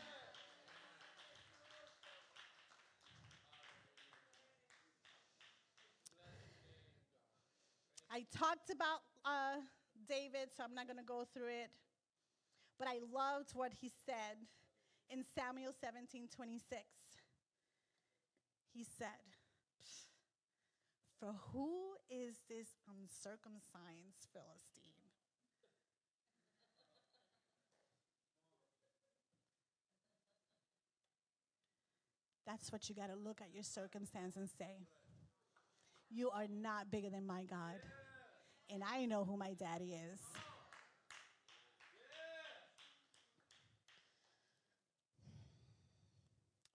I 8.09 8.25
talked 8.31 8.71
about 8.71 9.01
uh, 9.25 9.59
David, 10.09 10.51
so 10.57 10.63
I'm 10.63 10.75
not 10.75 10.87
going 10.87 10.99
to 10.99 11.05
go 11.05 11.27
through 11.35 11.49
it. 11.49 11.71
But 12.79 12.87
I 12.87 13.01
loved 13.13 13.51
what 13.55 13.73
he 13.73 13.91
said 14.07 14.39
in 15.11 15.25
Samuel 15.35 15.73
17 15.81 16.29
26. 16.35 16.85
He 18.73 18.85
said, 18.85 19.09
For 21.19 21.35
who 21.51 21.97
is 22.09 22.37
this 22.49 22.77
uncircumcised 22.87 24.29
Philistine? 24.33 24.76
That's 32.47 32.71
what 32.71 32.89
you 32.89 32.95
got 32.95 33.09
to 33.09 33.17
look 33.17 33.41
at 33.41 33.53
your 33.53 33.65
circumstance 33.65 34.37
and 34.37 34.49
say, 34.49 34.87
You 36.11 36.31
are 36.31 36.47
not 36.49 36.91
bigger 36.91 37.11
than 37.11 37.27
my 37.27 37.43
God. 37.43 37.81
And 38.73 38.83
I 38.83 39.05
know 39.07 39.25
who 39.25 39.37
my 39.37 39.53
daddy 39.55 39.99
is. 40.13 40.21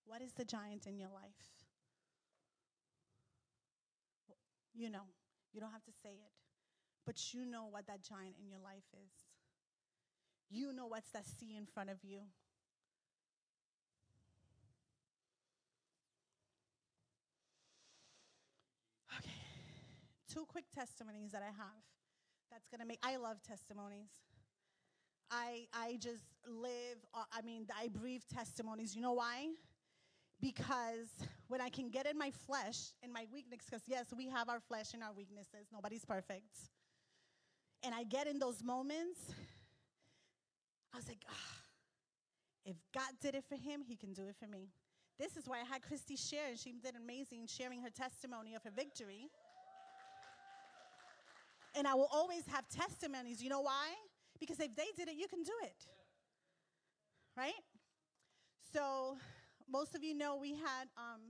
What 0.05 0.21
is 0.21 0.33
the 0.33 0.43
giant 0.43 0.87
in 0.87 0.97
your 0.97 1.09
life? 1.09 1.31
You 4.73 4.89
know, 4.89 5.03
you 5.53 5.61
don't 5.61 5.71
have 5.71 5.85
to 5.85 5.91
say 6.03 6.09
it, 6.09 6.31
but 7.05 7.33
you 7.33 7.45
know 7.45 7.67
what 7.69 7.87
that 7.87 8.03
giant 8.03 8.35
in 8.41 8.49
your 8.49 8.59
life 8.59 8.83
is. 8.93 9.11
You 10.49 10.73
know 10.73 10.87
what's 10.87 11.11
that 11.11 11.25
sea 11.25 11.55
in 11.57 11.65
front 11.65 11.89
of 11.89 12.03
you. 12.03 12.19
Two 20.31 20.45
quick 20.47 20.65
testimonies 20.73 21.31
that 21.31 21.41
I 21.41 21.51
have. 21.57 21.83
That's 22.51 22.67
gonna 22.69 22.85
make. 22.85 22.99
I 23.03 23.17
love 23.17 23.41
testimonies. 23.41 24.09
I 25.29 25.67
I 25.73 25.97
just 25.99 26.23
live. 26.47 26.97
Uh, 27.13 27.23
I 27.31 27.41
mean, 27.41 27.67
I 27.77 27.87
breathe 27.87 28.23
testimonies. 28.33 28.95
You 28.95 29.01
know 29.01 29.13
why? 29.13 29.49
because 30.41 31.09
when 31.47 31.61
I 31.61 31.69
can 31.69 31.89
get 31.89 32.07
in 32.07 32.17
my 32.17 32.31
flesh, 32.31 32.93
in 33.03 33.13
my 33.13 33.25
weakness, 33.31 33.61
because 33.65 33.83
yes, 33.87 34.07
we 34.15 34.27
have 34.27 34.49
our 34.49 34.59
flesh 34.59 34.93
and 34.93 35.03
our 35.03 35.13
weaknesses, 35.13 35.67
nobody's 35.71 36.03
perfect. 36.03 36.57
And 37.83 37.93
I 37.93 38.03
get 38.03 38.27
in 38.27 38.39
those 38.39 38.63
moments, 38.63 39.19
I 40.93 40.97
was 40.97 41.07
like, 41.07 41.23
ah, 41.29 41.57
if 42.65 42.75
God 42.93 43.11
did 43.21 43.35
it 43.35 43.43
for 43.47 43.55
him, 43.55 43.81
he 43.87 43.95
can 43.95 44.13
do 44.13 44.27
it 44.27 44.35
for 44.39 44.47
me. 44.47 44.69
This 45.19 45.37
is 45.37 45.47
why 45.47 45.61
I 45.61 45.63
had 45.63 45.83
Christy 45.83 46.15
share, 46.15 46.49
and 46.49 46.57
she 46.57 46.73
did 46.73 46.95
amazing 46.95 47.47
sharing 47.47 47.81
her 47.81 47.89
testimony 47.89 48.55
of 48.55 48.63
her 48.63 48.71
victory. 48.71 49.29
And 51.75 51.87
I 51.87 51.95
will 51.95 52.09
always 52.11 52.45
have 52.47 52.67
testimonies. 52.69 53.41
You 53.41 53.49
know 53.49 53.61
why? 53.61 53.87
Because 54.39 54.59
if 54.59 54.75
they 54.75 54.87
did 54.95 55.07
it, 55.07 55.15
you 55.15 55.27
can 55.27 55.43
do 55.43 55.53
it. 55.63 55.85
Right? 57.37 57.53
So 58.73 59.17
most 59.69 59.95
of 59.95 60.03
you 60.03 60.13
know 60.13 60.37
we 60.37 60.51
had 60.51 60.87
um, 60.97 61.21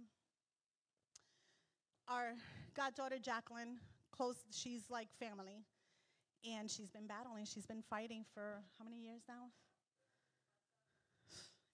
our 2.07 2.33
goddaughter 2.75 3.17
Jacqueline 3.21 3.77
close. 4.11 4.37
She's 4.51 4.83
like 4.89 5.09
family, 5.19 5.63
and 6.49 6.69
she's 6.69 6.89
been 6.89 7.07
battling. 7.07 7.45
She's 7.45 7.65
been 7.65 7.83
fighting 7.89 8.25
for 8.33 8.63
how 8.77 8.85
many 8.85 8.97
years 8.97 9.21
now? 9.27 9.49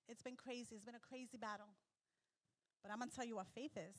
It's 0.09 0.21
been 0.21 0.37
crazy. 0.37 0.75
It's 0.75 0.85
been 0.85 0.95
a 0.95 1.07
crazy 1.07 1.37
battle. 1.37 1.67
But 2.81 2.91
I'm 2.91 2.99
gonna 2.99 3.11
tell 3.13 3.25
you 3.25 3.35
what 3.35 3.47
faith 3.53 3.75
is. 3.75 3.97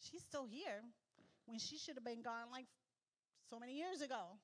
She's 0.00 0.22
still 0.22 0.44
here 0.44 0.84
when 1.46 1.58
she 1.58 1.78
should 1.78 1.94
have 1.94 2.04
been 2.04 2.22
gone 2.22 2.52
like 2.52 2.66
so 3.50 3.58
many 3.58 3.74
years 3.74 4.00
ago. 4.00 4.38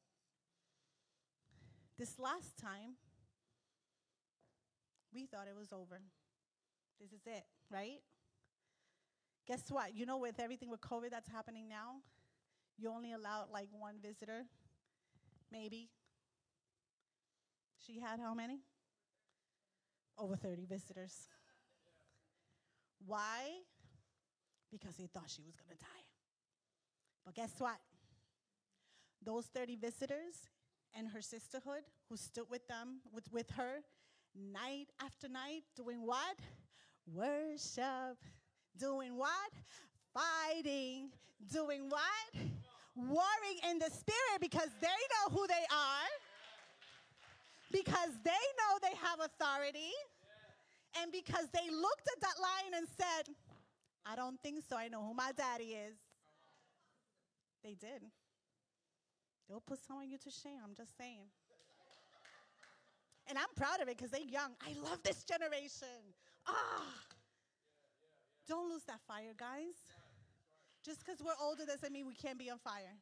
This 1.99 2.19
last 2.19 2.59
time, 2.59 2.97
we 5.13 5.27
thought 5.27 5.47
it 5.49 5.57
was 5.57 5.73
over. 5.73 6.01
This 7.01 7.11
is 7.13 7.27
it, 7.27 7.45
right? 7.71 8.01
Guess 9.47 9.65
what? 9.71 9.95
You 9.95 10.07
know, 10.07 10.19
with 10.19 10.39
everything 10.39 10.71
with 10.71 10.81
COVID 10.81 11.11
that's 11.11 11.29
happening 11.29 11.69
now, 11.69 11.97
you 12.79 12.91
only 12.91 13.13
allowed 13.13 13.47
like 13.53 13.69
one 13.71 13.97
visitor, 14.03 14.45
maybe. 15.51 15.91
She 17.87 17.99
had 17.99 18.21
how 18.21 18.35
many? 18.35 18.61
Over 20.19 20.37
30 20.37 20.67
visitors. 20.67 21.29
Why? 23.07 23.61
Because 24.71 24.97
he 24.97 25.07
thought 25.07 25.29
she 25.29 25.43
was 25.43 25.57
going 25.57 25.77
to 25.77 25.83
die. 25.83 26.05
But 27.25 27.35
guess 27.35 27.53
what? 27.59 27.79
Those 29.25 29.47
30 29.47 29.77
visitors 29.77 30.49
and 30.97 31.09
her 31.09 31.21
sisterhood 31.21 31.83
who 32.09 32.17
stood 32.17 32.47
with 32.51 32.67
them, 32.69 33.01
with, 33.13 33.31
with 33.33 33.51
her, 33.51 33.83
night 34.35 34.89
after 35.05 35.29
night, 35.29 35.63
doing 35.77 36.07
what? 36.07 36.39
Worship. 37.15 38.17
Doing 38.79 39.17
what? 39.17 39.53
Fighting. 40.15 41.11
Doing 41.53 41.89
what? 41.89 42.43
Warring 42.97 43.59
in 43.71 43.79
the 43.79 43.91
spirit 43.91 44.41
because 44.41 44.69
they 44.81 44.87
know 44.89 45.37
who 45.37 45.47
they 45.47 45.65
are. 45.71 46.11
Because 47.73 48.11
they 48.25 48.31
know 48.31 48.79
they 48.83 48.97
have 48.97 49.21
authority. 49.21 49.93
And 51.01 51.13
because 51.13 51.47
they 51.53 51.71
looked 51.71 52.09
at 52.13 52.21
that 52.21 52.35
lion 52.41 52.75
and 52.79 52.87
said, 52.97 53.35
I 54.05 54.17
don't 54.17 54.41
think 54.43 54.65
so. 54.69 54.77
I 54.77 54.89
know 54.89 55.05
who 55.05 55.15
my 55.15 55.33
daddy 55.37 55.77
is. 55.77 55.97
They 57.63 57.75
did. 57.75 58.03
They'll 59.51 59.61
put 59.61 59.81
some 59.85 59.99
of 59.99 60.05
you 60.05 60.17
to 60.17 60.31
shame. 60.31 60.63
I'm 60.63 60.75
just 60.77 60.97
saying. 60.97 61.27
And 63.27 63.37
I'm 63.37 63.51
proud 63.57 63.81
of 63.83 63.89
it 63.89 63.99
because 63.99 64.13
they're 64.13 64.21
young. 64.21 64.53
I 64.63 64.75
love 64.89 65.03
this 65.03 65.25
generation. 65.25 66.15
Ah. 66.47 66.87
Don't 68.49 68.71
lose 68.71 68.85
that 68.85 69.01
fire, 69.09 69.35
guys. 69.37 69.75
Just 70.85 71.05
because 71.05 71.21
we're 71.21 71.35
older 71.43 71.67
doesn't 71.67 71.93
mean 71.93 72.07
we 72.07 72.15
can't 72.15 72.39
be 72.39 72.49
on 72.49 72.59
fire. 72.59 72.95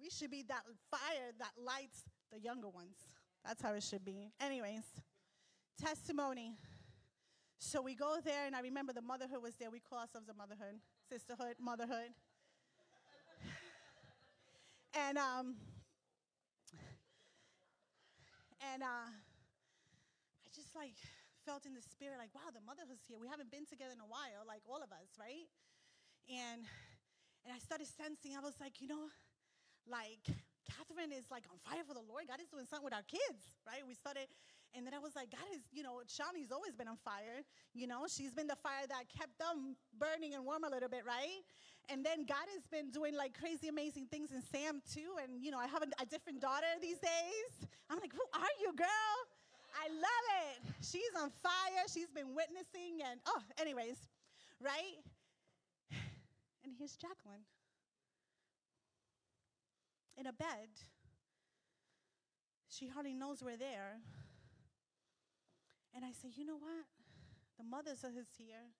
We 0.00 0.10
should 0.10 0.30
be 0.30 0.44
that 0.44 0.62
fire 0.90 1.32
that 1.38 1.52
lights 1.58 2.04
the 2.32 2.38
younger 2.38 2.68
ones. 2.68 2.96
That's 3.44 3.60
how 3.60 3.74
it 3.74 3.82
should 3.82 4.04
be. 4.04 4.30
Anyways, 4.40 4.84
testimony. 5.80 6.54
So 7.58 7.82
we 7.82 7.94
go 7.94 8.18
there, 8.24 8.46
and 8.46 8.54
I 8.54 8.60
remember 8.60 8.92
the 8.92 9.02
motherhood 9.02 9.42
was 9.42 9.54
there. 9.56 9.70
We 9.70 9.80
call 9.80 9.98
ourselves 9.98 10.28
a 10.28 10.34
motherhood, 10.34 10.80
sisterhood, 11.08 11.56
motherhood. 11.60 12.14
And 14.94 15.18
um, 15.18 15.54
and 18.74 18.82
uh, 18.82 19.10
I 19.10 20.48
just 20.54 20.74
like 20.74 20.94
felt 21.46 21.64
in 21.66 21.74
the 21.74 21.82
spirit 21.82 22.18
like, 22.18 22.34
wow, 22.34 22.50
the 22.52 22.60
motherhood's 22.62 23.06
here. 23.06 23.18
We 23.18 23.28
haven't 23.28 23.50
been 23.50 23.66
together 23.66 23.94
in 23.94 24.02
a 24.02 24.10
while, 24.10 24.44
like 24.46 24.62
all 24.66 24.82
of 24.82 24.90
us, 24.92 25.14
right? 25.18 25.46
And 26.28 26.66
and 27.46 27.54
I 27.54 27.58
started 27.58 27.88
sensing, 27.88 28.36
I 28.36 28.44
was 28.44 28.60
like, 28.60 28.82
you 28.84 28.88
know, 28.88 29.08
like 29.88 30.20
Catherine 30.68 31.10
is 31.10 31.24
like 31.32 31.48
on 31.48 31.56
fire 31.64 31.82
for 31.86 31.94
the 31.94 32.04
Lord. 32.04 32.28
God 32.28 32.38
is 32.38 32.52
doing 32.52 32.68
something 32.68 32.84
with 32.84 32.94
our 32.94 33.06
kids, 33.08 33.56
right? 33.64 33.80
We 33.80 33.96
started, 33.96 34.28
and 34.76 34.84
then 34.84 34.92
I 34.92 35.00
was 35.00 35.16
like, 35.16 35.32
God 35.32 35.48
is, 35.56 35.64
you 35.72 35.82
know, 35.82 36.04
Shawnee's 36.04 36.52
always 36.52 36.76
been 36.76 36.86
on 36.86 37.00
fire. 37.00 37.42
You 37.72 37.88
know, 37.88 38.04
she's 38.06 38.36
been 38.36 38.46
the 38.46 38.60
fire 38.60 38.84
that 38.86 39.08
kept 39.08 39.40
them 39.40 39.74
burning 39.96 40.36
and 40.36 40.44
warm 40.44 40.64
a 40.64 40.70
little 40.70 40.88
bit, 40.88 41.02
right? 41.08 41.42
And 41.90 42.06
then 42.06 42.24
God 42.24 42.46
has 42.54 42.66
been 42.70 42.90
doing 42.90 43.16
like 43.16 43.38
crazy, 43.38 43.68
amazing 43.68 44.06
things 44.06 44.30
in 44.30 44.42
Sam 44.42 44.80
too. 44.94 45.18
And, 45.22 45.42
you 45.44 45.50
know, 45.50 45.58
I 45.58 45.66
have 45.66 45.82
a, 45.82 46.02
a 46.02 46.06
different 46.06 46.40
daughter 46.40 46.66
these 46.80 46.98
days. 46.98 47.68
I'm 47.90 47.98
like, 47.98 48.12
who 48.12 48.22
are 48.32 48.54
you, 48.60 48.72
girl? 48.76 49.16
I 49.74 49.88
love 49.88 50.26
it. 50.46 50.84
She's 50.84 51.10
on 51.20 51.30
fire. 51.42 51.84
She's 51.92 52.10
been 52.10 52.34
witnessing, 52.34 53.00
and 53.08 53.20
oh, 53.26 53.42
anyways, 53.60 53.96
right? 54.60 54.98
And 56.64 56.74
here's 56.76 56.96
Jacqueline 56.96 57.42
in 60.16 60.26
a 60.26 60.32
bed. 60.32 60.68
She 62.68 62.88
hardly 62.88 63.14
knows 63.14 63.42
we're 63.42 63.56
there. 63.56 63.98
And 65.94 66.04
I 66.04 66.12
say, 66.12 66.28
you 66.36 66.46
know 66.46 66.56
what? 66.56 66.86
The 67.58 67.64
mothers 67.64 68.04
are 68.04 68.10
here. 68.38 68.70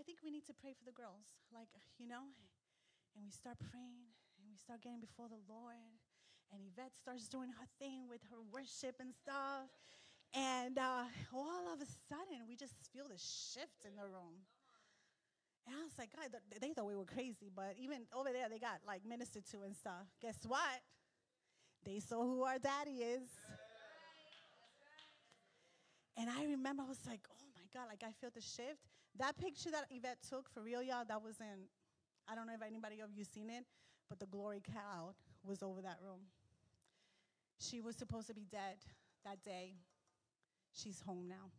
I 0.00 0.02
think 0.02 0.24
we 0.24 0.32
need 0.32 0.48
to 0.48 0.56
pray 0.56 0.72
for 0.72 0.88
the 0.88 0.96
girls. 0.96 1.36
Like, 1.52 1.68
you 2.00 2.08
know? 2.08 2.32
And 3.12 3.20
we 3.20 3.28
start 3.28 3.60
praying 3.60 4.08
and 4.40 4.48
we 4.48 4.56
start 4.56 4.80
getting 4.80 5.04
before 5.04 5.28
the 5.28 5.44
Lord. 5.44 5.92
And 6.48 6.64
Yvette 6.64 6.96
starts 6.96 7.28
doing 7.28 7.52
her 7.52 7.68
thing 7.76 8.08
with 8.08 8.24
her 8.32 8.40
worship 8.48 8.96
and 8.96 9.12
stuff. 9.12 9.68
And 10.32 10.80
uh, 10.80 11.04
all 11.36 11.68
of 11.68 11.84
a 11.84 11.88
sudden, 12.08 12.48
we 12.48 12.56
just 12.56 12.72
feel 12.96 13.12
the 13.12 13.20
shift 13.20 13.84
in 13.84 13.92
the 14.00 14.08
room. 14.08 14.40
And 15.68 15.76
I 15.76 15.84
was 15.84 15.92
like, 16.00 16.16
God, 16.16 16.32
they 16.32 16.72
thought 16.72 16.88
we 16.88 16.96
were 16.96 17.04
crazy, 17.04 17.52
but 17.52 17.76
even 17.76 18.08
over 18.16 18.32
there, 18.32 18.48
they 18.48 18.58
got 18.58 18.80
like 18.88 19.04
ministered 19.04 19.44
to 19.52 19.68
and 19.68 19.76
stuff. 19.76 20.08
Guess 20.24 20.48
what? 20.48 20.80
They 21.84 22.00
saw 22.00 22.24
who 22.24 22.42
our 22.48 22.58
daddy 22.58 23.04
is. 23.04 23.28
And 26.16 26.30
I 26.30 26.48
remember 26.48 26.84
I 26.84 26.88
was 26.88 27.04
like, 27.06 27.20
oh 27.28 27.46
my 27.52 27.68
God, 27.68 27.86
like 27.92 28.02
I 28.02 28.16
felt 28.16 28.32
the 28.32 28.40
shift. 28.40 28.80
That 29.18 29.36
picture 29.38 29.70
that 29.70 29.86
Yvette 29.90 30.18
took, 30.28 30.48
for 30.48 30.62
real, 30.62 30.82
y'all, 30.82 31.04
that 31.06 31.22
was 31.22 31.40
in, 31.40 31.68
I 32.28 32.34
don't 32.34 32.46
know 32.46 32.54
if 32.54 32.62
anybody 32.62 33.00
of 33.00 33.10
you 33.14 33.24
seen 33.24 33.50
it, 33.50 33.64
but 34.08 34.18
the 34.18 34.26
glory 34.26 34.60
cloud 34.60 35.14
was 35.44 35.62
over 35.62 35.82
that 35.82 35.98
room. 36.02 36.20
She 37.58 37.80
was 37.80 37.96
supposed 37.96 38.28
to 38.28 38.34
be 38.34 38.46
dead 38.50 38.76
that 39.24 39.42
day. 39.42 39.74
She's 40.72 41.00
home 41.00 41.28
now. 41.28 41.50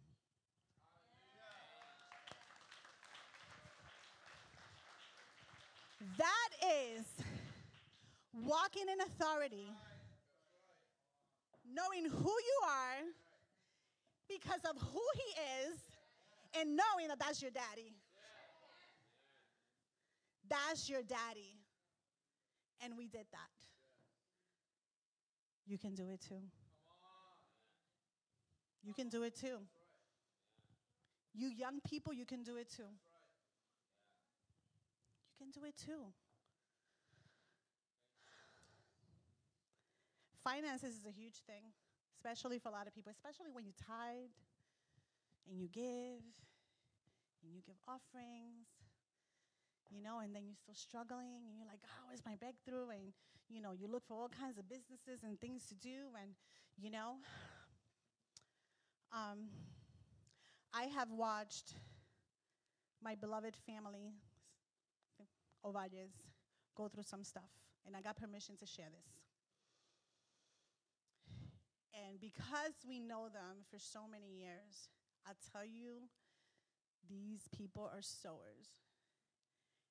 That 6.17 6.49
is 6.97 7.05
walking 8.33 8.85
in 8.91 9.01
authority, 9.01 9.71
knowing 11.71 12.09
who 12.09 12.29
you 12.29 12.61
are 12.67 13.05
because 14.27 14.61
of 14.67 14.81
who 14.81 15.01
He 15.13 15.69
is 15.69 15.90
and 16.59 16.75
knowing 16.75 17.07
that 17.07 17.19
that's 17.19 17.41
your 17.41 17.51
daddy. 17.51 17.93
That's 20.49 20.89
your 20.89 21.01
daddy. 21.01 21.55
And 22.83 22.97
we 22.97 23.07
did 23.07 23.25
that. 23.31 23.49
You 25.65 25.77
can 25.77 25.95
do 25.95 26.09
it 26.09 26.21
too. 26.27 26.41
You 28.83 28.93
can 28.93 29.09
do 29.09 29.23
it 29.23 29.35
too. 29.35 29.59
You 31.33 31.49
young 31.49 31.79
people, 31.87 32.13
you 32.13 32.25
can 32.25 32.43
do 32.43 32.57
it 32.57 32.69
too. 32.69 32.89
You 35.29 35.37
can 35.39 35.51
do 35.51 35.65
it 35.65 35.77
too. 35.77 36.11
Finances 40.43 40.95
is 40.95 41.05
a 41.05 41.11
huge 41.11 41.37
thing, 41.45 41.63
especially 42.17 42.57
for 42.57 42.69
a 42.69 42.71
lot 42.71 42.87
of 42.87 42.95
people, 42.95 43.11
especially 43.11 43.51
when 43.53 43.63
you 43.63 43.71
tithe 43.87 44.33
and 45.49 45.59
you 45.59 45.67
give 45.67 46.23
and 47.43 47.53
you 47.53 47.61
give 47.65 47.75
offerings, 47.87 48.69
you 49.89 50.01
know, 50.01 50.19
and 50.19 50.35
then 50.35 50.43
you're 50.45 50.55
still 50.55 50.75
struggling 50.75 51.47
and 51.47 51.57
you're 51.57 51.67
like, 51.67 51.81
oh, 51.85 52.07
where's 52.07 52.23
my 52.25 52.35
breakthrough? 52.35 52.89
And, 52.89 53.13
you 53.49 53.61
know, 53.61 53.71
you 53.73 53.87
look 53.87 54.03
for 54.07 54.15
all 54.15 54.29
kinds 54.29 54.57
of 54.57 54.69
businesses 54.69 55.23
and 55.23 55.39
things 55.39 55.65
to 55.67 55.75
do 55.75 56.13
and, 56.21 56.31
you 56.77 56.89
know, 56.91 57.17
um, 59.11 59.49
I 60.73 60.83
have 60.83 61.11
watched 61.11 61.73
my 63.03 63.15
beloved 63.15 63.55
family, 63.65 64.13
Ovalles, 65.65 66.15
go 66.75 66.87
through 66.87 67.03
some 67.03 67.23
stuff, 67.23 67.49
and 67.85 67.95
I 67.95 68.01
got 68.01 68.15
permission 68.15 68.55
to 68.57 68.65
share 68.65 68.87
this. 68.89 69.11
And 71.93 72.21
because 72.21 72.73
we 72.87 72.99
know 72.99 73.27
them 73.27 73.65
for 73.69 73.77
so 73.77 74.01
many 74.09 74.27
years, 74.27 74.87
I 75.28 75.34
tell 75.51 75.65
you, 75.65 76.09
these 77.09 77.47
people 77.55 77.86
are 77.86 78.01
sowers. 78.01 78.69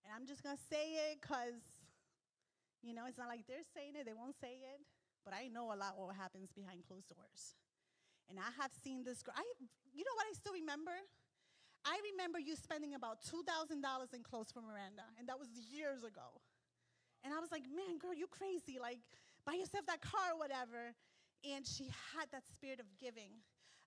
And 0.05 0.11
I'm 0.15 0.27
just 0.27 0.43
going 0.43 0.57
to 0.57 0.65
say 0.71 0.97
it 1.11 1.21
because, 1.21 1.61
you 2.83 2.95
know, 2.95 3.05
it's 3.07 3.19
not 3.19 3.29
like 3.29 3.45
they're 3.47 3.67
saying 3.77 3.95
it, 3.99 4.07
they 4.07 4.17
won't 4.17 4.39
say 4.41 4.63
it. 4.65 4.81
But 5.25 5.37
I 5.37 5.53
know 5.53 5.69
a 5.71 5.77
lot 5.77 6.01
what 6.01 6.17
happens 6.17 6.49
behind 6.51 6.89
closed 6.89 7.13
doors. 7.13 7.55
And 8.33 8.41
I 8.41 8.49
have 8.57 8.73
seen 8.73 9.05
this 9.05 9.21
girl. 9.21 9.35
I, 9.37 9.45
you 9.93 10.03
know 10.07 10.17
what 10.17 10.25
I 10.25 10.33
still 10.33 10.57
remember? 10.57 10.97
I 11.85 12.01
remember 12.13 12.41
you 12.41 12.57
spending 12.57 12.95
about 12.95 13.21
$2,000 13.25 13.77
in 14.15 14.23
clothes 14.23 14.53
for 14.53 14.61
Miranda, 14.61 15.05
and 15.19 15.29
that 15.29 15.39
was 15.39 15.49
years 15.69 16.05
ago. 16.05 16.41
And 17.25 17.35
I 17.35 17.41
was 17.41 17.53
like, 17.53 17.65
man, 17.69 18.01
girl, 18.01 18.15
you 18.17 18.29
crazy. 18.29 18.81
Like, 18.81 19.01
buy 19.45 19.61
yourself 19.61 19.85
that 19.87 20.01
car 20.01 20.33
or 20.33 20.39
whatever 20.39 20.97
and 21.45 21.67
she 21.67 21.85
had 22.15 22.29
that 22.33 22.45
spirit 22.55 22.81
of 22.81 22.87
giving. 23.01 23.41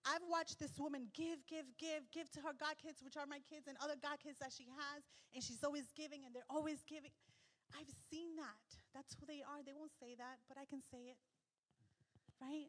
I've 0.04 0.24
watched 0.28 0.60
this 0.60 0.76
woman 0.76 1.08
give, 1.16 1.40
give, 1.48 1.64
give, 1.80 2.04
give 2.12 2.28
to 2.36 2.40
her 2.44 2.52
God 2.52 2.76
kids, 2.76 3.00
which 3.00 3.16
are 3.16 3.26
my 3.26 3.40
kids, 3.48 3.72
and 3.72 3.80
other 3.80 3.96
God 3.96 4.20
kids 4.20 4.36
that 4.44 4.52
she 4.52 4.68
has, 4.68 5.08
and 5.32 5.40
she's 5.40 5.64
always 5.64 5.88
giving, 5.96 6.28
and 6.28 6.36
they're 6.36 6.48
always 6.52 6.84
giving. 6.84 7.12
I've 7.72 7.90
seen 8.12 8.36
that. 8.36 8.68
That's 8.92 9.16
who 9.16 9.26
they 9.26 9.40
are. 9.40 9.64
They 9.64 9.72
won't 9.72 9.96
say 9.96 10.14
that, 10.20 10.44
but 10.52 10.60
I 10.60 10.68
can 10.68 10.84
say 10.92 11.08
it. 11.08 11.20
Right? 12.44 12.68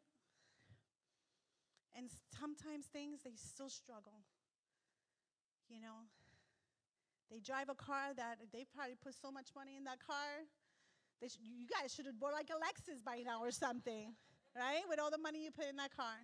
And 1.98 2.06
sometimes 2.30 2.86
things, 2.86 3.26
they 3.26 3.34
still 3.34 3.70
struggle. 3.70 4.22
You 5.66 5.82
know? 5.82 6.06
They 7.30 7.42
drive 7.42 7.66
a 7.66 7.74
car 7.74 8.14
that 8.14 8.38
they 8.54 8.62
probably 8.62 8.94
put 8.94 9.18
so 9.18 9.34
much 9.34 9.50
money 9.58 9.74
in 9.74 9.84
that 9.90 9.98
car. 9.98 10.46
Sh- 11.26 11.42
you 11.42 11.66
guys 11.66 11.90
should 11.90 12.06
have 12.06 12.20
bought 12.20 12.32
like 12.32 12.50
a 12.50 12.58
Lexus 12.60 13.02
by 13.02 13.26
now 13.26 13.42
or 13.42 13.50
something 13.50 14.14
right? 14.56 14.86
With 14.88 15.00
all 15.00 15.10
the 15.10 15.18
money 15.18 15.42
you 15.42 15.50
put 15.50 15.66
in 15.66 15.76
that 15.76 15.94
car. 15.94 16.22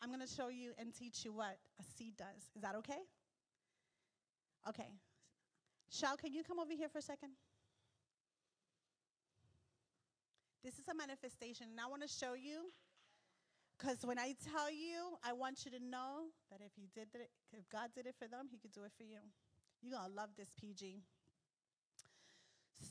I'm 0.00 0.08
going 0.08 0.20
to 0.20 0.32
show 0.32 0.48
you 0.48 0.72
and 0.78 0.94
teach 0.94 1.24
you 1.24 1.32
what 1.32 1.58
a 1.80 1.84
seed 1.96 2.16
does. 2.16 2.50
Is 2.54 2.62
that 2.62 2.76
okay? 2.76 3.02
Okay. 4.68 4.88
Shal, 5.90 6.16
can 6.16 6.32
you 6.32 6.44
come 6.44 6.58
over 6.58 6.72
here 6.72 6.88
for 6.88 6.98
a 6.98 7.02
second? 7.02 7.30
This 10.62 10.74
is 10.78 10.88
a 10.88 10.94
manifestation, 10.94 11.68
and 11.70 11.80
I 11.80 11.86
want 11.86 12.02
to 12.02 12.08
show 12.08 12.34
you 12.34 12.70
because 13.78 14.04
when 14.04 14.18
I 14.18 14.34
tell 14.52 14.70
you, 14.70 15.16
I 15.22 15.32
want 15.32 15.64
you 15.64 15.70
to 15.70 15.78
know 15.78 16.34
that 16.50 16.60
if 16.60 16.72
he 16.74 16.88
did 16.94 17.08
it, 17.14 17.30
if 17.52 17.68
God 17.70 17.90
did 17.94 18.06
it 18.06 18.14
for 18.18 18.26
them, 18.26 18.46
he 18.50 18.58
could 18.58 18.72
do 18.72 18.82
it 18.82 18.92
for 18.96 19.04
you. 19.04 19.22
You're 19.80 19.98
to 19.98 20.12
love 20.12 20.30
this 20.36 20.50
PG. 20.60 21.00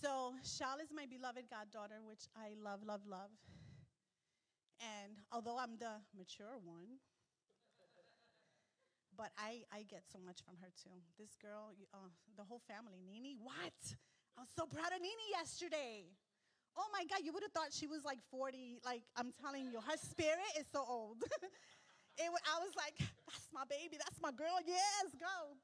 So, 0.01 0.34
Shal 0.43 0.80
is 0.82 0.89
my 0.95 1.05
beloved 1.05 1.45
goddaughter, 1.49 1.99
which 2.05 2.28
I 2.36 2.55
love, 2.64 2.80
love, 2.86 3.01
love. 3.05 3.32
And 4.80 5.17
although 5.32 5.57
I'm 5.57 5.78
the 5.78 6.01
mature 6.15 6.57
one, 6.63 7.01
but 9.17 9.34
I, 9.34 9.65
I 9.73 9.82
get 9.89 10.05
so 10.05 10.21
much 10.21 10.45
from 10.45 10.61
her 10.61 10.69
too. 10.78 10.93
This 11.17 11.34
girl, 11.41 11.73
uh, 11.93 12.13
the 12.38 12.45
whole 12.45 12.61
family, 12.69 13.01
Nini, 13.01 13.36
what? 13.41 13.73
I 14.38 14.45
was 14.45 14.53
so 14.53 14.69
proud 14.69 14.93
of 14.93 15.01
Nini 15.01 15.28
yesterday. 15.34 16.05
Oh 16.78 16.86
my 16.93 17.01
God, 17.09 17.25
you 17.25 17.34
would 17.34 17.41
have 17.41 17.51
thought 17.51 17.73
she 17.73 17.89
was 17.89 18.05
like 18.05 18.21
40. 18.30 18.78
Like, 18.86 19.01
I'm 19.17 19.34
telling 19.41 19.65
you, 19.65 19.82
her 19.82 19.97
spirit 19.97 20.53
is 20.61 20.69
so 20.69 20.86
old. 20.86 21.25
it, 22.21 22.30
I 22.30 22.57
was 22.61 22.78
like, 22.78 22.93
that's 23.25 23.49
my 23.49 23.65
baby, 23.65 23.97
that's 23.97 24.21
my 24.21 24.30
girl, 24.30 24.61
yes, 24.61 25.17
go. 25.17 25.57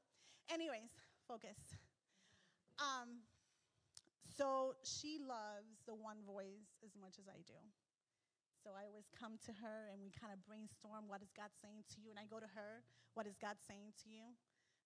Anyways, 0.50 0.90
focus. 1.30 1.54
Um, 2.82 3.22
so 4.36 4.74
she 4.82 5.22
loves 5.22 5.78
the 5.86 5.94
one 5.94 6.18
voice 6.26 6.74
as 6.82 6.90
much 6.98 7.22
as 7.22 7.30
I 7.30 7.38
do. 7.46 7.54
So 8.64 8.72
I 8.72 8.88
always 8.88 9.12
come 9.12 9.36
to 9.44 9.52
her 9.60 9.92
and 9.92 10.00
we 10.00 10.08
kind 10.08 10.32
of 10.32 10.40
brainstorm 10.48 11.04
what 11.04 11.20
is 11.20 11.28
God 11.36 11.52
saying 11.52 11.84
to 11.92 12.00
you. 12.00 12.08
And 12.08 12.16
I 12.16 12.24
go 12.24 12.40
to 12.40 12.48
her, 12.56 12.80
what 13.12 13.28
is 13.28 13.36
God 13.36 13.60
saying 13.60 13.92
to 14.00 14.08
you? 14.08 14.32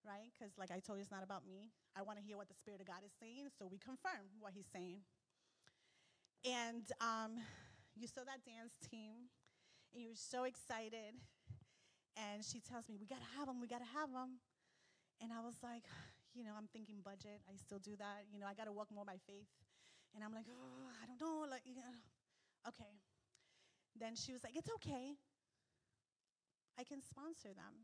Right? 0.03 0.35
Because, 0.35 0.59
like 0.59 0.75
I 0.75 0.83
told 0.83 0.99
you, 0.99 1.07
it's 1.07 1.15
not 1.15 1.23
about 1.23 1.47
me. 1.47 1.71
I 1.95 2.03
want 2.03 2.19
to 2.19 2.25
hear 2.27 2.35
what 2.35 2.51
the 2.51 2.59
Spirit 2.59 2.83
of 2.83 2.91
God 2.91 3.07
is 3.07 3.15
saying. 3.23 3.55
So 3.55 3.71
we 3.71 3.79
confirm 3.79 4.35
what 4.43 4.51
He's 4.51 4.67
saying. 4.67 5.07
And 6.43 6.91
um, 6.99 7.39
you 7.95 8.11
saw 8.11 8.27
that 8.27 8.43
dance 8.43 8.75
team 8.83 9.31
and 9.95 10.03
you 10.03 10.11
were 10.11 10.19
so 10.19 10.43
excited. 10.43 11.15
And 12.19 12.43
she 12.43 12.59
tells 12.59 12.91
me, 12.91 12.99
We 12.99 13.07
got 13.07 13.23
to 13.23 13.31
have 13.39 13.47
them, 13.47 13.63
we 13.63 13.71
got 13.71 13.79
to 13.79 13.93
have 13.95 14.11
them. 14.11 14.43
And 15.23 15.31
I 15.31 15.39
was 15.39 15.63
like, 15.63 15.87
you 16.35 16.43
know, 16.43 16.55
I'm 16.59 16.67
thinking 16.71 16.99
budget. 17.03 17.43
I 17.47 17.55
still 17.59 17.79
do 17.79 17.95
that. 17.99 18.27
You 18.31 18.39
know, 18.43 18.47
I 18.47 18.55
got 18.55 18.67
to 18.67 18.75
walk 18.75 18.91
more 18.91 19.07
by 19.07 19.23
faith. 19.27 19.51
And 20.15 20.23
I'm 20.23 20.35
like, 20.35 20.47
oh, 20.51 20.91
I 20.99 21.07
don't 21.07 21.19
know. 21.19 21.47
Like, 21.47 21.63
okay. 22.67 22.91
Then 23.99 24.15
she 24.15 24.33
was 24.33 24.45
like, 24.45 24.55
it's 24.57 24.71
okay. 24.77 25.19
I 26.79 26.85
can 26.85 27.03
sponsor 27.03 27.49
them. 27.49 27.75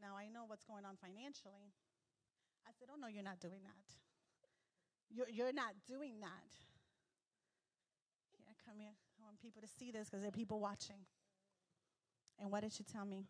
Now 0.00 0.14
I 0.16 0.28
know 0.28 0.46
what's 0.46 0.64
going 0.64 0.84
on 0.84 0.94
financially. 0.96 1.74
I 2.66 2.70
said, 2.78 2.88
oh, 2.92 2.98
no, 3.00 3.08
you're 3.08 3.26
not 3.26 3.40
doing 3.40 3.66
that. 3.66 3.86
You're, 5.10 5.28
you're 5.28 5.52
not 5.52 5.74
doing 5.88 6.20
that. 6.20 6.50
Yeah, 8.38 8.54
come 8.64 8.78
here. 8.78 8.94
I 9.18 9.24
want 9.24 9.40
people 9.40 9.62
to 9.62 9.68
see 9.68 9.90
this 9.90 10.06
because 10.08 10.22
there 10.22 10.28
are 10.28 10.38
people 10.38 10.60
watching. 10.60 11.02
And 12.38 12.52
what 12.52 12.62
did 12.62 12.72
she 12.72 12.84
tell 12.84 13.04
me? 13.04 13.26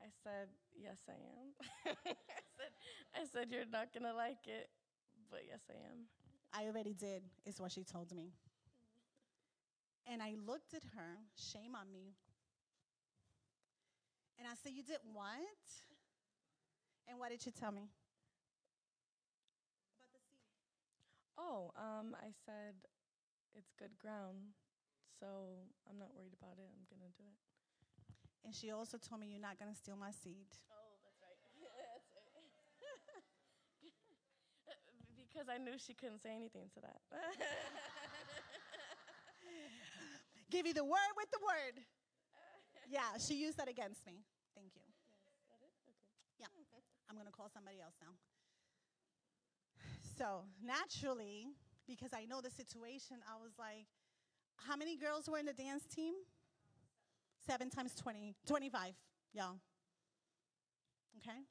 I 0.00 0.08
said, 0.22 0.48
Yes, 0.72 0.98
I 1.08 1.18
am. 1.18 1.46
I, 2.06 2.14
said, 2.56 2.72
I 3.14 3.22
said, 3.26 3.46
You're 3.50 3.68
not 3.70 3.92
going 3.92 4.04
to 4.04 4.14
like 4.14 4.46
it, 4.46 4.70
but 5.30 5.40
yes, 5.48 5.60
I 5.68 5.74
am. 5.90 6.06
I 6.56 6.64
already 6.64 6.94
did, 6.94 7.20
is 7.44 7.60
what 7.60 7.70
she 7.70 7.84
told 7.84 8.16
me. 8.16 8.32
And 10.10 10.22
I 10.22 10.32
looked 10.46 10.72
at 10.72 10.84
her, 10.96 11.20
shame 11.36 11.74
on 11.76 11.92
me. 11.92 12.16
And 14.38 14.48
I 14.48 14.54
said, 14.56 14.72
You 14.72 14.82
did 14.82 15.04
what? 15.12 15.60
And 17.08 17.18
what 17.18 17.28
did 17.28 17.44
you 17.44 17.52
tell 17.52 17.72
me? 17.72 17.92
About 20.00 20.08
the 20.16 20.20
seed. 20.32 20.48
Oh, 21.36 21.76
um, 21.76 22.16
I 22.16 22.32
said, 22.46 22.72
It's 23.52 23.76
good 23.76 23.92
ground, 24.00 24.56
so 25.20 25.60
I'm 25.84 25.98
not 25.98 26.16
worried 26.16 26.32
about 26.40 26.56
it. 26.56 26.72
I'm 26.72 26.88
going 26.88 27.04
to 27.04 27.12
do 27.20 27.26
it. 27.28 27.36
And 28.48 28.54
she 28.54 28.70
also 28.70 28.96
told 28.96 29.20
me, 29.20 29.28
You're 29.28 29.44
not 29.44 29.60
going 29.60 29.68
to 29.68 29.76
steal 29.76 29.96
my 30.00 30.14
seed. 30.14 30.48
Oh, 30.72 30.96
that's 31.04 31.20
right. 31.20 31.36
that's 31.36 31.60
right. 31.60 32.06
Because 35.36 35.52
I 35.52 35.60
knew 35.60 35.76
she 35.76 35.92
couldn't 35.92 36.22
say 36.24 36.32
anything 36.32 36.72
to 36.72 36.80
that. 36.80 36.96
Give 40.50 40.66
you 40.66 40.72
the 40.72 40.84
word 40.84 41.12
with 41.12 41.28
the 41.30 41.40
word. 41.44 41.84
Yeah, 42.88 43.20
she 43.20 43.34
used 43.34 43.58
that 43.58 43.68
against 43.68 44.06
me. 44.06 44.24
Thank 44.56 44.72
you. 44.72 44.80
Yes, 44.80 45.36
that 45.52 45.60
it? 45.60 45.76
Okay. 45.84 45.92
Yeah. 46.40 46.48
I'm 47.10 47.16
going 47.16 47.26
to 47.26 47.32
call 47.32 47.50
somebody 47.52 47.76
else 47.84 48.00
now. 48.00 48.16
So, 50.16 50.48
naturally, 50.64 51.48
because 51.86 52.14
I 52.14 52.24
know 52.24 52.40
the 52.40 52.50
situation, 52.50 53.18
I 53.28 53.36
was 53.36 53.52
like, 53.58 53.84
how 54.56 54.76
many 54.76 54.96
girls 54.96 55.28
were 55.28 55.36
in 55.36 55.44
the 55.44 55.52
dance 55.52 55.84
team? 55.84 56.14
7 57.46 57.68
times 57.68 57.94
20, 57.94 58.34
25, 58.46 58.94
y'all. 59.34 59.60
Okay? 61.18 61.44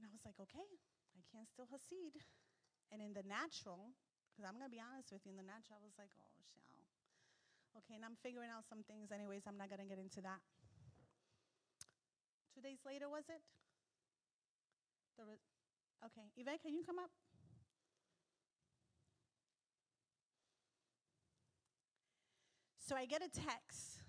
And 0.00 0.10
I 0.10 0.11
was 0.22 0.38
like, 0.38 0.40
okay, 0.48 0.68
I 1.18 1.22
can't 1.34 1.48
steal 1.50 1.66
her 1.70 1.80
seed. 1.82 2.14
And 2.92 3.02
in 3.02 3.12
the 3.14 3.24
natural, 3.26 3.92
Because 4.32 4.46
I'm 4.48 4.56
going 4.56 4.68
to 4.70 4.72
be 4.72 4.80
honest 4.80 5.12
with 5.12 5.26
you, 5.26 5.32
in 5.34 5.38
the 5.40 5.44
natural, 5.46 5.76
I 5.80 5.84
was 5.84 5.96
like, 5.98 6.12
oh, 6.16 6.32
Shal. 6.54 6.86
Okay, 7.76 7.96
and 7.96 8.04
I'm 8.04 8.16
figuring 8.22 8.50
out 8.50 8.64
some 8.68 8.84
things, 8.84 9.12
anyways. 9.12 9.44
I'm 9.48 9.58
not 9.58 9.68
going 9.68 9.80
to 9.82 9.88
get 9.88 9.98
into 9.98 10.20
that. 10.22 10.40
Two 12.54 12.60
days 12.62 12.78
later, 12.86 13.08
was 13.08 13.24
it? 13.28 13.42
The 15.16 15.24
re- 15.24 15.40
okay, 16.06 16.30
Yvette, 16.36 16.62
can 16.62 16.74
you 16.74 16.84
come 16.84 16.98
up? 16.98 17.10
So 22.78 22.96
I 22.96 23.06
get 23.06 23.22
a 23.22 23.28
text 23.30 24.00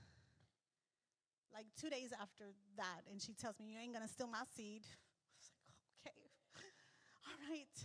like 1.53 1.67
two 1.79 1.89
days 1.89 2.11
after 2.19 2.45
that, 2.77 3.01
and 3.09 3.21
she 3.21 3.33
tells 3.33 3.59
me, 3.59 3.67
You 3.71 3.79
ain't 3.79 3.93
gonna 3.93 4.07
steal 4.07 4.27
my 4.27 4.43
seed. 4.55 4.83
I 4.85 4.97
was 5.37 5.49
like, 5.51 6.17
Okay, 6.57 6.71
all 7.27 7.32
right. 7.49 7.77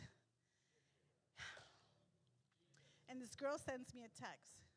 And 3.09 3.23
this 3.23 3.35
girl 3.35 3.57
sends 3.59 3.95
me 3.95 4.03
a 4.05 4.21
text. 4.21 4.69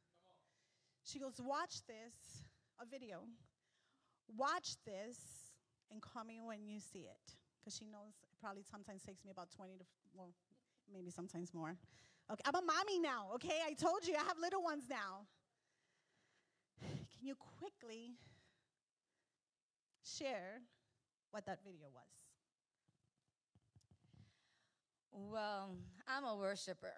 She 1.04 1.20
goes, 1.20 1.36
Watch 1.44 1.86
this, 1.88 2.46
a 2.82 2.86
video. 2.86 3.24
Watch 4.38 4.76
this 4.86 5.18
and 5.92 6.02
call 6.02 6.24
me 6.24 6.40
when 6.42 6.66
you 6.66 6.80
see 6.80 7.10
it. 7.12 7.36
Because 7.60 7.76
she 7.78 7.86
knows 7.86 8.16
it 8.24 8.30
probably 8.40 8.64
sometimes 8.64 9.04
takes 9.04 9.24
me 9.26 9.32
about 9.32 9.52
20 9.52 9.78
to, 9.78 9.84
well, 10.16 10.32
maybe 10.92 11.12
sometimes 11.12 11.54
more. 11.54 11.76
Okay, 12.32 12.42
I'm 12.46 12.56
a 12.56 12.62
mommy 12.62 13.00
now, 13.00 13.28
okay? 13.36 13.60
I 13.66 13.74
told 13.74 14.08
you 14.08 14.16
I 14.16 14.24
have 14.24 14.38
little 14.40 14.64
ones 14.64 14.86
now. 14.90 15.28
Can 16.80 17.28
you 17.28 17.36
quickly 17.60 18.16
share 20.04 20.62
what 21.32 21.46
that 21.46 21.60
video 21.64 21.88
was? 21.94 22.21
Well, 25.12 25.76
I'm 26.08 26.24
a 26.24 26.36
worshiper. 26.36 26.94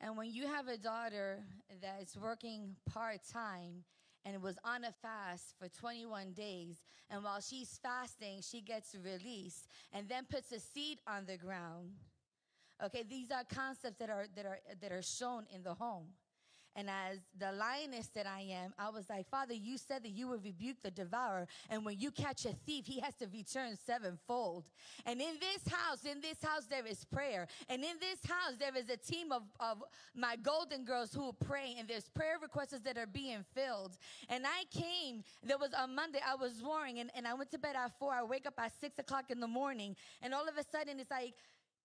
And 0.00 0.16
when 0.16 0.32
you 0.32 0.46
have 0.46 0.68
a 0.68 0.78
daughter 0.78 1.40
that's 1.82 2.16
working 2.16 2.76
part 2.90 3.20
time 3.30 3.84
and 4.24 4.42
was 4.42 4.58
on 4.64 4.84
a 4.84 4.92
fast 4.92 5.54
for 5.58 5.68
21 5.68 6.32
days, 6.32 6.76
and 7.10 7.22
while 7.22 7.40
she's 7.40 7.78
fasting, 7.82 8.40
she 8.42 8.62
gets 8.62 8.94
released 8.94 9.66
and 9.92 10.08
then 10.08 10.24
puts 10.30 10.52
a 10.52 10.60
seed 10.60 10.98
on 11.06 11.26
the 11.26 11.36
ground. 11.36 11.90
Okay, 12.82 13.04
these 13.08 13.30
are 13.30 13.44
concepts 13.44 13.98
that 13.98 14.08
are 14.08 14.26
that 14.34 14.46
are 14.46 14.58
that 14.80 14.90
are 14.90 15.02
shown 15.02 15.44
in 15.54 15.62
the 15.62 15.74
home. 15.74 16.06
And 16.76 16.88
as 16.88 17.18
the 17.38 17.52
lioness 17.52 18.08
that 18.14 18.26
I 18.26 18.42
am, 18.42 18.72
I 18.78 18.90
was 18.90 19.08
like, 19.10 19.28
Father, 19.28 19.54
you 19.54 19.76
said 19.76 20.04
that 20.04 20.10
you 20.10 20.28
would 20.28 20.44
rebuke 20.44 20.76
the 20.82 20.90
devourer. 20.90 21.46
And 21.68 21.84
when 21.84 21.98
you 21.98 22.10
catch 22.10 22.44
a 22.44 22.52
thief, 22.66 22.86
he 22.86 23.00
has 23.00 23.14
to 23.16 23.26
return 23.26 23.76
sevenfold. 23.76 24.64
And 25.04 25.20
in 25.20 25.34
this 25.40 25.72
house, 25.72 26.04
in 26.04 26.20
this 26.20 26.42
house, 26.42 26.66
there 26.66 26.86
is 26.86 27.04
prayer. 27.04 27.48
And 27.68 27.82
in 27.82 27.96
this 28.00 28.24
house, 28.28 28.54
there 28.58 28.76
is 28.76 28.88
a 28.88 28.96
team 28.96 29.32
of, 29.32 29.42
of 29.58 29.82
my 30.14 30.36
golden 30.36 30.84
girls 30.84 31.12
who 31.12 31.32
pray. 31.44 31.74
And 31.78 31.88
there's 31.88 32.08
prayer 32.08 32.36
requests 32.40 32.78
that 32.84 32.96
are 32.96 33.06
being 33.06 33.44
filled. 33.54 33.96
And 34.28 34.44
I 34.46 34.64
came, 34.70 35.24
there 35.42 35.58
was 35.58 35.70
a 35.72 35.86
Monday, 35.86 36.20
I 36.26 36.36
was 36.36 36.62
warring, 36.62 37.00
and, 37.00 37.10
and 37.16 37.26
I 37.26 37.34
went 37.34 37.50
to 37.50 37.58
bed 37.58 37.74
at 37.76 37.98
four. 37.98 38.12
I 38.12 38.22
wake 38.22 38.46
up 38.46 38.54
at 38.58 38.72
six 38.80 38.98
o'clock 38.98 39.30
in 39.30 39.40
the 39.40 39.48
morning. 39.48 39.96
And 40.22 40.32
all 40.32 40.48
of 40.48 40.56
a 40.56 40.64
sudden, 40.64 41.00
it's 41.00 41.10
like, 41.10 41.34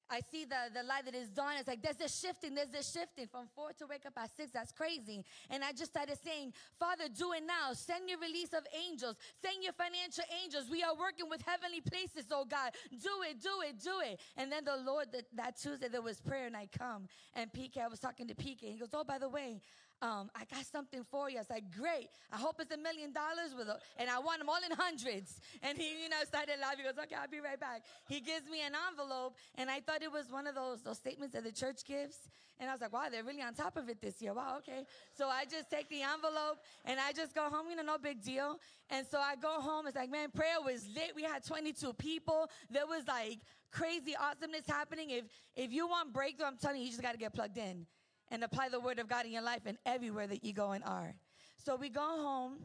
I 0.10 0.22
see 0.32 0.46
the, 0.46 0.70
the 0.74 0.84
light 0.84 1.06
that 1.06 1.16
is 1.16 1.30
dawn. 1.30 1.54
It's 1.58 1.68
like 1.68 1.82
there's 1.82 2.00
a 2.00 2.10
shifting, 2.10 2.54
there's 2.54 2.74
a 2.74 2.84
shifting 2.84 3.28
from 3.28 3.48
four 3.56 3.72
to 3.80 3.88
wake 3.88 4.06
up 4.06 4.14
at 4.18 4.30
six. 4.36 4.52
That's 4.52 4.72
crazy. 4.72 5.24
And 5.50 5.64
I 5.64 5.72
just 5.72 5.92
started 5.92 6.18
saying, 6.24 6.54
Father, 6.80 7.06
do 7.10 7.34
it 7.34 7.44
now. 7.46 7.74
Send 7.74 8.10
your 8.10 8.20
release 8.20 8.54
of 8.54 8.66
angels. 8.88 9.16
Send 9.42 9.64
your 9.64 9.74
financial 9.74 10.24
angels. 10.44 10.66
We 10.70 10.84
are 10.84 10.96
working 10.96 11.30
with 11.30 11.42
heavenly 11.42 11.82
places, 11.82 12.26
oh 12.32 12.46
God. 12.46 12.72
Do 12.92 13.26
it, 13.30 13.42
do 13.42 13.62
it, 13.68 13.82
do 13.82 14.02
it. 14.04 14.20
And 14.38 14.52
then 14.52 14.64
the 14.66 14.78
Lord, 14.78 15.08
that, 15.14 15.26
that 15.36 15.60
Tuesday, 15.60 15.88
there 15.88 16.02
was 16.02 16.22
prayer, 16.22 16.46
and 16.46 16.56
I 16.56 16.68
come. 16.78 17.08
And 17.34 17.52
PK, 17.52 17.78
I 17.84 17.88
was 17.88 18.00
talking 18.00 18.28
to 18.28 18.36
PK. 18.36 18.62
He 18.62 18.78
goes, 18.78 18.90
Oh, 18.94 19.04
by 19.04 19.18
the 19.18 19.30
way, 19.30 19.62
um, 20.02 20.30
I 20.36 20.44
got 20.46 20.66
something 20.66 21.04
for 21.10 21.30
you. 21.30 21.38
I 21.38 21.42
was 21.42 21.50
like, 21.50 21.72
great. 21.72 22.10
I 22.32 22.38
hope 22.38 22.56
it's 22.60 22.74
a 22.74 22.78
million 22.78 23.14
dollars 23.14 23.56
with, 23.58 23.68
a, 23.68 23.80
and 23.98 24.10
I 24.10 24.20
want 24.20 24.40
them 24.40 24.50
all 24.50 24.60
in 24.64 24.76
hundreds. 24.76 25.40
And 25.64 25.78
he, 25.78 26.04
you 26.04 26.10
know, 26.10 26.18
started 26.26 26.56
laughing. 26.62 26.80
He 26.80 26.92
goes, 26.92 27.00
okay, 27.04 27.16
I'll 27.16 27.30
be 27.30 27.40
right 27.40 27.60
back. 27.60 27.84
He 28.08 28.20
gives 28.20 28.50
me 28.50 28.62
an 28.62 28.74
envelope, 28.90 29.36
and 29.56 29.70
I 29.70 29.80
thought 29.80 30.04
it 30.04 30.12
was 30.12 30.30
one 30.30 30.48
of 30.48 30.56
those 30.56 30.82
those 30.82 30.98
statements 30.98 31.34
that 31.34 31.44
the 31.44 31.52
church 31.52 31.86
gives. 31.86 32.18
And 32.60 32.70
I 32.70 32.74
was 32.74 32.82
like, 32.82 32.94
wow, 32.94 33.08
they're 33.12 33.24
really 33.24 33.42
on 33.42 33.54
top 33.54 33.76
of 33.76 33.90
it 33.90 34.02
this 34.02 34.22
year. 34.22 34.34
Wow, 34.34 34.58
okay. 34.60 34.86
So 35.18 35.28
I 35.28 35.44
just 35.44 35.70
take 35.70 35.90
the 35.90 36.02
envelope 36.04 36.58
and 36.86 37.00
I 37.00 37.12
just 37.12 37.36
go 37.36 37.50
home. 37.50 37.68
You 37.70 37.76
know, 37.76 37.84
no 37.84 37.98
big 37.98 38.24
deal. 38.24 38.60
And 38.90 39.06
so 39.06 39.20
I 39.20 39.36
go 39.36 39.60
home. 39.60 39.88
It's 39.88 39.96
like, 39.96 40.10
man, 40.10 40.32
prayer 40.32 40.62
was 40.64 40.88
lit. 40.96 41.12
We 41.16 41.24
had 41.24 41.44
22 41.44 41.94
people. 41.94 42.50
There 42.70 42.88
was 42.88 43.06
like 43.08 43.40
crazy 43.72 44.16
awesomeness 44.16 44.68
happening. 44.68 45.10
If 45.10 45.26
if 45.56 45.74
you 45.74 45.88
want 45.88 46.14
breakthrough, 46.14 46.48
I'm 46.48 46.58
telling 46.58 46.78
you, 46.78 46.86
you 46.86 46.92
just 46.92 47.02
got 47.02 47.12
to 47.12 47.18
get 47.18 47.34
plugged 47.34 47.58
in 47.58 47.86
and 48.36 48.44
apply 48.44 48.68
the 48.68 48.82
word 48.82 49.00
of 49.00 49.08
God 49.08 49.26
in 49.26 49.32
your 49.32 49.42
life 49.42 49.62
and 49.66 49.78
everywhere 49.86 50.28
that 50.28 50.44
you 50.44 50.52
go 50.52 50.72
and 50.72 50.84
are. 50.84 51.16
So 51.56 51.78
we 51.78 51.88
go 51.88 52.02
home 52.02 52.58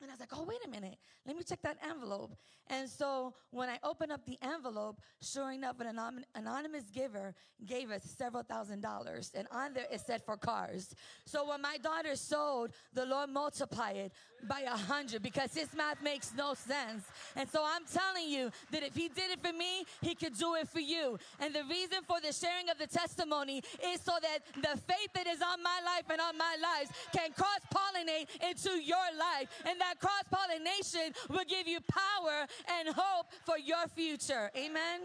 and 0.00 0.10
I 0.10 0.14
was 0.14 0.20
like, 0.20 0.30
oh, 0.32 0.44
wait 0.44 0.58
a 0.66 0.68
minute. 0.68 0.96
Let 1.26 1.36
me 1.36 1.42
check 1.42 1.60
that 1.62 1.78
envelope. 1.88 2.36
And 2.68 2.88
so 2.88 3.34
when 3.50 3.68
I 3.68 3.78
opened 3.82 4.12
up 4.12 4.24
the 4.24 4.38
envelope, 4.42 5.00
sure 5.22 5.52
enough, 5.52 5.80
an 5.80 5.98
anonymous 6.34 6.84
giver 6.84 7.34
gave 7.66 7.90
us 7.90 8.02
several 8.04 8.42
thousand 8.42 8.80
dollars. 8.80 9.32
And 9.34 9.46
on 9.50 9.74
there 9.74 9.86
it 9.90 10.00
said 10.00 10.22
for 10.22 10.36
cars. 10.36 10.94
So 11.26 11.48
when 11.48 11.60
my 11.60 11.76
daughter 11.82 12.16
sold, 12.16 12.70
the 12.92 13.04
Lord 13.04 13.30
multiplied 13.30 13.96
it 13.96 14.12
by 14.48 14.60
a 14.60 14.76
hundred 14.76 15.22
because 15.22 15.54
his 15.54 15.72
math 15.74 16.02
makes 16.02 16.32
no 16.36 16.54
sense. 16.54 17.04
And 17.36 17.48
so 17.48 17.64
I'm 17.64 17.84
telling 17.84 18.28
you 18.28 18.50
that 18.72 18.82
if 18.82 18.94
he 18.94 19.08
did 19.08 19.30
it 19.30 19.40
for 19.42 19.52
me, 19.52 19.84
he 20.02 20.14
could 20.14 20.36
do 20.36 20.54
it 20.54 20.68
for 20.68 20.80
you. 20.80 21.18
And 21.40 21.54
the 21.54 21.64
reason 21.64 21.98
for 22.06 22.20
the 22.20 22.32
sharing 22.32 22.68
of 22.70 22.78
the 22.78 22.86
testimony 22.86 23.62
is 23.92 24.00
so 24.00 24.12
that 24.20 24.38
the 24.56 24.78
faith 24.80 25.12
that 25.14 25.26
is 25.26 25.40
on 25.40 25.62
my 25.62 25.80
life 25.84 26.04
and 26.10 26.20
on 26.20 26.36
my 26.36 26.56
lives 26.60 26.90
can 27.12 27.32
cross 27.32 27.60
pollinate 27.72 28.28
into 28.48 28.70
your 28.82 29.04
life. 29.18 29.48
And 29.66 29.80
that 29.80 29.93
cross 29.94 30.24
pollination 30.30 31.12
will 31.28 31.44
give 31.48 31.66
you 31.66 31.80
power 31.80 32.46
and 32.78 32.94
hope 32.94 33.26
for 33.44 33.58
your 33.58 33.86
future. 33.94 34.50
Amen. 34.56 35.00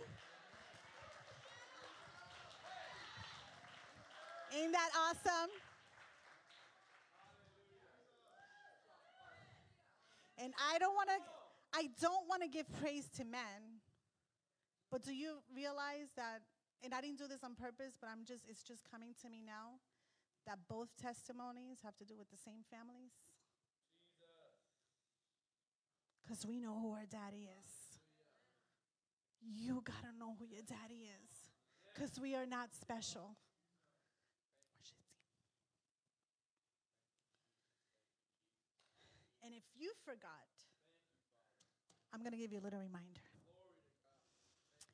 Ain't 4.57 4.71
that 4.71 4.89
awesome? 4.97 5.51
And 10.41 10.53
I 10.71 10.79
don't 10.79 10.95
want 10.95 11.09
to 11.09 11.19
I 11.71 11.89
don't 12.01 12.27
want 12.27 12.41
to 12.41 12.49
give 12.49 12.65
praise 12.81 13.07
to 13.17 13.25
men. 13.25 13.83
But 14.89 15.03
do 15.03 15.13
you 15.13 15.43
realize 15.53 16.09
that 16.15 16.41
and 16.83 16.93
I 16.93 17.01
didn't 17.01 17.19
do 17.19 17.27
this 17.27 17.43
on 17.43 17.53
purpose, 17.53 17.93
but 17.99 18.09
I'm 18.09 18.25
just 18.25 18.45
it's 18.47 18.63
just 18.63 18.89
coming 18.89 19.13
to 19.21 19.29
me 19.29 19.43
now 19.45 19.77
that 20.47 20.57
both 20.67 20.89
testimonies 20.97 21.79
have 21.83 21.95
to 21.97 22.05
do 22.05 22.17
with 22.17 22.31
the 22.31 22.37
same 22.37 22.65
families? 22.71 23.28
Because 26.29 26.45
we 26.45 26.59
know 26.59 26.77
who 26.79 26.91
our 26.91 27.07
daddy 27.09 27.49
is. 27.65 27.71
You 29.41 29.81
got 29.83 29.99
to 30.03 30.19
know 30.19 30.35
who 30.37 30.45
your 30.45 30.61
daddy 30.61 31.09
is. 31.09 31.31
Because 31.91 32.19
we 32.21 32.35
are 32.35 32.45
not 32.45 32.69
special. 32.79 33.35
And 39.43 39.55
if 39.55 39.63
you 39.75 39.91
forgot, 40.05 40.29
I'm 42.13 42.19
going 42.19 42.33
to 42.33 42.37
give 42.37 42.51
you 42.51 42.59
a 42.59 42.61
little 42.61 42.79
reminder. 42.79 43.21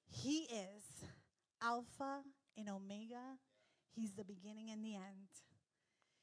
He 0.07 0.43
is 0.43 0.83
Alpha 1.61 2.21
and 2.57 2.69
Omega. 2.69 3.35
He's 3.93 4.13
the 4.13 4.23
beginning 4.23 4.71
and 4.71 4.85
the 4.85 4.95
end. 4.95 5.27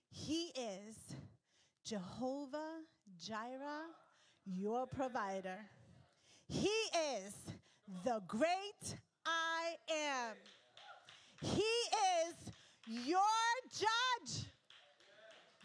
He 0.08 0.52
is 0.56 0.96
Jehovah 1.84 2.80
Jireh 3.18 3.90
your 4.46 4.86
provider. 4.86 5.58
He 6.48 6.68
is 7.16 7.34
the 8.04 8.20
great 8.26 8.96
I 9.24 9.76
am. 9.90 10.36
He 11.40 11.72
is 12.22 12.34
your 12.86 13.20
judge. 13.72 14.46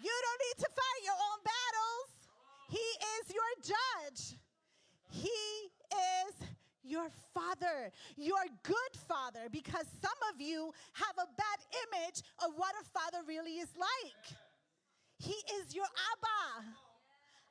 You 0.01 0.11
don't 0.23 0.41
need 0.47 0.63
to 0.63 0.69
fight 0.69 1.01
your 1.03 1.13
own 1.13 1.39
battles. 1.43 2.09
He 2.69 2.78
is 2.78 3.34
your 3.34 3.75
judge. 3.75 4.39
He 5.09 5.30
is 5.30 6.47
your 6.84 7.09
father, 7.34 7.91
your 8.15 8.45
good 8.63 8.93
father, 9.07 9.49
because 9.51 9.86
some 10.01 10.17
of 10.34 10.39
you 10.39 10.71
have 10.93 11.15
a 11.17 11.28
bad 11.38 11.59
image 11.88 12.21
of 12.45 12.51
what 12.55 12.73
a 12.82 12.86
father 12.86 13.23
really 13.28 13.57
is 13.57 13.69
like. 13.78 14.38
He 15.17 15.36
is 15.59 15.75
your 15.75 15.86
Abba. 15.86 16.86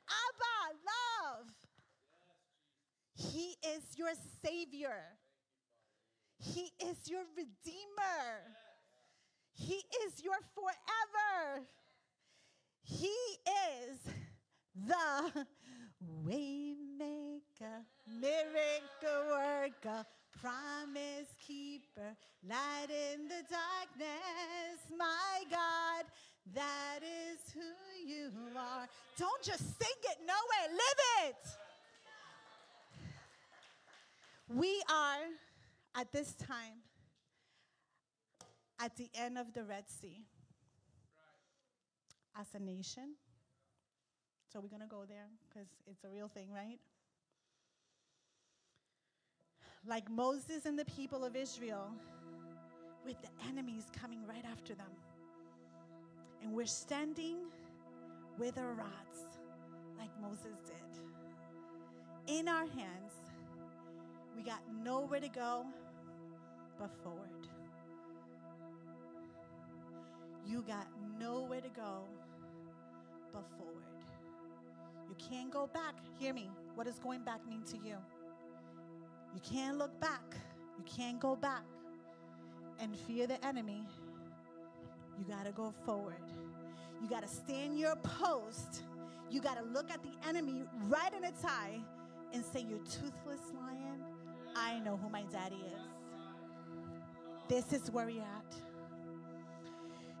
Abba, 0.09 0.77
love. 0.85 1.47
He 3.15 3.55
is 3.75 3.97
your 3.97 4.13
Savior. 4.43 5.03
He 6.39 6.71
is 6.79 7.09
your 7.09 7.23
Redeemer. 7.35 8.43
He 9.53 9.81
is 10.05 10.23
your 10.23 10.39
forever. 10.53 11.65
He 12.83 13.15
is 13.87 13.99
the 14.73 15.45
waymaker, 16.25 17.83
miracle 18.19 19.29
worker, 19.29 20.05
promise 20.39 21.33
keeper, 21.45 22.15
light 22.47 22.87
in 22.89 23.27
the 23.27 23.43
darkness, 23.49 24.79
my 24.97 25.43
God, 25.49 26.05
that 26.53 26.99
is 27.01 27.53
who 27.53 28.09
you 28.09 28.31
are. 28.57 28.87
Don't 29.17 29.43
just 29.43 29.59
sing 29.59 29.97
it, 30.03 30.17
know 30.25 30.33
it, 30.63 30.71
live 30.71 31.29
it. 31.29 31.35
We 34.55 34.81
are 34.89 35.25
at 35.95 36.11
this 36.11 36.33
time 36.35 36.81
at 38.79 38.95
the 38.95 39.09
end 39.15 39.37
of 39.37 39.53
the 39.53 39.63
Red 39.63 39.89
Sea 39.89 40.25
as 42.39 42.47
a 42.53 42.59
nation. 42.59 43.15
So 44.51 44.59
we're 44.61 44.69
going 44.69 44.81
to 44.81 44.87
go 44.87 45.03
there 45.07 45.27
because 45.49 45.67
it's 45.85 46.03
a 46.03 46.09
real 46.09 46.29
thing, 46.29 46.47
right? 46.53 46.79
Like 49.85 50.09
Moses 50.09 50.65
and 50.65 50.77
the 50.79 50.85
people 50.85 51.25
of 51.25 51.35
Israel, 51.35 51.91
with 53.05 53.21
the 53.21 53.29
enemies 53.49 53.85
coming 54.01 54.19
right 54.27 54.43
after 54.51 54.75
them. 54.75 54.91
And 56.41 56.53
we're 56.53 56.65
standing 56.65 57.37
with 58.37 58.57
our 58.57 58.73
rods, 58.73 59.39
like 59.97 60.09
Moses 60.21 60.57
did. 60.65 62.37
In 62.39 62.47
our 62.47 62.65
hands, 62.67 63.13
we 64.35 64.43
got 64.43 64.61
nowhere 64.83 65.19
to 65.19 65.29
go 65.29 65.65
but 66.77 66.91
forward. 67.03 67.47
You 70.45 70.63
got 70.67 70.87
nowhere 71.19 71.61
to 71.61 71.69
go 71.69 72.03
but 73.33 73.43
forward. 73.57 73.83
You 75.09 75.15
can't 75.29 75.51
go 75.51 75.67
back. 75.67 75.95
Hear 76.19 76.33
me. 76.33 76.49
What 76.75 76.85
does 76.85 76.99
going 76.99 77.23
back 77.23 77.45
mean 77.47 77.63
to 77.63 77.77
you? 77.77 77.95
You 79.33 79.41
can't 79.41 79.77
look 79.77 79.99
back. 79.99 80.35
You 80.77 80.83
can't 80.85 81.19
go 81.19 81.35
back 81.35 81.63
and 82.79 82.95
fear 82.95 83.27
the 83.27 83.43
enemy. 83.45 83.85
You 85.17 85.25
got 85.27 85.45
to 85.45 85.51
go 85.51 85.73
forward. 85.85 86.15
You 87.01 87.09
got 87.09 87.23
to 87.23 87.27
stand 87.27 87.77
your 87.77 87.95
post. 87.97 88.83
You 89.29 89.41
got 89.41 89.57
to 89.57 89.63
look 89.63 89.91
at 89.91 90.01
the 90.03 90.11
enemy 90.27 90.63
right 90.87 91.13
in 91.13 91.23
its 91.23 91.43
eye 91.43 91.79
and 92.33 92.43
say, 92.43 92.61
You 92.61 92.79
toothless 92.79 93.51
lion, 93.53 94.01
I 94.55 94.79
know 94.79 94.97
who 94.97 95.09
my 95.09 95.23
daddy 95.31 95.55
is. 95.55 95.81
This 97.47 97.71
is 97.73 97.91
where 97.91 98.09
you're 98.09 98.23
at. 98.23 98.55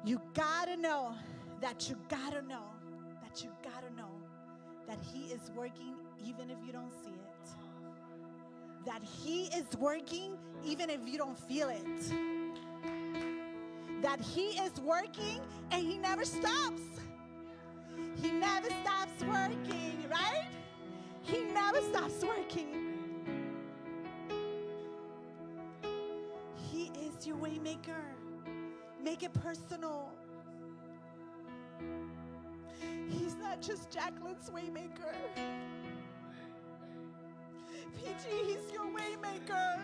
You 0.05 0.21
gotta 0.33 0.77
know 0.77 1.15
that 1.61 1.89
you 1.89 1.97
gotta 2.07 2.41
know 2.41 2.63
that 3.21 3.43
you 3.43 3.49
gotta 3.63 3.93
know 3.95 4.11
that 4.87 4.99
He 5.01 5.33
is 5.33 5.51
working 5.53 5.95
even 6.25 6.49
if 6.49 6.57
you 6.65 6.71
don't 6.71 6.91
see 7.03 7.11
it. 7.11 7.49
That 8.85 9.03
He 9.03 9.45
is 9.47 9.65
working 9.77 10.37
even 10.63 10.89
if 10.89 11.01
you 11.05 11.17
don't 11.17 11.37
feel 11.37 11.67
it. 11.69 12.36
That 14.07 14.21
He 14.21 14.51
is 14.61 14.79
working 14.79 15.41
and 15.69 15.85
He 15.85 15.97
never 15.97 16.23
stops. 16.23 16.81
He 18.21 18.31
never 18.31 18.69
stops 18.81 19.21
working, 19.27 20.05
right? 20.09 20.47
He 21.23 21.43
never 21.43 21.81
stops 21.81 22.23
working. 22.23 22.93
He 26.71 26.89
is 27.01 27.27
your 27.27 27.35
waymaker. 27.35 28.01
Make 29.03 29.23
it 29.23 29.33
personal. 29.33 30.09
He's 33.09 33.35
not 33.35 33.61
just 33.61 33.91
Jacqueline's 33.91 34.49
waymaker. 34.49 35.15
PG, 37.97 38.23
he's 38.45 38.71
your 38.71 38.85
waymaker. 38.85 39.81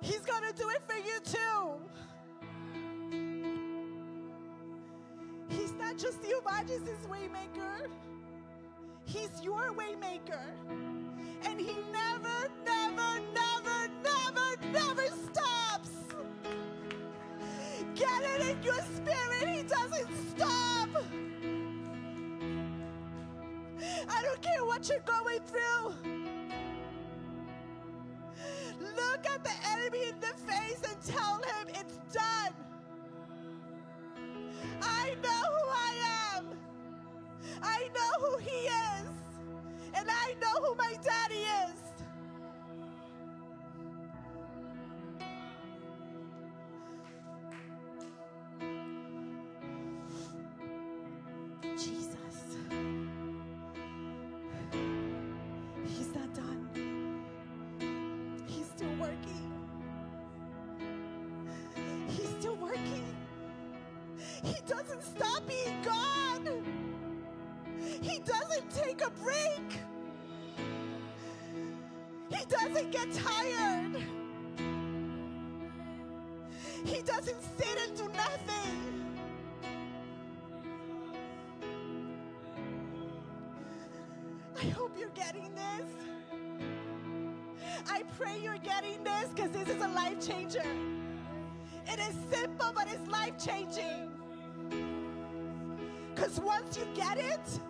He's 0.00 0.20
gonna 0.20 0.52
do 0.52 0.68
it 0.68 0.82
for 0.86 0.96
you 0.96 1.18
too. 1.24 1.95
Not 5.96 6.02
just 6.02 6.28
you, 6.28 6.40
Majes's 6.44 7.06
waymaker. 7.06 7.88
He's 9.04 9.30
your 9.42 9.72
waymaker. 9.72 10.42
And 11.44 11.60
he 11.60 11.74
never, 11.90 12.50
never, 12.64 13.20
never, 13.32 13.88
never, 14.02 14.72
never 14.72 15.06
stops. 15.24 15.90
Get 17.94 18.22
it 18.22 18.40
in 18.50 18.62
your 18.62 18.80
spirit. 18.94 19.48
He 19.48 19.62
doesn't 19.62 20.28
stop. 20.36 20.88
I 24.08 24.22
don't 24.22 24.42
care 24.42 24.64
what 24.64 24.88
you're 24.88 24.98
going 25.00 25.40
through. 25.46 25.94
Look 28.80 29.26
at 29.26 29.44
the 29.44 29.52
enemy 29.70 30.08
in 30.08 30.20
the 30.20 30.52
face 30.52 30.82
and 30.86 31.16
tell 31.16 31.36
him 31.36 31.68
it's 31.68 31.98
done. 32.12 32.52
I 34.82 35.14
know. 35.22 35.55
I 37.62 37.88
know 37.94 38.28
who 38.28 38.38
he 38.38 38.50
is. 38.50 39.08
And 39.94 40.08
I 40.10 40.34
know 40.40 40.54
who 40.62 40.74
my 40.76 40.96
daddy 41.04 41.44
is. 41.64 41.80
Jesus. 51.76 52.58
He's 55.86 56.14
not 56.14 56.34
done. 56.34 56.68
He's 58.46 58.66
still 58.66 58.94
working. 59.00 59.52
He's 62.08 62.30
still 62.40 62.56
working. 62.56 63.16
He 64.44 64.54
doesn't 64.66 65.02
stop 65.02 65.46
being 65.48 65.82
God. 65.84 66.05
He 68.02 68.18
doesn't 68.20 68.70
take 68.70 69.00
a 69.02 69.10
break. 69.10 69.80
He 72.30 72.44
doesn't 72.46 72.90
get 72.90 73.12
tired. 73.12 74.02
He 76.84 77.02
doesn't 77.02 77.42
sit 77.58 77.78
and 77.88 77.96
do 77.96 78.08
nothing. 78.08 79.06
I 84.58 84.66
hope 84.68 84.96
you're 84.98 85.08
getting 85.10 85.54
this. 85.54 85.90
I 87.88 88.02
pray 88.18 88.38
you're 88.42 88.58
getting 88.58 89.02
this 89.04 89.28
because 89.34 89.50
this 89.50 89.68
is 89.68 89.82
a 89.82 89.88
life 89.88 90.24
changer. 90.26 90.62
It 91.86 91.98
is 92.00 92.14
simple, 92.30 92.72
but 92.74 92.88
it's 92.88 93.08
life 93.08 93.34
changing. 93.44 94.05
Because 96.26 96.40
once 96.40 96.76
you 96.76 96.84
get 96.92 97.18
it, 97.18 97.60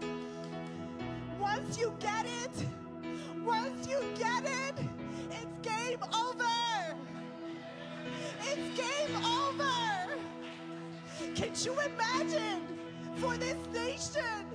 once 1.39 1.77
you 1.77 1.93
get 2.01 2.25
it, 2.25 2.67
once 3.45 3.87
you 3.87 4.03
get 4.19 4.45
it, 4.45 4.75
it's 5.31 5.47
game 5.61 5.99
over. 6.03 6.97
It's 8.41 8.81
game 8.81 9.17
over. 9.23 10.17
Can 11.35 11.51
you 11.55 11.79
imagine 11.81 12.63
for 13.17 13.37
this 13.37 13.59
nation 13.75 14.47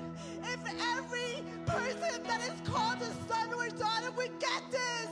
if 0.46 0.60
every 0.98 1.44
person 1.68 2.24
that 2.24 2.42
is 2.42 2.60
called 2.68 2.98
a 3.04 3.32
son 3.32 3.54
or 3.54 3.70
daughter 3.70 4.10
would 4.18 4.40
get 4.40 4.64
this? 4.72 5.10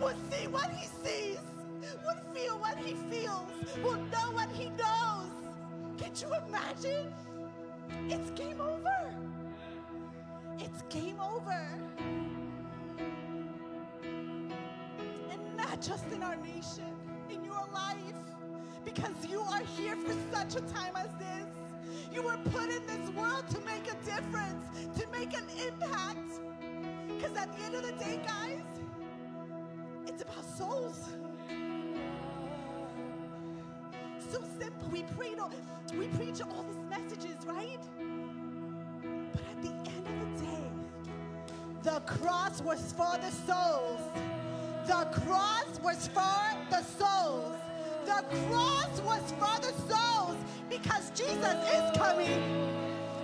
Would 0.00 0.16
see 0.32 0.48
what 0.48 0.70
he 0.72 0.88
sees, 1.04 1.38
would 2.04 2.36
feel 2.36 2.58
what 2.58 2.78
he 2.78 2.94
feels, 3.08 3.48
will 3.80 4.02
know 4.10 4.32
what 4.32 4.50
he 4.50 4.70
knows. 4.70 5.43
Can 5.96 6.12
you 6.16 6.28
imagine? 6.48 7.12
It's 8.08 8.30
game 8.30 8.60
over. 8.60 9.14
It's 10.58 10.82
game 10.88 11.20
over. 11.20 11.68
And 15.30 15.56
not 15.56 15.80
just 15.80 16.06
in 16.12 16.22
our 16.22 16.36
nation, 16.36 16.92
in 17.30 17.44
your 17.44 17.66
life, 17.72 17.96
because 18.84 19.14
you 19.28 19.40
are 19.40 19.62
here 19.76 19.96
for 19.96 20.14
such 20.32 20.56
a 20.56 20.60
time 20.72 20.96
as 20.96 21.08
this. 21.18 21.46
You 22.12 22.22
were 22.22 22.38
put 22.50 22.70
in 22.70 22.86
this 22.86 23.10
world 23.10 23.48
to 23.50 23.60
make 23.60 23.86
a 23.90 23.96
difference, 24.04 24.66
to 24.98 25.06
make 25.10 25.36
an 25.36 25.46
impact. 25.66 26.40
Because 27.08 27.36
at 27.36 27.56
the 27.56 27.64
end 27.64 27.74
of 27.76 27.82
the 27.82 27.92
day, 27.92 28.20
guys, 28.26 28.62
it's 30.06 30.22
about 30.22 30.44
souls. 30.56 31.08
So 34.34 34.42
simple. 34.58 34.88
We 34.88 35.04
preach 35.16 35.38
all, 35.38 35.52
we 35.96 36.08
preach 36.08 36.40
all 36.42 36.64
these 36.64 36.90
messages, 36.90 37.36
right? 37.46 37.78
But 39.32 39.42
at 39.42 39.62
the 39.62 39.68
end 39.68 40.06
of 40.08 40.40
the 40.40 40.44
day, 40.44 40.64
the 41.84 42.00
cross 42.00 42.60
was 42.60 42.92
for 42.94 43.16
the 43.18 43.30
souls. 43.30 44.00
The 44.88 45.06
cross 45.22 45.78
was 45.84 46.08
for 46.08 46.42
the 46.68 46.82
souls. 46.82 47.54
The 48.06 48.24
cross 48.48 49.00
was 49.02 49.22
for 49.38 49.60
the 49.60 49.72
souls 49.88 50.36
because 50.68 51.10
Jesus 51.10 51.54
is 51.72 51.96
coming. 51.96 52.42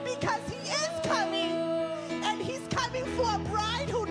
Because 0.05 0.43
he 0.49 0.61
is 0.61 1.07
coming. 1.07 1.51
And 2.23 2.41
he's 2.41 2.69
coming 2.69 3.05
for 3.17 3.35
a 3.35 3.39
bride 3.51 3.91
who 3.91 4.07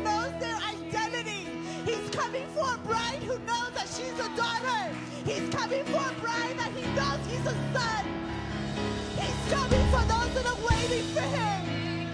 coming 2.32 2.48
for 2.50 2.76
a 2.76 2.78
bride 2.88 3.24
who 3.24 3.40
knows 3.40 3.72
that 3.74 3.88
she's 3.88 4.14
a 4.20 4.30
daughter. 4.36 4.96
He's 5.26 5.50
coming 5.50 5.84
for 5.86 5.98
a 5.98 6.14
bride 6.22 6.58
that 6.60 6.72
he 6.76 6.86
knows 6.94 7.20
he's 7.28 7.44
a 7.44 7.56
son. 7.74 8.06
He's 9.18 9.54
coming 9.54 9.86
for 9.90 10.04
those 10.14 10.32
that 10.36 10.46
are 10.46 10.62
waiting 10.70 11.06
for 11.16 11.22
him. 11.22 12.08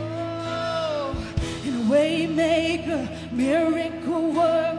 Oh, 0.00 1.14
and 1.64 1.90
waymaker, 1.90 3.32
miracle 3.32 4.32
worker, 4.32 4.71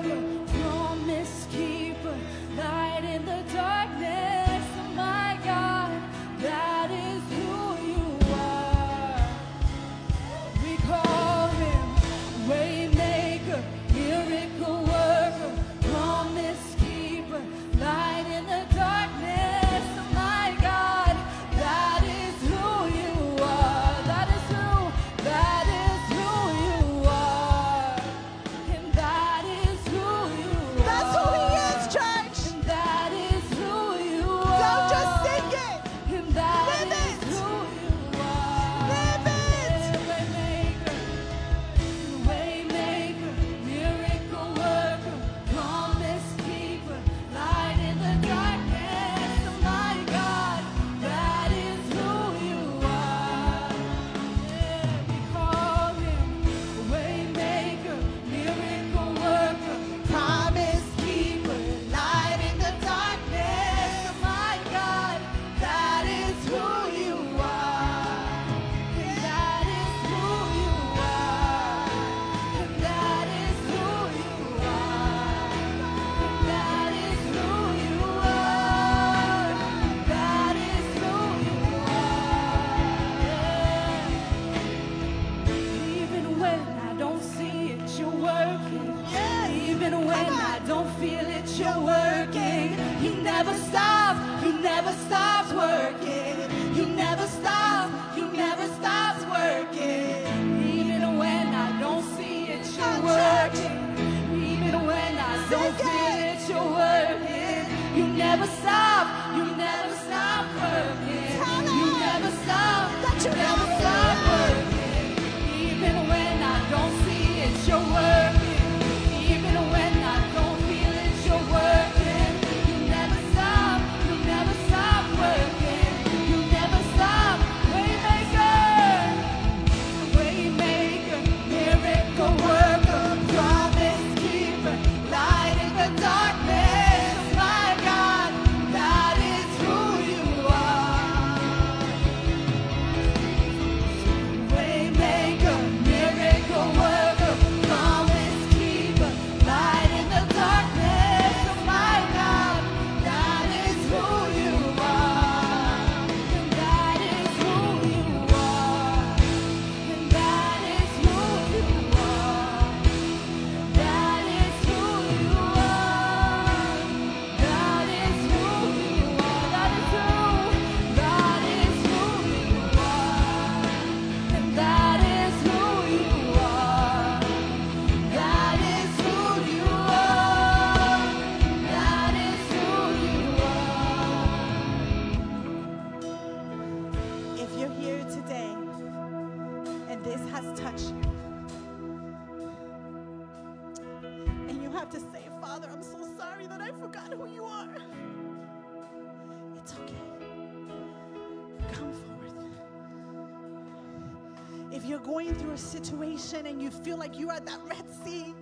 and 206.45 206.61
you 206.61 206.69
feel 206.71 206.97
like 206.97 207.17
you're 207.17 207.31
at 207.31 207.45
that 207.45 207.59
Red 207.67 207.85
Sea, 208.03 208.33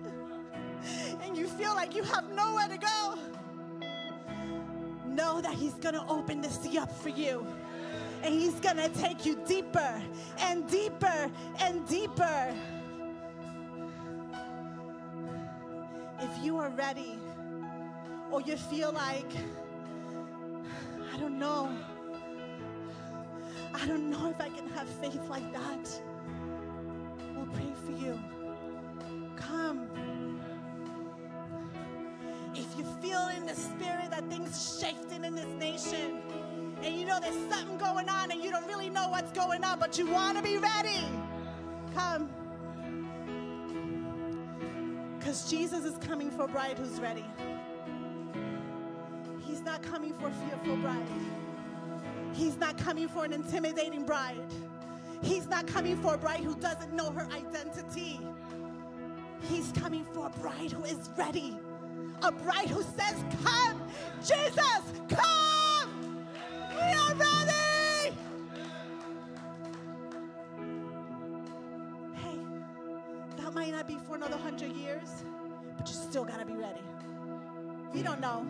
and 1.22 1.36
you 1.36 1.46
feel 1.46 1.74
like 1.74 1.94
you 1.94 2.02
have 2.02 2.30
nowhere 2.32 2.68
to 2.68 2.78
go, 2.78 3.14
know 5.06 5.40
that 5.40 5.54
He's 5.54 5.74
going 5.74 5.94
to 5.94 6.04
open 6.08 6.40
the 6.40 6.50
sea 6.50 6.78
up 6.78 6.90
for 6.90 7.10
you 7.10 7.46
and 8.22 8.34
he's 8.34 8.54
gonna 8.60 8.88
take 8.88 9.26
you 9.26 9.36
deeper 9.46 10.02
and 10.38 10.68
deeper 10.70 11.30
and 11.60 11.86
deeper. 11.88 12.54
If 16.20 16.44
you 16.44 16.56
are 16.58 16.70
ready, 16.70 17.18
or 18.30 18.40
you 18.40 18.56
feel 18.56 18.92
like, 18.92 19.30
I 21.12 21.18
don't 21.18 21.38
know, 21.38 21.68
I 23.74 23.86
don't 23.86 24.08
know 24.08 24.30
if 24.30 24.40
I 24.40 24.48
can 24.48 24.68
have 24.68 24.88
faith 24.88 25.28
like 25.28 25.52
that, 25.52 26.00
we'll 27.42 27.54
pray 27.54 27.72
for 27.84 27.92
you. 27.92 28.18
Come. 29.36 29.88
If 32.54 32.66
you 32.76 32.84
feel 33.00 33.28
in 33.36 33.46
the 33.46 33.54
spirit 33.54 34.10
that 34.10 34.28
things 34.28 34.50
are 34.50 34.86
shifting 34.86 35.24
in 35.24 35.34
this 35.34 35.46
nation, 35.58 36.20
and 36.82 36.94
you 36.94 37.06
know 37.06 37.18
there's 37.20 37.50
something 37.50 37.78
going 37.78 38.08
on 38.08 38.30
and 38.30 38.42
you 38.42 38.50
don't 38.50 38.66
really 38.66 38.90
know 38.90 39.08
what's 39.08 39.32
going 39.32 39.64
on, 39.64 39.78
but 39.78 39.98
you 39.98 40.10
want 40.10 40.36
to 40.36 40.42
be 40.42 40.58
ready. 40.58 41.04
Come. 41.94 42.28
Because 45.18 45.48
Jesus 45.50 45.84
is 45.84 45.96
coming 45.98 46.30
for 46.30 46.44
a 46.44 46.48
bride 46.48 46.78
who's 46.78 47.00
ready. 47.00 47.24
He's 49.40 49.62
not 49.62 49.82
coming 49.82 50.12
for 50.14 50.28
a 50.28 50.32
fearful 50.32 50.76
bride. 50.76 51.06
He's 52.32 52.56
not 52.56 52.76
coming 52.78 53.08
for 53.08 53.24
an 53.24 53.32
intimidating 53.32 54.04
bride. 54.04 54.40
He's 55.22 55.46
not 55.46 55.66
coming 55.68 55.96
for 56.02 56.14
a 56.14 56.18
bride 56.18 56.40
who 56.40 56.54
doesn't 56.56 56.92
know 56.92 57.10
her 57.12 57.28
identity. 57.32 58.20
He's 59.48 59.72
coming 59.72 60.04
for 60.12 60.26
a 60.26 60.30
bride 60.30 60.72
who 60.72 60.84
is 60.84 61.10
ready. 61.16 61.56
A 62.22 62.32
bride 62.32 62.68
who 62.68 62.82
says, 62.82 63.24
Come, 63.44 63.80
Jesus, 64.20 64.82
come! 65.08 66.26
We 66.70 66.80
are 66.80 67.14
ready! 67.14 68.16
Hey, 72.14 72.38
that 73.36 73.54
might 73.54 73.72
not 73.72 73.86
be 73.86 73.98
for 74.06 74.16
another 74.16 74.36
hundred 74.36 74.72
years, 74.72 75.24
but 75.76 75.88
you 75.88 75.94
still 75.94 76.24
got 76.24 76.40
to 76.40 76.46
be 76.46 76.54
ready. 76.54 76.82
We 77.94 78.02
don't 78.02 78.20
know. 78.20 78.46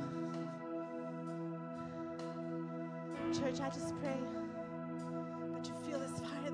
Church, 3.32 3.61
I 3.61 3.69
just 3.70 3.99
pray 4.01 4.16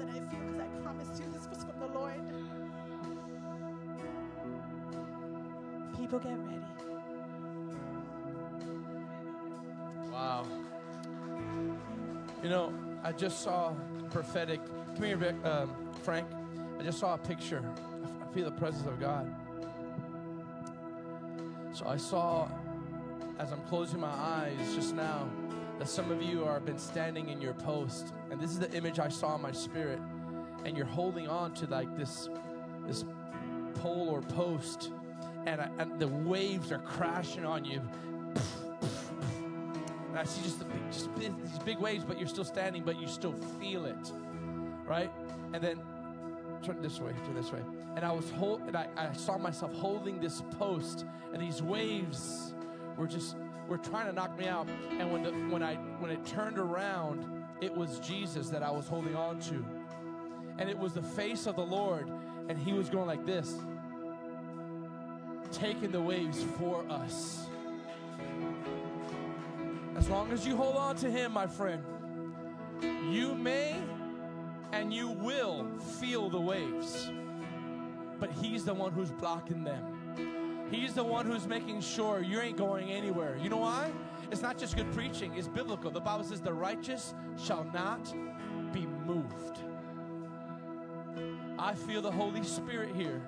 I 0.03 0.13
feel 0.31 0.41
because 0.41 0.61
I 0.61 0.67
promised 0.83 1.21
you 1.21 1.31
this 1.33 1.49
was 1.49 1.65
from 1.65 1.81
the 1.81 1.87
Lord. 1.87 2.15
People 5.97 6.19
get 6.19 6.39
ready. 6.39 6.63
Wow. 10.13 10.47
You 12.43 12.49
know, 12.49 12.73
I 13.03 13.13
just 13.13 13.43
saw 13.43 13.73
prophetic. 14.11 14.61
Come 14.95 15.05
here, 15.05 15.17
Vic, 15.17 15.35
um, 15.45 15.75
Frank. 16.03 16.27
I 16.79 16.83
just 16.83 16.99
saw 16.99 17.15
a 17.15 17.19
picture. 17.19 17.63
I 18.23 18.35
feel 18.35 18.45
the 18.45 18.53
presence 18.53 18.87
of 18.87 19.01
God. 19.01 19.35
So 21.73 21.87
I 21.87 21.97
saw, 21.97 22.49
as 23.39 23.53
I'm 23.53 23.63
closing 23.69 24.01
my 24.01 24.09
eyes 24.09 24.75
just 24.75 24.95
now, 24.95 25.29
that 25.79 25.89
some 25.89 26.11
of 26.11 26.21
you 26.23 26.45
are 26.45 26.61
been 26.61 26.79
standing 26.79 27.29
in 27.29 27.41
your 27.41 27.55
post, 27.55 28.13
and 28.31 28.41
this 28.41 28.51
is 28.51 28.59
the 28.59 28.71
image 28.73 28.99
I 28.99 29.09
saw 29.09 29.37
in 29.37 29.43
my 29.43 29.53
spirit, 29.53 30.01
and 30.65 30.77
you're 30.77 30.87
holding 30.87 31.29
on 31.29 31.55
to 31.55 31.67
like 31.67 31.97
this, 31.97 32.29
this 32.87 33.05
pole 33.75 34.09
or 34.09 34.23
post, 34.23 34.91
and, 35.47 35.61
I, 35.61 35.71
and 35.79 35.99
the 36.01 36.09
waves 36.09 36.73
are 36.73 36.81
crashing 36.81 37.45
on 37.45 37.65
you. 37.65 37.81
And 40.09 40.19
I 40.19 40.25
see 40.25 40.43
just, 40.43 40.59
the 40.59 40.65
big, 40.65 40.91
just 40.91 41.15
big, 41.15 41.43
these 41.43 41.59
big 41.61 41.79
waves, 41.79 42.05
but 42.05 42.19
you're 42.19 42.29
still 42.29 42.45
standing, 42.45 42.83
but 42.83 43.01
you 43.01 43.07
still 43.07 43.35
feel 43.61 43.85
it, 43.85 44.13
right? 44.85 45.11
And 45.53 45.63
then 45.63 45.81
turn 46.63 46.83
this 46.83 46.99
way, 46.99 47.13
turn 47.25 47.35
this 47.35 47.53
way. 47.53 47.61
And 47.95 48.05
I 48.05 48.11
was 48.11 48.29
hold, 48.31 48.63
and 48.63 48.77
I, 48.77 48.89
I 48.97 49.13
saw 49.13 49.39
myself 49.39 49.73
holding 49.75 50.21
this 50.21 50.43
post, 50.59 51.05
and 51.33 51.41
these 51.41 51.63
waves 51.63 52.53
were 52.97 53.07
just 53.07 53.37
were 53.69 53.79
trying 53.79 54.07
to 54.07 54.13
knock 54.13 54.37
me 54.39 54.49
out. 54.49 54.67
And 54.99 55.13
when 55.13 55.23
the 55.23 55.31
when 55.51 55.63
I 55.63 55.77
when 56.01 56.11
it 56.11 56.25
turned 56.27 56.59
around, 56.59 57.25
it 57.61 57.75
was 57.75 58.01
Jesus 58.01 58.49
that 58.49 58.63
I 58.63 58.71
was 58.71 58.89
holding 58.89 59.15
on 59.15 59.39
to, 59.41 59.65
and 60.59 60.69
it 60.69 60.79
was 60.79 60.95
the 60.95 61.03
face 61.03 61.47
of 61.47 61.57
the 61.57 61.65
Lord, 61.65 62.11
and 62.49 62.59
He 62.59 62.73
was 62.73 62.89
going 62.89 63.07
like 63.07 63.25
this, 63.27 63.55
taking 65.53 65.93
the 65.93 66.01
waves 66.01 66.43
for 66.59 66.85
us. 66.91 67.47
As 69.97 70.09
long 70.09 70.33
as 70.33 70.47
you 70.47 70.57
hold 70.57 70.77
on 70.77 70.97
to 70.97 71.11
Him, 71.11 71.33
my 71.33 71.47
friend, 71.47 71.83
you 73.11 73.35
may 73.35 73.77
and 74.73 74.93
you 74.93 75.09
will 75.09 75.67
feel 76.01 76.29
the 76.29 76.41
waves. 76.41 77.11
But 78.21 78.31
He's 78.33 78.65
the 78.65 78.75
one 78.75 78.93
who's 78.93 79.11
blocking 79.11 79.65
them. 79.65 79.98
He's 80.71 80.95
the 80.95 81.05
one 81.05 81.27
who's 81.27 81.47
making 81.47 81.81
sure 81.81 82.21
you 82.21 82.41
ain't 82.41 82.57
going 82.57 82.91
anywhere. 82.91 83.39
You 83.41 83.49
know 83.49 83.59
why? 83.59 83.91
It's 84.31 84.43
not 84.43 84.59
just 84.59 84.77
good 84.77 84.93
preaching, 84.93 85.35
it's 85.37 85.49
biblical. 85.49 85.91
The 85.91 86.01
Bible 86.01 86.25
says, 86.25 86.41
The 86.41 86.53
righteous 86.53 87.15
shall 87.43 87.65
not 87.73 88.13
be 88.73 88.87
moved. 88.87 89.61
I 91.59 91.75
feel 91.75 92.03
the 92.03 92.11
Holy 92.11 92.45
Spirit 92.45 92.95
here. 92.95 93.23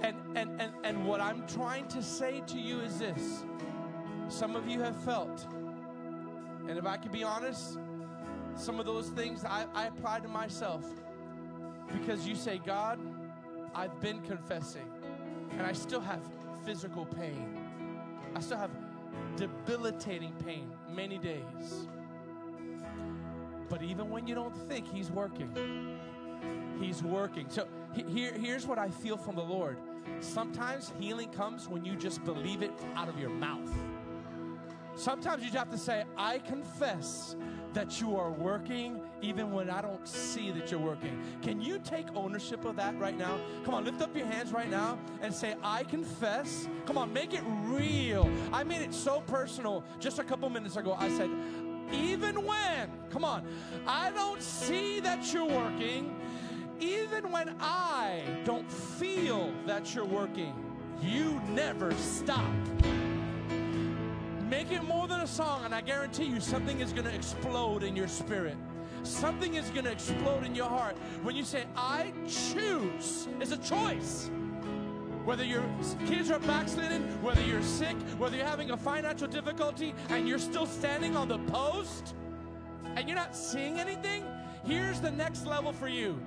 And, 0.00 0.16
and, 0.34 0.60
and, 0.60 0.72
and 0.84 1.06
what 1.06 1.20
I'm 1.20 1.46
trying 1.46 1.88
to 1.88 2.02
say 2.02 2.42
to 2.48 2.58
you 2.58 2.80
is 2.80 2.98
this 2.98 3.44
some 4.28 4.56
of 4.56 4.68
you 4.68 4.80
have 4.80 4.96
felt, 5.04 5.46
and 6.68 6.76
if 6.76 6.84
I 6.84 6.96
can 6.96 7.12
be 7.12 7.22
honest, 7.22 7.78
some 8.56 8.80
of 8.80 8.86
those 8.86 9.08
things 9.10 9.44
I, 9.44 9.66
I 9.74 9.86
apply 9.86 10.20
to 10.20 10.28
myself 10.28 10.84
because 11.92 12.26
you 12.26 12.34
say, 12.34 12.60
God, 12.64 12.98
I've 13.74 14.00
been 14.00 14.20
confessing 14.22 14.90
and 15.52 15.62
I 15.62 15.72
still 15.72 16.00
have 16.00 16.20
physical 16.64 17.06
pain. 17.06 17.58
I 18.34 18.40
still 18.40 18.58
have 18.58 18.70
debilitating 19.36 20.32
pain 20.44 20.70
many 20.90 21.18
days. 21.18 21.88
But 23.68 23.82
even 23.82 24.10
when 24.10 24.26
you 24.26 24.34
don't 24.34 24.56
think 24.68 24.86
He's 24.86 25.10
working, 25.10 25.98
He's 26.80 27.02
working. 27.02 27.46
So 27.48 27.66
he- 27.94 28.04
here, 28.04 28.32
here's 28.32 28.66
what 28.66 28.78
I 28.78 28.90
feel 28.90 29.16
from 29.16 29.36
the 29.36 29.42
Lord. 29.42 29.78
Sometimes 30.20 30.92
healing 31.00 31.30
comes 31.30 31.68
when 31.68 31.84
you 31.84 31.96
just 31.96 32.24
believe 32.24 32.62
it 32.62 32.72
out 32.94 33.08
of 33.08 33.18
your 33.18 33.30
mouth. 33.30 33.70
Sometimes 34.94 35.42
you 35.42 35.48
just 35.50 35.58
have 35.58 35.70
to 35.70 35.78
say, 35.78 36.04
I 36.16 36.38
confess 36.38 37.36
that 37.74 38.00
you 38.00 38.16
are 38.16 38.30
working 38.30 39.00
even 39.22 39.52
when 39.52 39.70
I 39.70 39.80
don't 39.80 40.06
see 40.06 40.50
that 40.52 40.70
you're 40.70 40.80
working. 40.80 41.22
Can 41.42 41.60
you 41.60 41.78
take 41.78 42.06
ownership 42.14 42.64
of 42.64 42.76
that 42.76 42.98
right 42.98 43.16
now? 43.16 43.38
Come 43.64 43.74
on, 43.74 43.84
lift 43.84 44.00
up 44.02 44.16
your 44.16 44.26
hands 44.26 44.52
right 44.52 44.70
now 44.70 44.98
and 45.20 45.32
say, 45.32 45.54
I 45.62 45.84
confess. 45.84 46.68
Come 46.84 46.98
on, 46.98 47.12
make 47.12 47.34
it 47.34 47.42
real. 47.64 48.30
I 48.52 48.64
made 48.64 48.82
it 48.82 48.94
so 48.94 49.20
personal 49.26 49.84
just 49.98 50.18
a 50.18 50.24
couple 50.24 50.48
minutes 50.50 50.76
ago. 50.76 50.96
I 50.98 51.08
said, 51.08 51.30
even 51.92 52.44
when, 52.44 52.90
come 53.10 53.24
on, 53.24 53.46
I 53.86 54.10
don't 54.10 54.42
see 54.42 55.00
that 55.00 55.32
you're 55.32 55.44
working, 55.44 56.16
even 56.80 57.30
when 57.30 57.56
I 57.60 58.22
don't 58.44 58.70
feel 58.70 59.52
that 59.66 59.94
you're 59.94 60.04
working, 60.04 60.54
you 61.00 61.40
never 61.50 61.92
stop. 61.94 62.44
Make 64.48 64.70
it 64.70 64.84
more 64.84 65.08
than 65.08 65.20
a 65.20 65.26
song, 65.26 65.64
and 65.64 65.74
I 65.74 65.80
guarantee 65.80 66.24
you 66.24 66.40
something 66.40 66.80
is 66.80 66.92
going 66.92 67.06
to 67.06 67.14
explode 67.14 67.82
in 67.82 67.96
your 67.96 68.08
spirit. 68.08 68.56
Something 69.06 69.54
is 69.54 69.70
going 69.70 69.84
to 69.84 69.92
explode 69.92 70.44
in 70.44 70.54
your 70.54 70.68
heart 70.68 70.96
when 71.22 71.36
you 71.36 71.44
say, 71.44 71.64
I 71.76 72.12
choose. 72.26 73.28
It's 73.40 73.52
a 73.52 73.56
choice. 73.58 74.30
Whether 75.24 75.44
your 75.44 75.64
kids 76.06 76.30
are 76.30 76.40
backslidden, 76.40 77.02
whether 77.22 77.40
you're 77.42 77.62
sick, 77.62 77.96
whether 78.18 78.36
you're 78.36 78.46
having 78.46 78.72
a 78.72 78.76
financial 78.76 79.28
difficulty 79.28 79.94
and 80.08 80.28
you're 80.28 80.40
still 80.40 80.66
standing 80.66 81.16
on 81.16 81.28
the 81.28 81.38
post 81.38 82.14
and 82.96 83.08
you're 83.08 83.16
not 83.16 83.36
seeing 83.36 83.78
anything, 83.78 84.24
here's 84.64 85.00
the 85.00 85.10
next 85.10 85.46
level 85.46 85.72
for 85.72 85.88
you. 85.88 86.20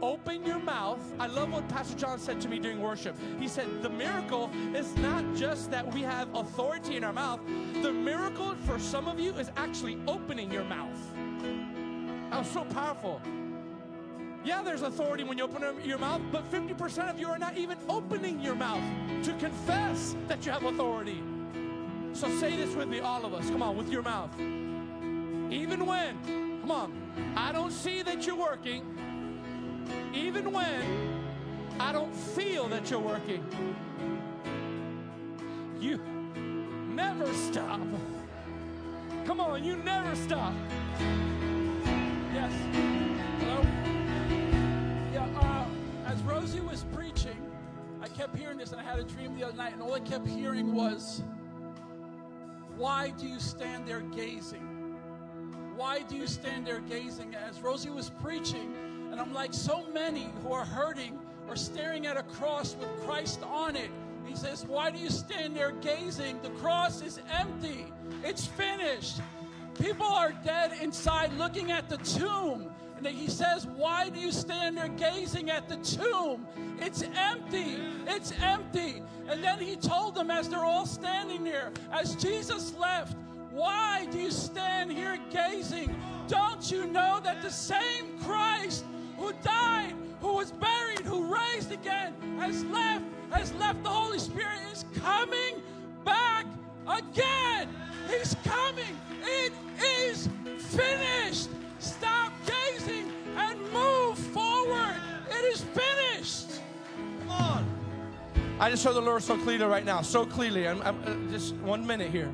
Open 0.00 0.46
your 0.46 0.60
mouth. 0.60 1.00
I 1.18 1.26
love 1.26 1.52
what 1.52 1.68
Pastor 1.68 1.96
John 1.96 2.18
said 2.18 2.40
to 2.42 2.48
me 2.48 2.58
during 2.58 2.80
worship. 2.80 3.16
He 3.38 3.48
said, 3.48 3.82
The 3.82 3.90
miracle 3.90 4.50
is 4.74 4.96
not 4.96 5.24
just 5.34 5.70
that 5.72 5.92
we 5.92 6.02
have 6.02 6.34
authority 6.34 6.96
in 6.96 7.04
our 7.04 7.12
mouth, 7.12 7.40
the 7.82 7.92
miracle 7.92 8.54
for 8.64 8.78
some 8.78 9.08
of 9.08 9.20
you 9.20 9.34
is 9.34 9.50
actually 9.56 9.98
opening 10.06 10.50
your 10.50 10.64
mouth. 10.64 10.96
That 12.30 12.40
was 12.40 12.50
so 12.50 12.64
powerful. 12.64 13.20
Yeah, 14.44 14.62
there's 14.62 14.82
authority 14.82 15.24
when 15.24 15.36
you 15.38 15.44
open 15.44 15.62
your 15.84 15.98
mouth, 15.98 16.22
but 16.30 16.50
50% 16.50 17.10
of 17.10 17.18
you 17.18 17.26
are 17.28 17.38
not 17.38 17.56
even 17.56 17.76
opening 17.88 18.40
your 18.40 18.54
mouth 18.54 18.82
to 19.24 19.32
confess 19.34 20.14
that 20.28 20.46
you 20.46 20.52
have 20.52 20.64
authority. 20.64 21.22
So 22.12 22.28
say 22.38 22.56
this 22.56 22.74
with 22.74 22.88
me, 22.88 23.00
all 23.00 23.24
of 23.24 23.34
us. 23.34 23.48
Come 23.50 23.62
on, 23.62 23.76
with 23.76 23.90
your 23.90 24.02
mouth. 24.02 24.30
Even 25.50 25.86
when, 25.86 26.60
come 26.60 26.70
on, 26.70 27.34
I 27.36 27.52
don't 27.52 27.72
see 27.72 28.02
that 28.02 28.26
you're 28.26 28.36
working, 28.36 28.82
even 30.14 30.52
when 30.52 31.18
I 31.80 31.92
don't 31.92 32.14
feel 32.14 32.68
that 32.68 32.90
you're 32.90 33.00
working, 33.00 33.44
you 35.80 35.98
never 36.94 37.32
stop. 37.34 37.80
Come 39.24 39.40
on, 39.40 39.64
you 39.64 39.76
never 39.76 40.14
stop. 40.16 40.54
This, 48.58 48.72
and 48.72 48.80
I 48.80 48.84
had 48.84 48.98
a 48.98 49.04
dream 49.04 49.38
the 49.38 49.44
other 49.46 49.56
night, 49.56 49.72
and 49.72 49.82
all 49.82 49.94
I 49.94 50.00
kept 50.00 50.26
hearing 50.26 50.74
was, 50.74 51.22
Why 52.76 53.10
do 53.10 53.26
you 53.26 53.38
stand 53.38 53.86
there 53.86 54.00
gazing? 54.00 54.96
Why 55.76 56.00
do 56.00 56.16
you 56.16 56.26
stand 56.26 56.66
there 56.66 56.80
gazing? 56.80 57.34
As 57.34 57.60
Rosie 57.60 57.90
was 57.90 58.10
preaching, 58.10 58.74
and 59.10 59.20
I'm 59.20 59.32
like, 59.32 59.54
so 59.54 59.86
many 59.92 60.30
who 60.42 60.52
are 60.52 60.64
hurting 60.64 61.18
are 61.48 61.56
staring 61.56 62.06
at 62.06 62.16
a 62.16 62.24
cross 62.24 62.74
with 62.74 62.88
Christ 63.04 63.42
on 63.44 63.76
it. 63.76 63.90
He 64.26 64.34
says, 64.34 64.64
Why 64.66 64.90
do 64.90 64.98
you 64.98 65.08
stand 65.08 65.56
there 65.56 65.72
gazing? 65.72 66.40
The 66.42 66.50
cross 66.50 67.00
is 67.00 67.20
empty, 67.30 67.86
it's 68.24 68.46
finished. 68.46 69.20
People 69.80 70.06
are 70.06 70.32
dead 70.44 70.72
inside 70.82 71.32
looking 71.34 71.70
at 71.70 71.88
the 71.88 71.98
tomb. 71.98 72.70
And 72.98 73.06
he 73.06 73.28
says, 73.28 73.66
Why 73.66 74.08
do 74.08 74.18
you 74.18 74.32
stand 74.32 74.76
there 74.76 74.88
gazing 74.88 75.50
at 75.50 75.68
the 75.68 75.76
tomb? 75.76 76.46
It's 76.80 77.02
empty. 77.02 77.78
It's 78.06 78.32
empty. 78.40 79.02
And 79.28 79.42
then 79.42 79.58
he 79.58 79.76
told 79.76 80.14
them 80.14 80.30
as 80.30 80.48
they're 80.48 80.64
all 80.64 80.86
standing 80.86 81.44
there, 81.44 81.72
as 81.92 82.16
Jesus 82.16 82.74
left, 82.76 83.16
Why 83.50 84.06
do 84.10 84.18
you 84.18 84.30
stand 84.30 84.92
here 84.92 85.18
gazing? 85.30 85.94
Don't 86.26 86.70
you 86.70 86.86
know 86.86 87.20
that 87.22 87.40
the 87.40 87.50
same 87.50 88.18
Christ 88.20 88.84
who 89.16 89.32
died, 89.42 89.94
who 90.20 90.34
was 90.34 90.52
buried, 90.52 91.00
who 91.00 91.34
raised 91.34 91.72
again, 91.72 92.14
has 92.38 92.64
left, 92.64 93.04
has 93.30 93.52
left 93.54 93.82
the 93.82 93.88
Holy 93.88 94.18
Spirit, 94.18 94.58
is 94.72 94.84
coming 95.00 95.62
back 96.04 96.46
again. 96.86 97.68
He's 98.08 98.34
coming. 98.44 98.96
It 99.22 99.52
is 99.82 100.28
finished. 100.58 101.48
Stop 101.78 102.32
gazing 102.46 103.12
and 103.36 103.60
move 103.72 104.18
forward. 104.18 104.94
It 105.30 105.44
is 105.52 105.62
finished. 105.62 106.60
Come 107.20 107.30
on. 107.30 107.66
I 108.60 108.70
just 108.70 108.82
saw 108.82 108.92
the 108.92 109.00
Lord 109.00 109.22
so 109.22 109.36
clearly 109.38 109.64
right 109.64 109.84
now, 109.84 110.02
so 110.02 110.26
clearly. 110.26 110.66
I'm, 110.66 110.82
I'm- 110.82 111.02
uh, 111.06 111.30
just 111.30 111.54
one 111.56 111.86
minute 111.86 112.10
here. 112.10 112.32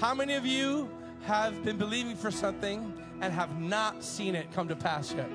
How 0.00 0.14
many 0.14 0.34
of 0.34 0.46
you 0.46 0.88
have 1.24 1.64
been 1.64 1.76
believing 1.76 2.14
for 2.16 2.30
something 2.30 2.92
and 3.20 3.32
have 3.32 3.58
not 3.60 4.04
seen 4.04 4.34
it 4.34 4.52
come 4.52 4.68
to 4.68 4.76
pass 4.76 5.12
yet? 5.12 5.28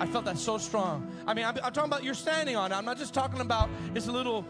I 0.00 0.06
felt 0.06 0.26
that 0.26 0.38
so 0.38 0.58
strong. 0.58 1.10
I 1.26 1.32
mean, 1.34 1.46
I'm, 1.46 1.56
I'm 1.64 1.72
talking 1.72 1.90
about 1.90 2.04
you're 2.04 2.14
standing 2.14 2.54
on 2.56 2.70
it. 2.70 2.74
I'm 2.76 2.84
not 2.84 2.98
just 2.98 3.14
talking 3.14 3.40
about 3.40 3.70
it's 3.94 4.06
a 4.06 4.12
little, 4.12 4.44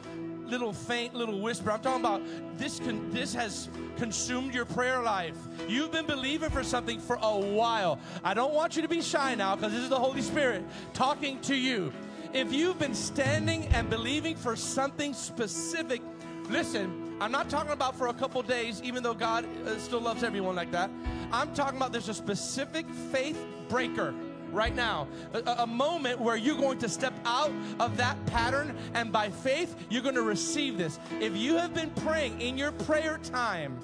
little 0.48 0.72
faint, 0.72 1.14
little 1.14 1.40
whisper. 1.40 1.70
I'm 1.70 1.80
talking 1.80 2.00
about 2.00 2.22
this. 2.56 2.78
Con, 2.78 3.10
this 3.10 3.34
has 3.34 3.68
consumed 3.96 4.54
your 4.54 4.64
prayer 4.64 5.02
life. 5.02 5.36
You've 5.68 5.92
been 5.92 6.06
believing 6.06 6.50
for 6.50 6.62
something 6.62 7.00
for 7.00 7.18
a 7.20 7.38
while. 7.38 7.98
I 8.24 8.34
don't 8.34 8.54
want 8.54 8.76
you 8.76 8.82
to 8.82 8.88
be 8.88 9.02
shy 9.02 9.34
now 9.34 9.56
because 9.56 9.72
this 9.72 9.82
is 9.82 9.88
the 9.88 9.98
Holy 9.98 10.22
Spirit 10.22 10.64
talking 10.92 11.40
to 11.42 11.54
you. 11.54 11.92
If 12.32 12.52
you've 12.52 12.78
been 12.78 12.94
standing 12.94 13.66
and 13.68 13.88
believing 13.88 14.36
for 14.36 14.56
something 14.56 15.14
specific, 15.14 16.02
listen. 16.48 17.04
I'm 17.20 17.32
not 17.32 17.50
talking 17.50 17.72
about 17.72 17.98
for 17.98 18.08
a 18.08 18.14
couple 18.14 18.40
days, 18.42 18.80
even 18.84 19.02
though 19.02 19.14
God 19.14 19.44
uh, 19.66 19.76
still 19.78 20.00
loves 20.00 20.22
everyone 20.22 20.54
like 20.54 20.70
that. 20.70 20.88
I'm 21.32 21.52
talking 21.52 21.76
about 21.76 21.90
there's 21.90 22.08
a 22.08 22.14
specific 22.14 22.88
faith 23.10 23.44
breaker 23.68 24.14
right 24.52 24.74
now. 24.74 25.08
A, 25.34 25.62
a- 25.62 25.66
moment 25.66 26.18
where 26.18 26.36
you're 26.36 26.56
going 26.56 26.78
to 26.78 26.88
step 26.88 27.14
out 27.24 27.52
of 27.78 27.96
that 27.96 28.16
pattern, 28.26 28.76
and 28.94 29.12
by 29.12 29.30
faith, 29.30 29.76
you're 29.90 30.02
going 30.02 30.14
to 30.14 30.22
receive 30.22 30.76
this. 30.76 30.98
If 31.20 31.36
you 31.36 31.56
have 31.56 31.72
been 31.74 31.90
praying 31.90 32.40
in 32.40 32.58
your 32.58 32.72
prayer 32.72 33.18
time, 33.22 33.78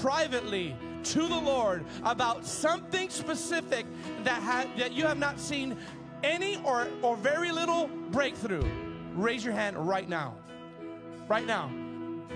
privately 0.00 0.74
to 1.04 1.26
the 1.26 1.38
Lord 1.38 1.84
about 2.04 2.44
something 2.44 3.08
specific 3.08 3.86
that, 4.24 4.42
ha- 4.42 4.66
that 4.78 4.92
you 4.92 5.04
have 5.04 5.18
not 5.18 5.38
seen 5.38 5.76
any 6.24 6.60
or, 6.64 6.88
or 7.02 7.16
very 7.16 7.52
little 7.52 7.88
breakthrough, 8.10 8.68
raise 9.14 9.44
your 9.44 9.54
hand 9.54 9.76
right 9.76 10.08
now. 10.08 10.34
Right 11.28 11.46
now. 11.46 11.70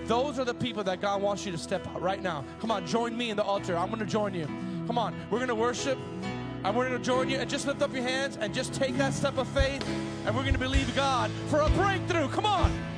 Those 0.05 0.37
are 0.37 0.45
the 0.45 0.53
people 0.53 0.83
that 0.83 1.01
God 1.01 1.21
wants 1.21 1.45
you 1.45 1.51
to 1.51 1.57
step 1.57 1.87
out 1.87 2.01
right 2.01 2.21
now. 2.21 2.43
Come 2.59 2.71
on, 2.71 2.85
join 2.85 3.17
me 3.17 3.29
in 3.29 3.37
the 3.37 3.43
altar. 3.43 3.77
I'm 3.77 3.87
going 3.87 3.99
to 3.99 4.05
join 4.05 4.33
you. 4.33 4.45
Come 4.85 4.97
on, 4.97 5.15
we're 5.29 5.39
going 5.39 5.49
to 5.49 5.55
worship. 5.55 5.97
We're 6.65 6.89
going 6.89 6.97
to 6.97 7.05
join 7.05 7.29
you 7.29 7.37
and 7.37 7.49
just 7.49 7.67
lift 7.67 7.81
up 7.81 7.93
your 7.93 8.03
hands 8.03 8.37
and 8.37 8.53
just 8.53 8.73
take 8.73 8.97
that 8.97 9.13
step 9.13 9.37
of 9.37 9.47
faith. 9.49 9.85
And 10.25 10.35
we're 10.35 10.41
going 10.43 10.53
to 10.53 10.59
believe 10.59 10.95
God 10.95 11.29
for 11.49 11.59
a 11.59 11.69
breakthrough. 11.69 12.27
Come 12.29 12.45
on. 12.45 12.92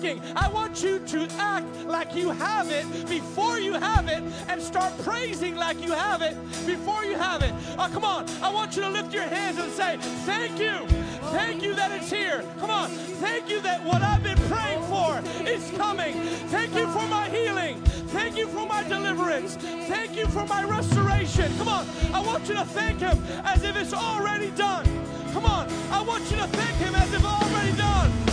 Working. 0.00 0.22
I 0.36 0.48
want 0.48 0.82
you 0.82 0.98
to 0.98 1.28
act 1.38 1.66
like 1.86 2.14
you 2.14 2.30
have 2.30 2.70
it 2.70 2.86
before 3.08 3.58
you 3.58 3.74
have 3.74 4.08
it, 4.08 4.22
and 4.48 4.60
start 4.62 4.96
praising 4.98 5.56
like 5.56 5.80
you 5.82 5.92
have 5.92 6.22
it 6.22 6.36
before 6.66 7.04
you 7.04 7.16
have 7.16 7.42
it. 7.42 7.52
Oh, 7.78 7.88
come 7.92 8.04
on. 8.04 8.26
I 8.42 8.50
want 8.50 8.76
you 8.76 8.82
to 8.82 8.88
lift 8.88 9.12
your 9.12 9.24
hands 9.24 9.58
and 9.58 9.70
say, 9.72 9.96
Thank 10.24 10.58
you. 10.58 10.86
Thank 11.32 11.62
you 11.62 11.74
that 11.74 11.92
it's 11.92 12.10
here. 12.10 12.42
Come 12.58 12.70
on. 12.70 12.88
Thank 13.20 13.50
you 13.50 13.60
that 13.60 13.84
what 13.84 14.02
I've 14.02 14.22
been 14.22 14.38
praying 14.48 14.82
for 14.84 15.20
is 15.46 15.70
coming. 15.76 16.14
Thank 16.48 16.74
you 16.74 16.86
for 16.88 17.06
my 17.08 17.28
healing. 17.28 17.80
Thank 18.10 18.36
you 18.36 18.48
for 18.48 18.66
my 18.66 18.82
deliverance. 18.84 19.56
Thank 19.56 20.16
you 20.16 20.26
for 20.26 20.46
my 20.46 20.64
restoration. 20.64 21.52
Come 21.58 21.68
on. 21.68 21.86
I 22.12 22.20
want 22.20 22.48
you 22.48 22.54
to 22.54 22.64
thank 22.64 23.00
Him 23.00 23.22
as 23.44 23.62
if 23.62 23.76
it's 23.76 23.92
already 23.92 24.50
done. 24.52 24.86
Come 25.32 25.44
on. 25.44 25.68
I 25.90 26.02
want 26.02 26.28
you 26.30 26.38
to 26.38 26.46
thank 26.46 26.76
Him 26.78 26.94
as 26.94 27.12
if 27.12 27.16
it's 27.16 27.24
already 27.24 27.76
done. 27.76 28.29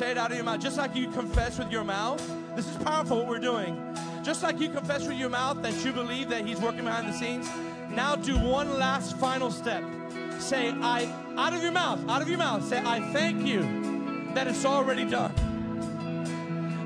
Out 0.00 0.30
of 0.30 0.36
your 0.36 0.44
mouth. 0.44 0.60
Just 0.60 0.78
like 0.78 0.96
you 0.96 1.10
confess 1.10 1.58
with 1.58 1.70
your 1.70 1.84
mouth. 1.84 2.26
This 2.56 2.66
is 2.66 2.76
powerful 2.78 3.18
what 3.18 3.28
we're 3.28 3.38
doing. 3.38 3.94
Just 4.22 4.42
like 4.42 4.58
you 4.58 4.70
confess 4.70 5.06
with 5.06 5.18
your 5.18 5.28
mouth 5.28 5.60
that 5.62 5.84
you 5.84 5.92
believe 5.92 6.30
that 6.30 6.46
He's 6.46 6.58
working 6.58 6.84
behind 6.84 7.06
the 7.06 7.12
scenes, 7.12 7.46
now 7.90 8.16
do 8.16 8.38
one 8.38 8.78
last 8.78 9.18
final 9.18 9.50
step. 9.50 9.84
Say, 10.38 10.70
I, 10.70 11.12
out 11.36 11.52
of 11.52 11.62
your 11.62 11.72
mouth, 11.72 12.00
out 12.08 12.22
of 12.22 12.28
your 12.28 12.38
mouth, 12.38 12.66
say, 12.66 12.78
I 12.78 13.12
thank 13.12 13.46
you 13.46 14.30
that 14.34 14.46
it's 14.46 14.64
already 14.64 15.04
done. 15.04 15.32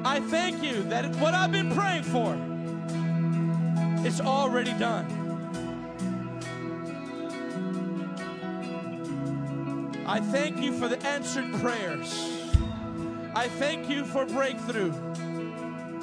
I 0.04 0.18
thank 0.18 0.62
you 0.62 0.82
that 0.84 1.04
it- 1.04 1.14
what 1.16 1.34
I've 1.34 1.52
been 1.52 1.72
praying 1.72 2.02
for, 2.02 2.36
it's 4.04 4.20
already 4.20 4.72
done. 4.72 5.06
I 10.04 10.18
thank 10.18 10.58
you 10.58 10.72
for 10.72 10.88
the 10.88 11.00
answered 11.06 11.52
prayers. 11.60 12.33
I 13.36 13.48
thank 13.48 13.90
you 13.90 14.04
for 14.04 14.24
breakthrough. 14.24 14.92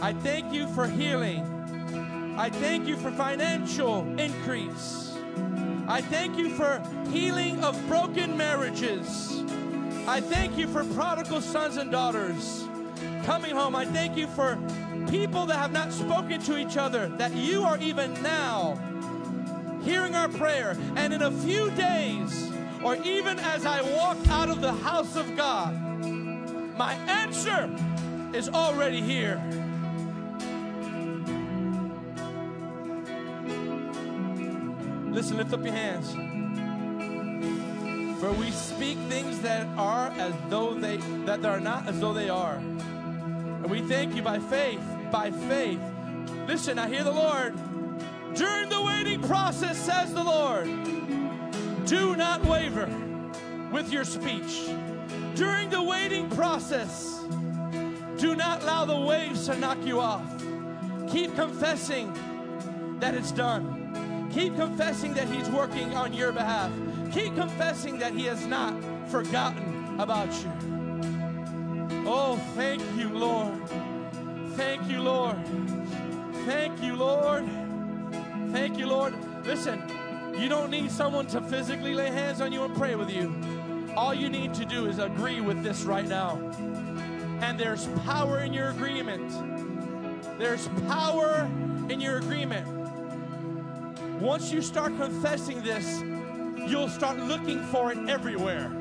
I 0.02 0.12
thank 0.12 0.53
you 0.53 0.68
for 0.74 0.86
healing. 0.86 2.36
I 2.38 2.49
thank 2.49 2.88
you 2.88 2.98
for 2.98 3.10
financial 3.12 4.02
increase. 4.20 5.16
I 5.88 6.02
thank 6.02 6.38
you 6.38 6.49
for 6.49 6.84
healing 7.10 7.64
of 7.64 7.80
broken 7.88 8.36
marriages. 8.36 9.44
I 10.08 10.20
thank 10.20 10.58
you 10.58 10.68
for 10.68 10.84
prodigal 10.84 11.40
sons 11.40 11.78
and 11.78 11.90
daughters 11.90 12.68
coming 13.24 13.56
home. 13.56 13.78
I 13.78 13.86
thank 13.86 14.18
you 14.18 14.28
for 14.28 14.58
people 15.10 15.45
that 15.45 15.58
have 15.58 15.72
not 15.72 15.94
spoken 15.94 16.41
to 16.41 16.58
each 16.58 16.76
other, 16.76 17.08
that 17.18 17.34
you 17.34 17.64
are 17.64 17.78
even 17.78 18.14
now 18.22 18.78
hearing 19.84 20.16
our 20.16 20.28
prayer. 20.28 20.78
And 20.98 21.14
in 21.14 21.22
a 21.22 21.32
few 21.32 21.72
days, 21.72 22.52
or 22.84 22.95
even 22.98 23.40
as 23.40 23.66
I 23.66 23.82
walk 23.95 24.18
out 24.28 24.49
of 24.49 24.60
the 24.60 24.74
house 24.74 25.16
of 25.16 25.38
God, 25.38 25.78
my 26.82 26.94
answer 26.94 27.70
is 28.34 28.49
already 28.49 29.02
here. 29.02 29.40
Listen, 35.12 35.38
lift 35.38 35.53
up 35.53 35.64
your 35.64 35.74
hands. 35.74 36.12
For 38.20 38.32
we 38.32 38.49
speak 38.49 38.98
things 39.10 39.41
that 39.41 39.68
are 39.78 40.08
as 40.18 40.34
though 40.49 40.74
they 40.74 40.98
that 41.28 41.45
are 41.45 41.60
not 41.60 41.88
as 41.88 41.99
though 41.99 42.14
they 42.14 42.30
are. 42.30 42.56
And 42.56 43.70
we 43.70 43.82
thank 43.82 44.16
you 44.16 44.24
by 44.24 44.40
faith, 44.40 44.82
by 45.12 45.30
faith. 45.30 45.80
Listen, 46.48 46.80
I 46.80 46.88
hear 46.88 47.03
the 47.03 47.12
Lord. 47.12 47.53
During 48.34 48.70
the 48.70 48.82
waiting 48.82 49.22
process, 49.22 49.78
says 49.78 50.16
the 50.16 50.24
Lord, 50.24 50.66
do 51.86 52.16
not 52.16 52.44
waver 52.44 52.90
with 53.72 53.94
your 53.94 54.03
speech. 54.03 54.68
During 55.36 55.70
the 55.70 55.82
waiting 55.82 56.30
process, 56.30 57.24
do 58.18 58.36
not 58.36 58.64
allow 58.64 58.86
the 58.86 58.99
waves 58.99 59.45
to 59.48 59.58
knock 59.58 59.78
you 59.84 59.99
off. 59.99 60.24
Keep 61.10 61.36
confessing 61.36 62.14
that 62.99 63.16
it's 63.16 63.32
done. 63.32 64.30
Keep 64.34 64.56
confessing 64.56 65.14
that 65.16 65.28
He's 65.28 65.49
working 65.49 65.95
on 65.95 66.14
your 66.14 66.32
behalf. 66.32 66.72
Keep 67.12 67.36
confessing 67.36 67.98
that 67.99 68.14
He 68.14 68.26
has 68.26 68.45
not 68.45 68.74
forgotten 69.10 69.99
about 69.99 70.32
you. 70.44 70.52
Oh, 72.06 72.38
thank 72.56 72.82
you, 72.98 73.10
Lord. 73.10 73.53
Thank 74.56 74.90
you, 74.90 75.02
Lord. 75.02 75.38
Thank 76.45 76.82
you, 76.82 76.95
Lord. 76.95 77.45
Thank 78.52 78.78
you, 78.78 78.88
Lord. 78.88 79.14
Listen, 79.45 79.82
you 80.38 80.49
don't 80.49 80.70
need 80.70 80.91
someone 80.91 81.28
to 81.28 81.41
physically 81.41 81.94
lay 81.94 82.10
hands 82.10 82.41
on 82.41 82.52
you 82.52 82.64
and 82.64 82.76
pray 82.76 82.95
with 82.95 83.10
you. 83.10 83.61
All 83.95 84.13
you 84.13 84.30
need 84.30 84.53
to 84.53 84.65
do 84.65 84.85
is 84.85 84.99
agree 84.99 85.41
with 85.41 85.63
this 85.63 85.84
right 85.84 86.07
now. 86.07 86.38
And 87.41 87.59
there's 87.59 87.88
power 88.05 88.39
in 88.39 88.53
your 88.53 88.69
agreement. 88.69 89.30
There's 90.38 90.68
power 90.88 91.49
in 91.89 91.99
your 91.99 92.18
agreement. 92.18 92.68
Once 94.22 94.51
you 94.51 94.61
start 94.61 94.95
confessing 94.97 95.61
this, 95.61 96.01
you'll 96.69 96.89
start 96.89 97.18
looking 97.18 97.61
for 97.65 97.91
it 97.91 97.97
everywhere. 98.07 98.72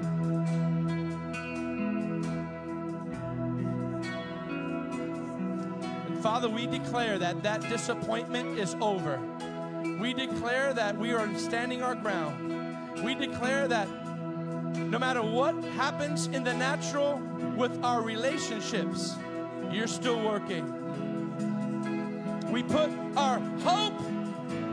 And 6.06 6.22
Father, 6.22 6.48
we 6.48 6.66
declare 6.66 7.18
that 7.18 7.42
that 7.42 7.62
disappointment 7.68 8.58
is 8.58 8.76
over. 8.80 9.18
We 9.98 10.12
declare 10.12 10.72
that 10.74 10.96
we 10.96 11.12
are 11.12 11.34
standing 11.38 11.82
our 11.82 11.94
ground. 11.94 13.04
We 13.04 13.14
declare 13.14 13.66
that 13.68 13.88
no 14.90 14.98
matter 14.98 15.22
what 15.22 15.54
happens 15.76 16.26
in 16.26 16.42
the 16.42 16.52
natural 16.52 17.18
with 17.56 17.82
our 17.84 18.02
relationships, 18.02 19.14
you're 19.70 19.86
still 19.86 20.20
working. 20.20 20.66
We 22.50 22.64
put 22.64 22.90
our 23.16 23.38
hope 23.60 24.00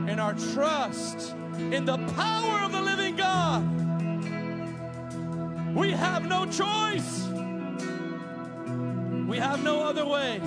and 0.07 0.19
our 0.19 0.34
trust 0.34 1.35
in 1.60 1.85
the 1.85 1.98
power 2.15 2.65
of 2.65 2.72
the 2.72 2.81
living 2.81 3.15
God. 3.15 3.64
We 5.76 5.91
have 5.91 6.26
no 6.26 6.48
choice. 6.48 7.27
We 9.27 9.38
have 9.38 9.64
no 9.64 9.84
other 9.84 10.06
way 10.06 10.41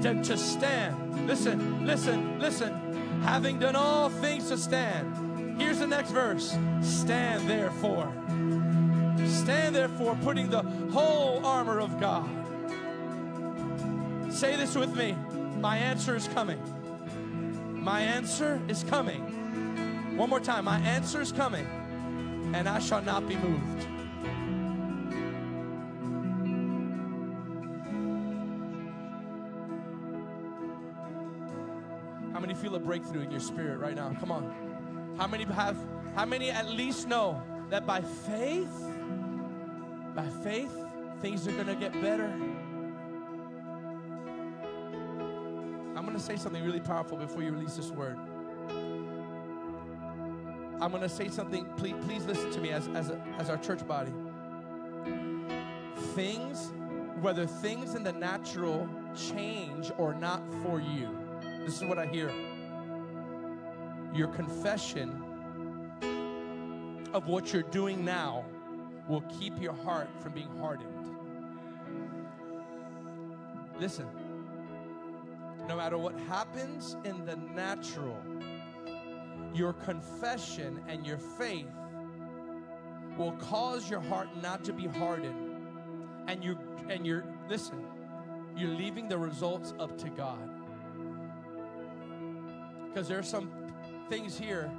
than 0.00 0.22
to 0.24 0.36
stand. 0.36 1.26
Listen, 1.26 1.86
listen, 1.86 2.38
listen. 2.38 3.22
Having 3.22 3.60
done 3.60 3.76
all 3.76 4.10
things 4.10 4.50
to 4.50 4.58
stand. 4.58 5.58
Here's 5.58 5.78
the 5.78 5.86
next 5.86 6.10
verse. 6.10 6.54
Stand 6.82 7.48
therefore. 7.48 8.12
Stand 9.46 9.76
therefore, 9.76 10.18
putting 10.24 10.50
the 10.50 10.62
whole 10.90 11.46
armor 11.46 11.78
of 11.78 12.00
God. 12.00 12.28
Say 14.28 14.56
this 14.56 14.74
with 14.74 14.96
me. 14.96 15.14
My 15.60 15.76
answer 15.76 16.16
is 16.16 16.26
coming. 16.26 16.58
My 17.72 18.00
answer 18.00 18.60
is 18.66 18.82
coming. 18.82 20.16
One 20.16 20.30
more 20.30 20.40
time. 20.40 20.64
My 20.64 20.80
answer 20.80 21.20
is 21.20 21.30
coming, 21.30 21.64
and 22.56 22.68
I 22.68 22.80
shall 22.80 23.00
not 23.02 23.28
be 23.28 23.36
moved. 23.36 23.86
How 32.32 32.40
many 32.40 32.54
feel 32.54 32.74
a 32.74 32.80
breakthrough 32.80 33.20
in 33.20 33.30
your 33.30 33.38
spirit 33.38 33.78
right 33.78 33.94
now? 33.94 34.12
Come 34.18 34.32
on. 34.32 35.14
How 35.18 35.28
many 35.28 35.44
have, 35.44 35.76
how 36.16 36.24
many 36.24 36.50
at 36.50 36.68
least 36.68 37.06
know 37.06 37.40
that 37.70 37.86
by 37.86 38.00
faith, 38.00 38.95
by 40.16 40.26
faith, 40.42 40.72
things 41.20 41.46
are 41.46 41.52
going 41.52 41.66
to 41.66 41.74
get 41.74 41.92
better? 42.00 42.32
I'm 45.94 46.04
going 46.04 46.16
to 46.16 46.22
say 46.22 46.36
something 46.36 46.64
really 46.64 46.80
powerful 46.80 47.18
before 47.18 47.42
you 47.42 47.52
release 47.52 47.76
this 47.76 47.90
word. 47.90 48.16
I'm 50.80 50.90
going 50.90 51.02
to 51.02 51.08
say 51.08 51.28
something. 51.28 51.66
Please, 51.76 51.94
please 52.06 52.24
listen 52.24 52.50
to 52.50 52.60
me 52.60 52.70
as, 52.70 52.88
as, 52.88 53.10
a, 53.10 53.22
as 53.38 53.50
our 53.50 53.58
church 53.58 53.86
body. 53.86 54.12
Things, 56.14 56.72
whether 57.20 57.46
things 57.46 57.94
in 57.94 58.02
the 58.02 58.12
natural 58.12 58.88
change 59.14 59.92
or 59.98 60.14
not 60.14 60.42
for 60.62 60.80
you, 60.80 61.10
this 61.64 61.76
is 61.76 61.84
what 61.84 61.98
I 61.98 62.06
hear. 62.06 62.32
Your 64.14 64.28
confession 64.28 65.22
of 67.12 67.26
what 67.26 67.52
you're 67.52 67.62
doing 67.62 68.02
now 68.02 68.46
will 69.08 69.22
keep 69.38 69.60
your 69.60 69.72
heart 69.72 70.08
from 70.20 70.32
being 70.32 70.50
hardened. 70.58 70.92
Listen, 73.78 74.06
no 75.68 75.76
matter 75.76 75.98
what 75.98 76.18
happens 76.20 76.96
in 77.04 77.24
the 77.24 77.36
natural, 77.36 78.18
your 79.54 79.72
confession 79.72 80.80
and 80.88 81.06
your 81.06 81.18
faith 81.18 81.66
will 83.16 83.32
cause 83.32 83.88
your 83.90 84.00
heart 84.00 84.28
not 84.42 84.64
to 84.64 84.72
be 84.72 84.86
hardened. 84.86 85.42
And 86.28 86.42
you 86.42 86.58
and 86.88 87.06
you're 87.06 87.24
listen, 87.48 87.84
you're 88.56 88.70
leaving 88.70 89.08
the 89.08 89.18
results 89.18 89.74
up 89.78 89.96
to 89.98 90.08
God. 90.10 90.48
Because 92.88 93.08
there 93.08 93.18
are 93.18 93.22
some 93.22 93.50
things 94.08 94.38
here 94.38 94.70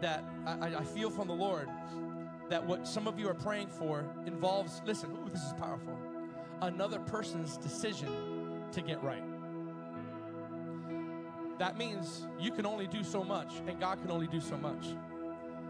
that 0.00 0.24
I, 0.46 0.76
I 0.76 0.84
feel 0.84 1.10
from 1.10 1.28
the 1.28 1.34
Lord 1.34 1.68
that 2.48 2.64
what 2.64 2.86
some 2.86 3.06
of 3.06 3.18
you 3.18 3.28
are 3.28 3.34
praying 3.34 3.68
for 3.68 4.04
involves, 4.26 4.80
listen, 4.86 5.10
ooh, 5.10 5.28
this 5.28 5.42
is 5.42 5.52
powerful, 5.54 5.96
another 6.62 6.98
person's 7.00 7.56
decision 7.56 8.08
to 8.72 8.80
get 8.80 9.02
right. 9.02 9.22
That 11.58 11.76
means 11.76 12.26
you 12.38 12.52
can 12.52 12.66
only 12.66 12.86
do 12.86 13.02
so 13.02 13.24
much, 13.24 13.52
and 13.66 13.78
God 13.80 14.00
can 14.00 14.10
only 14.10 14.28
do 14.28 14.40
so 14.40 14.56
much. 14.56 14.86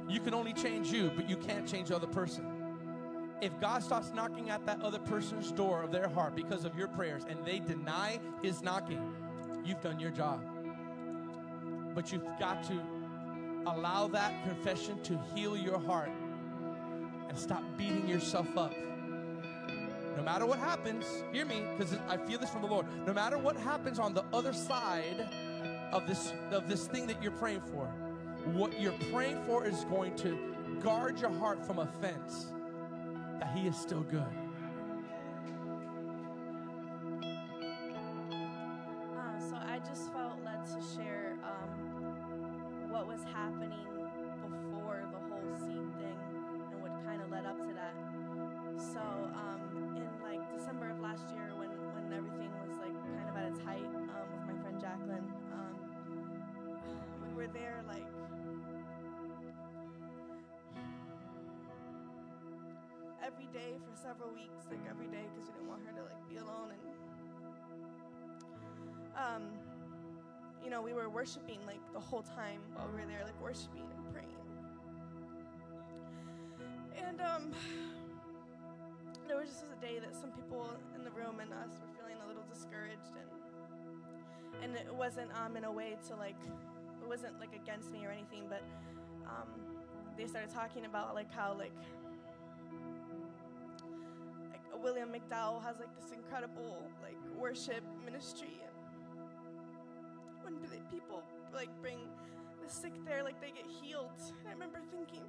You 0.08 0.20
can 0.20 0.34
only 0.34 0.52
change 0.52 0.92
you, 0.92 1.10
but 1.16 1.28
you 1.28 1.36
can't 1.36 1.66
change 1.66 1.88
the 1.88 1.96
other 1.96 2.06
person. 2.06 2.44
If 3.40 3.58
God 3.60 3.82
starts 3.82 4.12
knocking 4.14 4.50
at 4.50 4.66
that 4.66 4.82
other 4.82 4.98
person's 4.98 5.52
door 5.52 5.82
of 5.82 5.92
their 5.92 6.08
heart 6.08 6.34
because 6.34 6.64
of 6.64 6.76
your 6.76 6.88
prayers 6.88 7.24
and 7.28 7.44
they 7.44 7.60
deny 7.60 8.18
his 8.42 8.62
knocking, 8.62 9.14
you've 9.64 9.80
done 9.80 10.00
your 10.00 10.10
job. 10.10 10.40
But 11.94 12.12
you've 12.12 12.26
got 12.38 12.64
to 12.64 12.82
allow 13.66 14.08
that 14.08 14.44
confession 14.44 15.00
to 15.04 15.18
heal 15.34 15.56
your 15.56 15.78
heart 15.78 16.10
and 17.28 17.38
stop 17.38 17.62
beating 17.76 18.08
yourself 18.08 18.56
up. 18.56 18.74
no 20.16 20.22
matter 20.24 20.46
what 20.46 20.58
happens, 20.58 21.04
hear 21.32 21.44
me, 21.44 21.62
because 21.76 21.96
I 22.08 22.16
feel 22.16 22.38
this 22.38 22.50
from 22.50 22.62
the 22.62 22.68
Lord. 22.68 22.86
No 23.06 23.12
matter 23.12 23.38
what 23.38 23.56
happens 23.56 23.98
on 23.98 24.14
the 24.14 24.24
other 24.32 24.52
side 24.52 25.28
of 25.92 26.06
this 26.06 26.32
of 26.50 26.68
this 26.68 26.86
thing 26.86 27.06
that 27.06 27.22
you're 27.22 27.32
praying 27.32 27.60
for, 27.60 27.86
what 28.52 28.80
you're 28.80 28.98
praying 29.12 29.42
for 29.46 29.66
is 29.66 29.84
going 29.84 30.16
to 30.16 30.36
guard 30.82 31.20
your 31.20 31.30
heart 31.30 31.64
from 31.64 31.78
offense. 31.78 32.52
That 33.38 33.56
He 33.56 33.68
is 33.68 33.76
still 33.76 34.02
good. 34.02 34.47
Know, 70.78 70.84
we 70.84 70.92
were 70.92 71.08
worshiping 71.08 71.58
like 71.66 71.80
the 71.92 72.00
whole 72.00 72.22
time 72.22 72.60
while 72.74 72.86
we 72.88 73.00
were 73.00 73.06
there, 73.06 73.22
like 73.24 73.40
worshiping 73.42 73.82
and 73.82 74.12
praying. 74.12 74.28
And 76.96 77.20
um, 77.20 77.52
there 79.26 79.36
was 79.36 79.48
just 79.48 79.64
a 79.64 79.80
day 79.84 79.98
that 79.98 80.14
some 80.14 80.30
people 80.30 80.70
in 80.94 81.04
the 81.04 81.10
room 81.10 81.40
and 81.40 81.52
us 81.52 81.70
were 81.80 81.90
feeling 81.98 82.16
a 82.24 82.28
little 82.28 82.44
discouraged, 82.52 83.14
and 83.18 83.28
and 84.62 84.76
it 84.76 84.94
wasn't 84.94 85.30
um 85.42 85.56
in 85.56 85.64
a 85.64 85.72
way 85.72 85.96
to 86.08 86.16
like, 86.16 86.38
it 87.02 87.08
wasn't 87.08 87.38
like 87.40 87.54
against 87.54 87.90
me 87.90 88.06
or 88.06 88.10
anything, 88.10 88.44
but 88.48 88.62
um, 89.26 89.48
they 90.16 90.26
started 90.26 90.50
talking 90.50 90.84
about 90.84 91.14
like 91.14 91.32
how 91.32 91.56
like 91.58 91.74
like 94.50 94.82
William 94.82 95.08
McDowell 95.08 95.62
has 95.64 95.78
like 95.80 95.94
this 96.00 96.12
incredible 96.12 96.82
like 97.02 97.18
worship 97.36 97.82
ministry 98.04 98.60
when 100.56 100.80
people 100.90 101.22
like 101.54 101.68
bring 101.82 101.98
the 102.64 102.72
sick 102.72 102.92
there 103.04 103.22
like 103.22 103.40
they 103.40 103.50
get 103.50 103.66
healed? 103.66 104.10
I 104.46 104.52
remember 104.52 104.80
thinking 104.90 105.22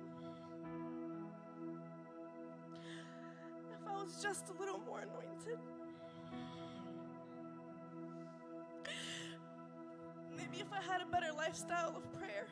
if 3.82 3.88
i 3.88 4.04
was 4.04 4.22
just 4.22 4.50
a 4.50 4.60
little 4.60 4.80
more 4.80 5.00
anointed 5.00 5.60
maybe 10.36 10.60
if 10.60 10.72
i 10.72 10.82
had 10.82 11.02
a 11.02 11.06
better 11.06 11.32
lifestyle 11.36 11.96
of 11.96 12.14
prayer 12.20 12.48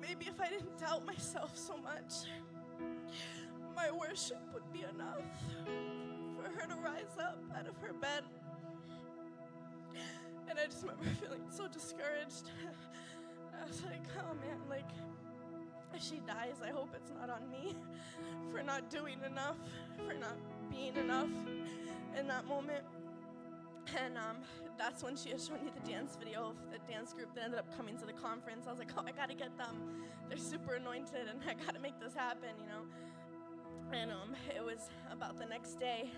maybe 0.00 0.26
if 0.26 0.40
i 0.40 0.48
didn't 0.48 0.78
doubt 0.78 1.04
myself 1.06 1.56
so 1.56 1.76
much 1.76 2.28
my 3.74 3.90
worship 3.90 4.40
would 4.52 4.70
be 4.72 4.80
enough 4.94 5.22
for 6.36 6.50
her 6.50 6.66
to 6.66 6.74
rise 6.76 7.16
up 7.18 7.38
out 7.56 7.66
of 7.66 7.76
her 7.78 7.92
bed 7.94 8.22
and 10.48 10.58
I 10.58 10.66
just 10.66 10.82
remember 10.82 11.04
feeling 11.22 11.42
so 11.50 11.68
discouraged. 11.68 12.50
I 13.62 13.66
was 13.66 13.82
like, 13.84 14.02
oh 14.18 14.34
man, 14.34 14.58
like, 14.68 14.90
if 15.94 16.02
she 16.02 16.20
dies, 16.26 16.56
I 16.64 16.70
hope 16.70 16.90
it's 16.94 17.12
not 17.18 17.30
on 17.30 17.48
me 17.50 17.76
for 18.50 18.62
not 18.62 18.90
doing 18.90 19.18
enough, 19.24 19.56
for 19.96 20.14
not 20.14 20.36
being 20.70 20.96
enough 20.96 21.30
in 22.18 22.26
that 22.28 22.46
moment. 22.46 22.84
And 24.04 24.16
um, 24.16 24.36
that's 24.78 25.02
when 25.02 25.16
she 25.16 25.30
had 25.30 25.40
shown 25.40 25.64
me 25.64 25.70
the 25.74 25.90
dance 25.90 26.16
video 26.16 26.50
of 26.50 26.56
the 26.70 26.78
dance 26.90 27.12
group 27.12 27.34
that 27.34 27.44
ended 27.44 27.58
up 27.58 27.76
coming 27.76 27.96
to 27.98 28.06
the 28.06 28.12
conference. 28.12 28.66
I 28.66 28.70
was 28.70 28.78
like, 28.78 28.90
oh, 28.96 29.02
I 29.06 29.12
gotta 29.12 29.34
get 29.34 29.56
them. 29.58 29.76
They're 30.28 30.38
super 30.38 30.74
anointed, 30.74 31.28
and 31.28 31.40
I 31.48 31.54
gotta 31.64 31.80
make 31.80 31.98
this 32.00 32.14
happen, 32.14 32.50
you 32.60 32.66
know. 32.66 32.84
And 33.92 34.10
um, 34.10 34.34
it 34.54 34.64
was 34.64 34.88
about 35.10 35.38
the 35.38 35.46
next 35.46 35.78
day. 35.78 36.10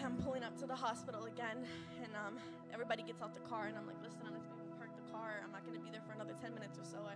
I'm 0.00 0.16
pulling 0.16 0.42
up 0.42 0.56
to 0.58 0.66
the 0.66 0.74
hospital 0.74 1.24
again, 1.24 1.64
and 2.02 2.12
um, 2.16 2.38
everybody 2.72 3.02
gets 3.02 3.20
out 3.22 3.34
the 3.34 3.44
car, 3.44 3.66
and 3.66 3.76
I'm 3.76 3.86
like, 3.86 4.00
listen, 4.02 4.20
I'm 4.26 4.34
just 4.34 4.48
gonna 4.48 4.64
park 4.78 4.90
the 4.96 5.12
car. 5.12 5.44
I'm 5.44 5.52
not 5.52 5.66
gonna 5.66 5.78
be 5.78 5.90
there 5.90 6.00
for 6.06 6.14
another 6.14 6.34
10 6.40 6.54
minutes 6.54 6.78
or 6.78 6.84
so. 6.84 6.98
I, 7.04 7.14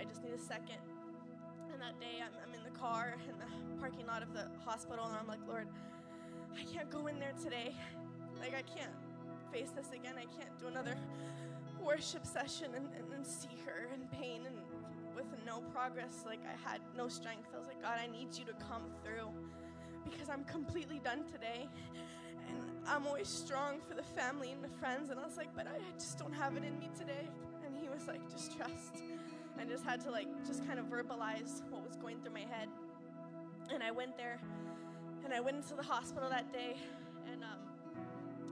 I 0.00 0.04
just 0.04 0.22
need 0.22 0.34
a 0.34 0.38
second. 0.38 0.82
And 1.72 1.80
that 1.80 2.00
day, 2.00 2.18
I'm, 2.18 2.34
I'm 2.42 2.52
in 2.52 2.64
the 2.64 2.76
car 2.78 3.14
in 3.28 3.38
the 3.38 3.48
parking 3.80 4.06
lot 4.06 4.22
of 4.22 4.34
the 4.34 4.50
hospital, 4.64 5.06
and 5.06 5.16
I'm 5.16 5.26
like, 5.26 5.40
Lord, 5.46 5.68
I 6.58 6.64
can't 6.64 6.90
go 6.90 7.06
in 7.06 7.18
there 7.18 7.34
today. 7.42 7.74
Like, 8.40 8.54
I 8.54 8.62
can't 8.62 8.94
face 9.52 9.70
this 9.70 9.90
again. 9.92 10.14
I 10.16 10.26
can't 10.36 10.52
do 10.58 10.66
another 10.66 10.96
worship 11.80 12.26
session 12.26 12.74
and, 12.74 12.88
and, 12.96 13.12
and 13.14 13.26
see 13.26 13.56
her 13.64 13.88
in 13.94 14.06
pain 14.18 14.42
and 14.46 14.56
with 15.14 15.26
no 15.46 15.60
progress. 15.72 16.24
Like, 16.26 16.40
I 16.44 16.54
had 16.68 16.80
no 16.96 17.08
strength. 17.08 17.48
I 17.54 17.58
was 17.58 17.66
like, 17.66 17.82
God, 17.82 17.98
I 18.02 18.06
need 18.06 18.36
you 18.36 18.44
to 18.44 18.54
come 18.68 18.82
through 19.02 19.30
because 20.10 20.28
I'm 20.28 20.44
completely 20.44 20.98
done 20.98 21.24
today. 21.32 21.68
And 22.48 22.56
I'm 22.86 23.06
always 23.06 23.28
strong 23.28 23.80
for 23.88 23.94
the 23.94 24.02
family 24.02 24.52
and 24.52 24.62
the 24.62 24.74
friends. 24.80 25.10
And 25.10 25.20
I 25.20 25.24
was 25.24 25.36
like, 25.36 25.54
but 25.54 25.66
I 25.66 25.78
just 25.94 26.18
don't 26.18 26.32
have 26.32 26.56
it 26.56 26.64
in 26.64 26.78
me 26.78 26.90
today. 26.98 27.28
And 27.66 27.76
he 27.76 27.88
was 27.88 28.06
like, 28.06 28.20
just 28.30 28.56
trust. 28.56 29.02
And 29.58 29.68
just 29.68 29.84
had 29.84 30.00
to 30.02 30.10
like 30.10 30.28
just 30.46 30.66
kind 30.66 30.78
of 30.78 30.86
verbalize 30.86 31.62
what 31.70 31.86
was 31.86 31.96
going 31.96 32.20
through 32.20 32.34
my 32.34 32.46
head. 32.48 32.68
And 33.72 33.82
I 33.82 33.90
went 33.90 34.16
there 34.16 34.40
and 35.24 35.34
I 35.34 35.40
went 35.40 35.56
into 35.56 35.74
the 35.74 35.82
hospital 35.82 36.28
that 36.30 36.52
day 36.52 36.76
and 37.30 37.42
um, 37.42 37.60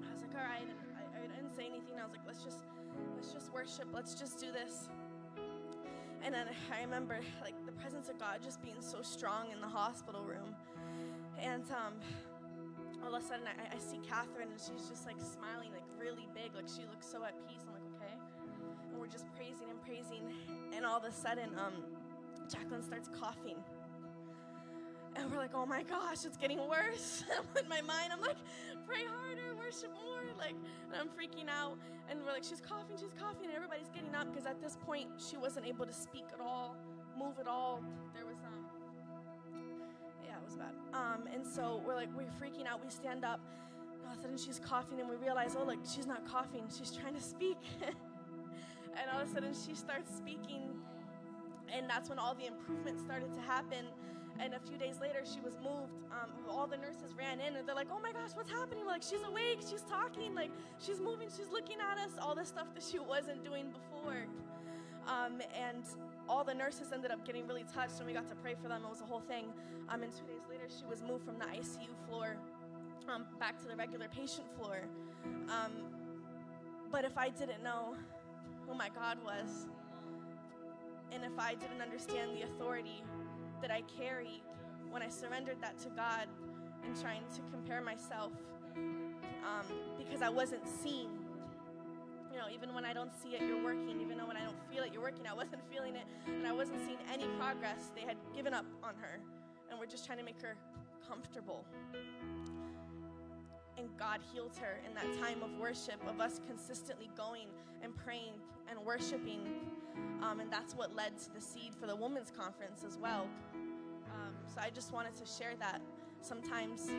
I 0.02 0.12
was 0.12 0.22
like, 0.22 0.34
all 0.34 0.48
right. 0.48 0.66
And 0.66 0.90
I, 0.98 1.24
I 1.24 1.36
didn't 1.36 1.54
say 1.56 1.66
anything. 1.66 1.98
I 1.98 2.02
was 2.02 2.12
like, 2.12 2.26
let's 2.26 2.42
just 2.42 2.58
let's 3.14 3.32
just 3.32 3.52
worship. 3.52 3.86
Let's 3.92 4.14
just 4.14 4.38
do 4.38 4.46
this. 4.52 4.88
And 6.22 6.34
then 6.34 6.46
I 6.74 6.82
remember 6.82 7.18
like 7.40 7.54
the 7.66 7.72
presence 7.72 8.08
of 8.08 8.18
God 8.18 8.40
just 8.42 8.60
being 8.62 8.80
so 8.80 8.98
strong 9.00 9.52
in 9.52 9.60
the 9.60 9.68
hospital 9.68 10.22
room. 10.24 10.54
And 11.40 11.64
um, 11.70 11.94
all 13.04 13.14
of 13.14 13.22
a 13.22 13.26
sudden, 13.26 13.44
I, 13.46 13.76
I 13.76 13.78
see 13.78 13.98
Catherine, 14.06 14.48
and 14.50 14.60
she's 14.60 14.88
just 14.88 15.06
like 15.06 15.20
smiling, 15.20 15.70
like 15.72 15.86
really 16.00 16.28
big, 16.34 16.54
like 16.54 16.68
she 16.68 16.82
looks 16.88 17.06
so 17.06 17.22
at 17.24 17.34
peace. 17.46 17.62
I'm 17.66 17.74
like, 17.74 17.88
okay. 17.96 18.14
And 18.90 19.00
we're 19.00 19.12
just 19.12 19.26
praising 19.36 19.68
and 19.70 19.80
praising, 19.82 20.24
and 20.74 20.84
all 20.84 20.96
of 20.96 21.04
a 21.04 21.12
sudden, 21.12 21.50
um, 21.58 21.84
Jacqueline 22.48 22.82
starts 22.82 23.08
coughing. 23.08 23.58
And 25.16 25.30
we're 25.30 25.38
like, 25.38 25.54
oh 25.54 25.64
my 25.64 25.82
gosh, 25.82 26.24
it's 26.26 26.36
getting 26.36 26.60
worse. 26.68 27.24
in 27.62 27.68
my 27.68 27.80
mind, 27.80 28.12
I'm 28.12 28.20
like, 28.20 28.36
pray 28.86 29.04
harder, 29.08 29.56
worship 29.56 29.90
more. 30.04 30.20
Like, 30.38 30.54
and 30.92 31.00
I'm 31.00 31.08
freaking 31.08 31.48
out. 31.48 31.78
And 32.10 32.20
we're 32.24 32.32
like, 32.32 32.44
she's 32.44 32.60
coughing, 32.60 32.96
she's 33.00 33.14
coughing. 33.18 33.46
And 33.46 33.54
everybody's 33.54 33.88
getting 33.88 34.14
up 34.14 34.28
because 34.30 34.46
at 34.46 34.60
this 34.60 34.76
point, 34.84 35.08
she 35.16 35.38
wasn't 35.38 35.66
able 35.66 35.86
to 35.86 35.92
speak 35.92 36.26
at 36.34 36.40
all, 36.40 36.76
move 37.18 37.38
at 37.40 37.48
all. 37.48 37.82
There 38.14 38.26
was, 38.26 38.36
was 40.46 40.56
bad. 40.56 40.74
Um, 40.94 41.28
and 41.32 41.46
so 41.46 41.82
we're 41.86 41.94
like, 41.94 42.08
we're 42.16 42.24
freaking 42.40 42.66
out. 42.66 42.82
We 42.84 42.90
stand 42.90 43.24
up. 43.24 43.40
And 43.98 44.06
all 44.06 44.12
of 44.12 44.18
a 44.18 44.22
sudden, 44.22 44.38
she's 44.38 44.58
coughing, 44.58 45.00
and 45.00 45.08
we 45.08 45.16
realize, 45.16 45.56
oh, 45.58 45.64
look, 45.64 45.78
she's 45.84 46.06
not 46.06 46.26
coughing. 46.26 46.64
She's 46.76 46.90
trying 46.90 47.14
to 47.14 47.22
speak. 47.22 47.58
and 47.82 49.10
all 49.12 49.20
of 49.20 49.28
a 49.28 49.32
sudden, 49.32 49.52
she 49.52 49.74
starts 49.74 50.16
speaking. 50.16 50.70
And 51.74 51.90
that's 51.90 52.08
when 52.08 52.18
all 52.18 52.34
the 52.34 52.46
improvements 52.46 53.02
started 53.02 53.32
to 53.34 53.40
happen. 53.40 53.86
And 54.38 54.54
a 54.54 54.60
few 54.60 54.76
days 54.76 55.00
later, 55.00 55.20
she 55.24 55.40
was 55.40 55.54
moved. 55.62 55.92
Um, 56.12 56.30
all 56.48 56.66
the 56.66 56.76
nurses 56.76 57.14
ran 57.16 57.40
in, 57.40 57.56
and 57.56 57.66
they're 57.66 57.74
like, 57.74 57.88
"Oh 57.90 57.98
my 57.98 58.12
gosh, 58.12 58.30
what's 58.34 58.50
happening?" 58.50 58.84
We're 58.84 58.92
like, 58.92 59.02
"She's 59.02 59.22
awake. 59.22 59.60
She's 59.68 59.80
talking. 59.82 60.34
Like, 60.34 60.50
she's 60.78 61.00
moving. 61.00 61.28
She's 61.34 61.48
looking 61.50 61.78
at 61.80 61.96
us. 61.98 62.12
All 62.20 62.34
the 62.34 62.44
stuff 62.44 62.66
that 62.74 62.82
she 62.82 62.98
wasn't 62.98 63.42
doing 63.44 63.72
before." 63.72 64.26
Um, 65.08 65.40
and 65.56 65.84
all 66.28 66.44
the 66.44 66.54
nurses 66.54 66.92
ended 66.92 67.10
up 67.10 67.24
getting 67.24 67.46
really 67.46 67.64
touched, 67.74 67.98
and 67.98 68.06
we 68.06 68.12
got 68.12 68.28
to 68.28 68.34
pray 68.36 68.54
for 68.60 68.68
them. 68.68 68.82
It 68.84 68.90
was 68.90 69.00
a 69.00 69.04
whole 69.04 69.20
thing. 69.20 69.46
Um, 69.88 70.02
and 70.02 70.12
two 70.12 70.26
days 70.26 70.42
later, 70.48 70.64
she 70.68 70.86
was 70.86 71.02
moved 71.02 71.24
from 71.24 71.38
the 71.38 71.44
ICU 71.44 71.88
floor 72.08 72.36
um, 73.08 73.24
back 73.38 73.60
to 73.62 73.68
the 73.68 73.76
regular 73.76 74.08
patient 74.08 74.46
floor. 74.56 74.80
Um, 75.48 75.72
but 76.90 77.04
if 77.04 77.16
I 77.16 77.28
didn't 77.28 77.62
know 77.62 77.94
who 78.66 78.74
my 78.74 78.88
God 78.88 79.18
was, 79.24 79.66
and 81.12 81.24
if 81.24 81.38
I 81.38 81.54
didn't 81.54 81.80
understand 81.80 82.32
the 82.36 82.42
authority 82.42 83.02
that 83.62 83.70
I 83.70 83.82
carry 83.98 84.42
when 84.90 85.02
I 85.02 85.08
surrendered 85.08 85.60
that 85.60 85.78
to 85.80 85.88
God 85.90 86.26
and 86.84 87.00
trying 87.00 87.22
to 87.34 87.40
compare 87.50 87.80
myself 87.80 88.32
um, 88.76 89.66
because 89.98 90.22
I 90.22 90.28
wasn't 90.28 90.66
seen. 90.66 91.08
Know, 92.36 92.52
even 92.52 92.74
when 92.74 92.84
I 92.84 92.92
don't 92.92 93.12
see 93.22 93.30
it, 93.30 93.40
you're 93.40 93.64
working. 93.64 93.98
Even 94.02 94.18
though 94.18 94.26
when 94.26 94.36
I 94.36 94.44
don't 94.44 94.60
feel 94.70 94.84
it, 94.84 94.92
you're 94.92 95.02
working. 95.02 95.26
I 95.26 95.32
wasn't 95.32 95.62
feeling 95.72 95.96
it, 95.96 96.04
and 96.26 96.46
I 96.46 96.52
wasn't 96.52 96.80
seeing 96.84 96.98
any 97.10 97.24
progress. 97.38 97.90
They 97.94 98.02
had 98.02 98.18
given 98.34 98.52
up 98.52 98.66
on 98.82 98.94
her, 99.00 99.18
and 99.70 99.80
we're 99.80 99.86
just 99.86 100.04
trying 100.04 100.18
to 100.18 100.24
make 100.24 100.40
her 100.42 100.54
comfortable. 101.08 101.64
And 103.78 103.88
God 103.98 104.20
healed 104.34 104.54
her 104.60 104.80
in 104.86 104.94
that 104.94 105.18
time 105.18 105.42
of 105.42 105.50
worship, 105.58 105.96
of 106.06 106.20
us 106.20 106.40
consistently 106.46 107.08
going 107.16 107.48
and 107.82 107.96
praying 107.96 108.34
and 108.68 108.78
worshiping. 108.84 109.40
Um, 110.22 110.40
and 110.40 110.52
that's 110.52 110.74
what 110.74 110.94
led 110.94 111.18
to 111.20 111.32
the 111.32 111.40
seed 111.40 111.74
for 111.80 111.86
the 111.86 111.96
women's 111.96 112.30
conference 112.30 112.84
as 112.86 112.98
well. 112.98 113.28
Um, 113.54 114.34
so 114.54 114.60
I 114.60 114.68
just 114.68 114.92
wanted 114.92 115.14
to 115.16 115.26
share 115.26 115.54
that. 115.58 115.80
Sometimes 116.20 116.90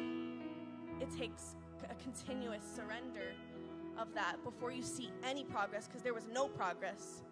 it 1.00 1.16
takes 1.16 1.56
a 1.90 1.96
continuous 1.96 2.64
surrender 2.76 3.34
of 3.98 4.14
that 4.14 4.44
before 4.44 4.72
you 4.72 4.84
see 4.84 5.10
any 5.24 5.44
progress 5.44 5.88
because 5.88 6.02
there 6.02 6.14
was 6.14 6.28
no 6.32 6.48
progress. 6.48 7.24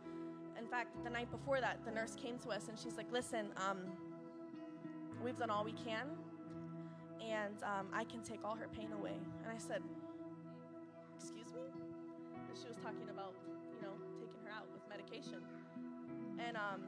In 0.59 0.65
fact, 0.67 1.03
the 1.03 1.09
night 1.09 1.29
before 1.31 1.61
that, 1.61 1.79
the 1.85 1.91
nurse 1.91 2.15
came 2.15 2.37
to 2.39 2.49
us 2.49 2.67
and 2.69 2.77
she's 2.77 2.97
like, 2.97 3.11
Listen, 3.11 3.47
um, 3.57 3.79
we've 5.23 5.37
done 5.37 5.49
all 5.49 5.63
we 5.63 5.73
can, 5.73 6.07
and 7.21 7.61
um, 7.63 7.87
I 7.93 8.03
can 8.03 8.21
take 8.21 8.43
all 8.43 8.55
her 8.55 8.67
pain 8.67 8.91
away. 8.93 9.17
And 9.43 9.51
I 9.53 9.57
said, 9.57 9.81
Excuse 11.17 11.53
me? 11.53 11.61
And 12.49 12.57
she 12.57 12.67
was 12.67 12.77
talking 12.77 13.09
about, 13.09 13.33
you 13.73 13.81
know, 13.81 13.93
taking 14.19 14.39
her 14.45 14.51
out 14.51 14.67
with 14.73 14.81
medication. 14.89 15.41
And 16.39 16.57
um, 16.57 16.81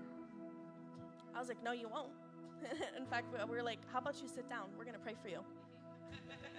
I 1.36 1.40
was 1.40 1.50
like, 1.50 1.64
No, 1.64 1.72
you 1.72 1.90
won't. 1.90 2.14
In 2.98 3.06
fact, 3.06 3.28
we 3.32 3.44
we 3.46 3.58
were 3.58 3.64
like, 3.64 3.80
How 3.92 4.00
about 4.00 4.22
you 4.22 4.28
sit 4.28 4.50
down? 4.50 4.70
We're 4.78 4.86
going 4.86 4.96
to 4.98 5.04
pray 5.04 5.16
for 5.22 5.30
you. 5.30 5.40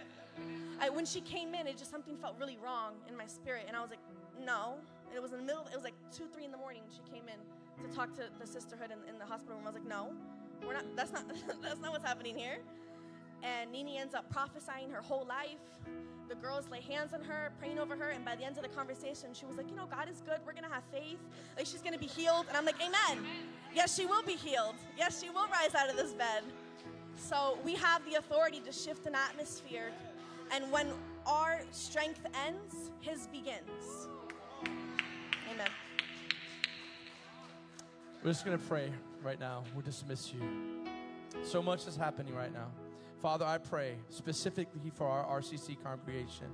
I, 0.81 0.91
when 0.91 1.07
she 1.07 1.21
came 1.21 1.55
in, 1.55 1.67
it 1.67 1.77
just 1.77 1.91
something 1.91 2.17
felt 2.17 2.37
really 2.39 2.59
wrong 2.63 2.95
in 3.09 3.17
my 3.17 3.27
spirit, 3.27 3.65
and 3.67 3.77
I 3.77 3.81
was 3.81 3.91
like, 3.91 4.01
no. 4.45 4.75
And 5.09 5.17
it 5.17 5.23
was 5.23 5.33
in 5.33 5.39
the 5.39 5.45
middle. 5.45 5.67
It 5.73 5.75
was 5.75 5.85
like 5.85 5.95
two, 6.13 6.25
three 6.33 6.45
in 6.45 6.53
the 6.53 6.59
morning. 6.59 6.83
She 6.93 7.01
came 7.11 7.25
in 7.27 7.89
to 7.89 7.95
talk 7.95 8.15
to 8.15 8.25
the 8.39 8.47
sisterhood 8.47 8.91
in, 8.91 9.13
in 9.13 9.19
the 9.19 9.25
hospital 9.25 9.57
room. 9.57 9.67
I 9.67 9.71
was 9.71 9.81
like, 9.81 9.89
no, 9.89 10.13
we're 10.67 10.75
not. 10.75 10.85
That's 10.97 11.13
not. 11.13 11.25
that's 11.63 11.81
not 11.81 11.93
what's 11.93 12.05
happening 12.05 12.37
here. 12.37 12.59
And 13.43 13.71
Nini 13.71 13.99
ends 13.99 14.15
up 14.15 14.29
prophesying 14.31 14.91
her 14.91 15.01
whole 15.01 15.25
life. 15.29 15.63
The 16.29 16.35
girls 16.35 16.69
lay 16.71 16.81
hands 16.81 17.15
on 17.15 17.23
her, 17.23 17.53
praying 17.59 17.79
over 17.79 17.97
her, 17.97 18.11
and 18.11 18.25
by 18.25 18.37
the 18.37 18.45
end 18.45 18.57
of 18.57 18.63
the 18.63 18.69
conversation, 18.69 19.31
she 19.33 19.47
was 19.47 19.57
like, 19.57 19.71
you 19.71 19.77
know, 19.77 19.87
God 19.87 20.09
is 20.11 20.23
good. 20.27 20.41
We're 20.45 20.53
gonna 20.53 20.73
have 20.73 20.83
faith. 20.93 21.19
Like 21.57 21.67
she's 21.67 21.81
gonna 21.81 21.99
be 21.99 22.07
healed. 22.07 22.47
And 22.49 22.57
I'm 22.57 22.65
like, 22.65 22.81
Amen. 22.81 23.25
Yes, 23.75 23.95
she 23.97 24.07
will 24.07 24.23
be 24.23 24.35
healed. 24.35 24.75
Yes, 24.97 25.23
she 25.23 25.31
will 25.31 25.47
rise 25.49 25.75
out 25.75 25.89
of 25.91 25.97
this 25.97 26.13
bed. 26.13 26.43
So 27.17 27.59
we 27.65 27.75
have 27.75 28.05
the 28.05 28.17
authority 28.17 28.61
to 28.61 28.73
shift 28.73 29.07
an 29.07 29.15
atmosphere. 29.15 29.93
And 30.53 30.71
when 30.73 30.89
our 31.27 31.61
strength 31.71 32.27
ends, 32.47 32.91
His 33.01 33.27
begins. 33.29 34.09
Amen. 35.53 35.69
We're 38.23 38.31
just 38.31 38.45
going 38.45 38.59
to 38.59 38.65
pray 38.65 38.91
right 39.23 39.39
now. 39.39 39.65
We'll 39.75 39.85
dismiss 39.85 40.33
you. 40.33 40.41
So 41.43 41.63
much 41.63 41.87
is 41.87 41.97
happening 41.97 42.35
right 42.35 42.53
now. 42.53 42.69
Father, 43.21 43.45
I 43.45 43.59
pray 43.59 43.97
specifically 44.11 44.91
for 44.95 45.07
our 45.07 45.41
RCC 45.41 45.83
congregation. 45.83 46.47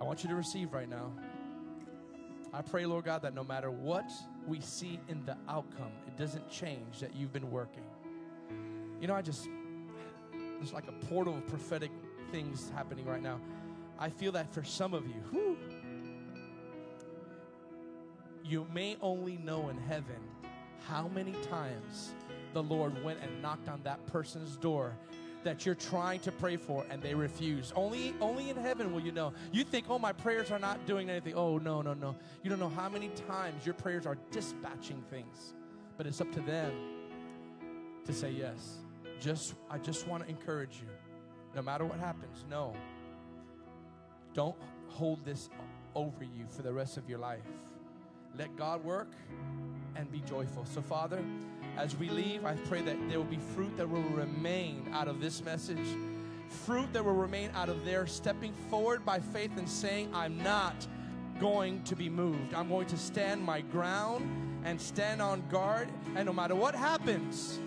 I 0.00 0.04
want 0.04 0.22
you 0.22 0.28
to 0.30 0.34
receive 0.34 0.72
right 0.72 0.88
now. 0.88 1.12
I 2.52 2.62
pray, 2.62 2.86
Lord 2.86 3.04
God, 3.04 3.22
that 3.22 3.34
no 3.34 3.42
matter 3.42 3.70
what 3.70 4.10
we 4.46 4.60
see 4.60 5.00
in 5.08 5.24
the 5.24 5.36
outcome, 5.48 5.92
it 6.06 6.16
doesn't 6.16 6.48
change 6.50 7.00
that 7.00 7.14
you've 7.14 7.32
been 7.32 7.50
working. 7.50 7.84
You 9.00 9.08
know, 9.08 9.14
I 9.14 9.22
just, 9.22 9.48
there's 10.64 10.72
like 10.72 10.88
a 10.88 11.06
portal 11.06 11.36
of 11.36 11.46
prophetic 11.46 11.90
things 12.32 12.72
happening 12.74 13.04
right 13.04 13.22
now. 13.22 13.38
I 13.98 14.08
feel 14.08 14.32
that 14.32 14.52
for 14.52 14.64
some 14.64 14.94
of 14.94 15.06
you, 15.06 15.22
whew, 15.30 15.58
you 18.42 18.66
may 18.72 18.96
only 19.02 19.36
know 19.36 19.68
in 19.68 19.76
heaven 19.76 20.16
how 20.88 21.08
many 21.08 21.32
times 21.50 22.14
the 22.54 22.62
Lord 22.62 23.02
went 23.04 23.18
and 23.20 23.42
knocked 23.42 23.68
on 23.68 23.82
that 23.82 24.06
person's 24.06 24.56
door 24.56 24.96
that 25.42 25.66
you're 25.66 25.74
trying 25.74 26.20
to 26.20 26.32
pray 26.32 26.56
for 26.56 26.86
and 26.88 27.02
they 27.02 27.14
refuse. 27.14 27.70
Only 27.76 28.14
only 28.22 28.48
in 28.48 28.56
heaven 28.56 28.94
will 28.94 29.02
you 29.02 29.12
know. 29.12 29.34
You 29.52 29.64
think, 29.64 29.84
"Oh, 29.90 29.98
my 29.98 30.12
prayers 30.12 30.50
are 30.50 30.58
not 30.58 30.86
doing 30.86 31.10
anything." 31.10 31.34
Oh, 31.34 31.58
no, 31.58 31.82
no, 31.82 31.92
no. 31.92 32.16
You 32.42 32.48
don't 32.48 32.58
know 32.58 32.70
how 32.70 32.88
many 32.88 33.10
times 33.28 33.66
your 33.66 33.74
prayers 33.74 34.06
are 34.06 34.16
dispatching 34.30 35.02
things. 35.10 35.52
But 35.98 36.06
it's 36.06 36.22
up 36.22 36.32
to 36.32 36.40
them 36.40 36.72
to 38.06 38.14
say 38.14 38.30
yes. 38.30 38.83
Just 39.20 39.54
I 39.70 39.78
just 39.78 40.06
want 40.06 40.24
to 40.24 40.28
encourage 40.28 40.80
you. 40.80 40.88
No 41.54 41.62
matter 41.62 41.84
what 41.84 41.98
happens, 41.98 42.44
no. 42.50 42.74
Don't 44.34 44.56
hold 44.88 45.24
this 45.24 45.48
over 45.94 46.24
you 46.24 46.46
for 46.48 46.62
the 46.62 46.72
rest 46.72 46.96
of 46.96 47.08
your 47.08 47.18
life. 47.18 47.44
Let 48.36 48.56
God 48.56 48.84
work 48.84 49.12
and 49.94 50.10
be 50.10 50.20
joyful. 50.20 50.64
So, 50.64 50.82
Father, 50.82 51.22
as 51.76 51.96
we 51.96 52.08
leave, 52.08 52.44
I 52.44 52.54
pray 52.54 52.82
that 52.82 52.96
there 53.08 53.18
will 53.18 53.24
be 53.24 53.38
fruit 53.54 53.76
that 53.76 53.88
will 53.88 54.02
remain 54.02 54.88
out 54.92 55.06
of 55.06 55.20
this 55.20 55.44
message, 55.44 55.86
fruit 56.48 56.92
that 56.92 57.04
will 57.04 57.14
remain 57.14 57.50
out 57.54 57.68
of 57.68 57.84
their 57.84 58.06
stepping 58.06 58.52
forward 58.68 59.04
by 59.04 59.20
faith 59.20 59.56
and 59.56 59.68
saying, 59.68 60.10
I'm 60.12 60.42
not 60.42 60.86
going 61.40 61.82
to 61.84 61.96
be 61.96 62.08
moved. 62.08 62.54
I'm 62.54 62.68
going 62.68 62.86
to 62.88 62.96
stand 62.96 63.42
my 63.42 63.60
ground 63.60 64.62
and 64.64 64.80
stand 64.80 65.20
on 65.22 65.42
guard. 65.48 65.88
And 66.16 66.26
no 66.26 66.32
matter 66.32 66.54
what 66.54 66.74
happens, 66.74 67.60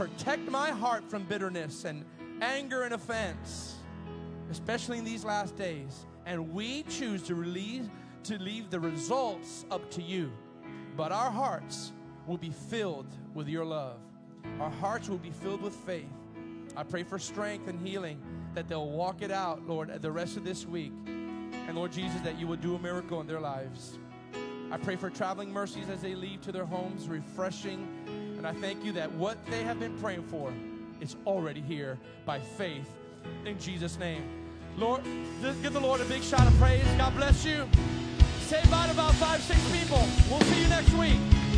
protect 0.00 0.50
my 0.50 0.70
heart 0.70 1.04
from 1.10 1.24
bitterness 1.24 1.84
and 1.84 2.06
anger 2.40 2.84
and 2.84 2.94
offense, 2.94 3.74
especially 4.50 4.96
in 4.96 5.04
these 5.04 5.26
last 5.26 5.54
days. 5.56 6.06
And 6.24 6.54
we 6.54 6.84
choose 6.84 7.22
to 7.24 7.34
release 7.34 7.84
to 8.22 8.38
leave 8.38 8.70
the 8.70 8.80
results 8.80 9.66
up 9.70 9.90
to 9.90 10.00
you. 10.00 10.32
But 10.96 11.12
our 11.12 11.30
hearts 11.30 11.92
will 12.26 12.38
be 12.38 12.48
filled 12.48 13.08
with 13.34 13.46
your 13.46 13.66
love. 13.66 13.98
Our 14.58 14.70
hearts 14.70 15.10
will 15.10 15.18
be 15.18 15.32
filled 15.32 15.60
with 15.60 15.74
faith. 15.74 16.08
I 16.78 16.82
pray 16.82 17.02
for 17.02 17.18
strength 17.18 17.68
and 17.68 17.86
healing 17.86 18.22
that 18.54 18.68
they'll 18.68 18.88
walk 18.88 19.20
it 19.20 19.30
out, 19.30 19.68
Lord, 19.68 19.90
the 20.00 20.10
rest 20.10 20.38
of 20.38 20.44
this 20.44 20.64
week. 20.64 20.94
And 21.06 21.76
Lord 21.76 21.92
Jesus, 21.92 22.22
that 22.22 22.40
you 22.40 22.46
will 22.46 22.56
do 22.56 22.74
a 22.74 22.78
miracle 22.78 23.20
in 23.20 23.26
their 23.26 23.40
lives. 23.40 23.98
I 24.72 24.78
pray 24.78 24.96
for 24.96 25.10
traveling 25.10 25.52
mercies 25.52 25.90
as 25.90 26.00
they 26.00 26.14
leave 26.14 26.40
to 26.42 26.52
their 26.52 26.64
homes, 26.64 27.06
refreshing. 27.06 27.86
And 28.40 28.46
I 28.46 28.54
thank 28.54 28.82
you 28.82 28.92
that 28.92 29.12
what 29.16 29.36
they 29.50 29.62
have 29.64 29.78
been 29.78 29.92
praying 29.98 30.22
for 30.22 30.50
is 30.98 31.14
already 31.26 31.60
here 31.60 31.98
by 32.24 32.38
faith 32.40 32.88
in 33.44 33.58
Jesus' 33.58 33.98
name. 33.98 34.22
Lord, 34.78 35.02
just 35.42 35.62
give 35.62 35.74
the 35.74 35.80
Lord 35.80 36.00
a 36.00 36.06
big 36.06 36.22
shout 36.22 36.46
of 36.46 36.54
praise. 36.54 36.82
God 36.96 37.14
bless 37.16 37.44
you. 37.44 37.68
Say 38.46 38.62
bye 38.70 38.86
to 38.86 38.92
about 38.92 39.12
five, 39.16 39.42
six 39.42 39.60
people. 39.70 40.02
We'll 40.30 40.40
see 40.40 40.62
you 40.62 40.68
next 40.68 40.94
week. 40.94 41.49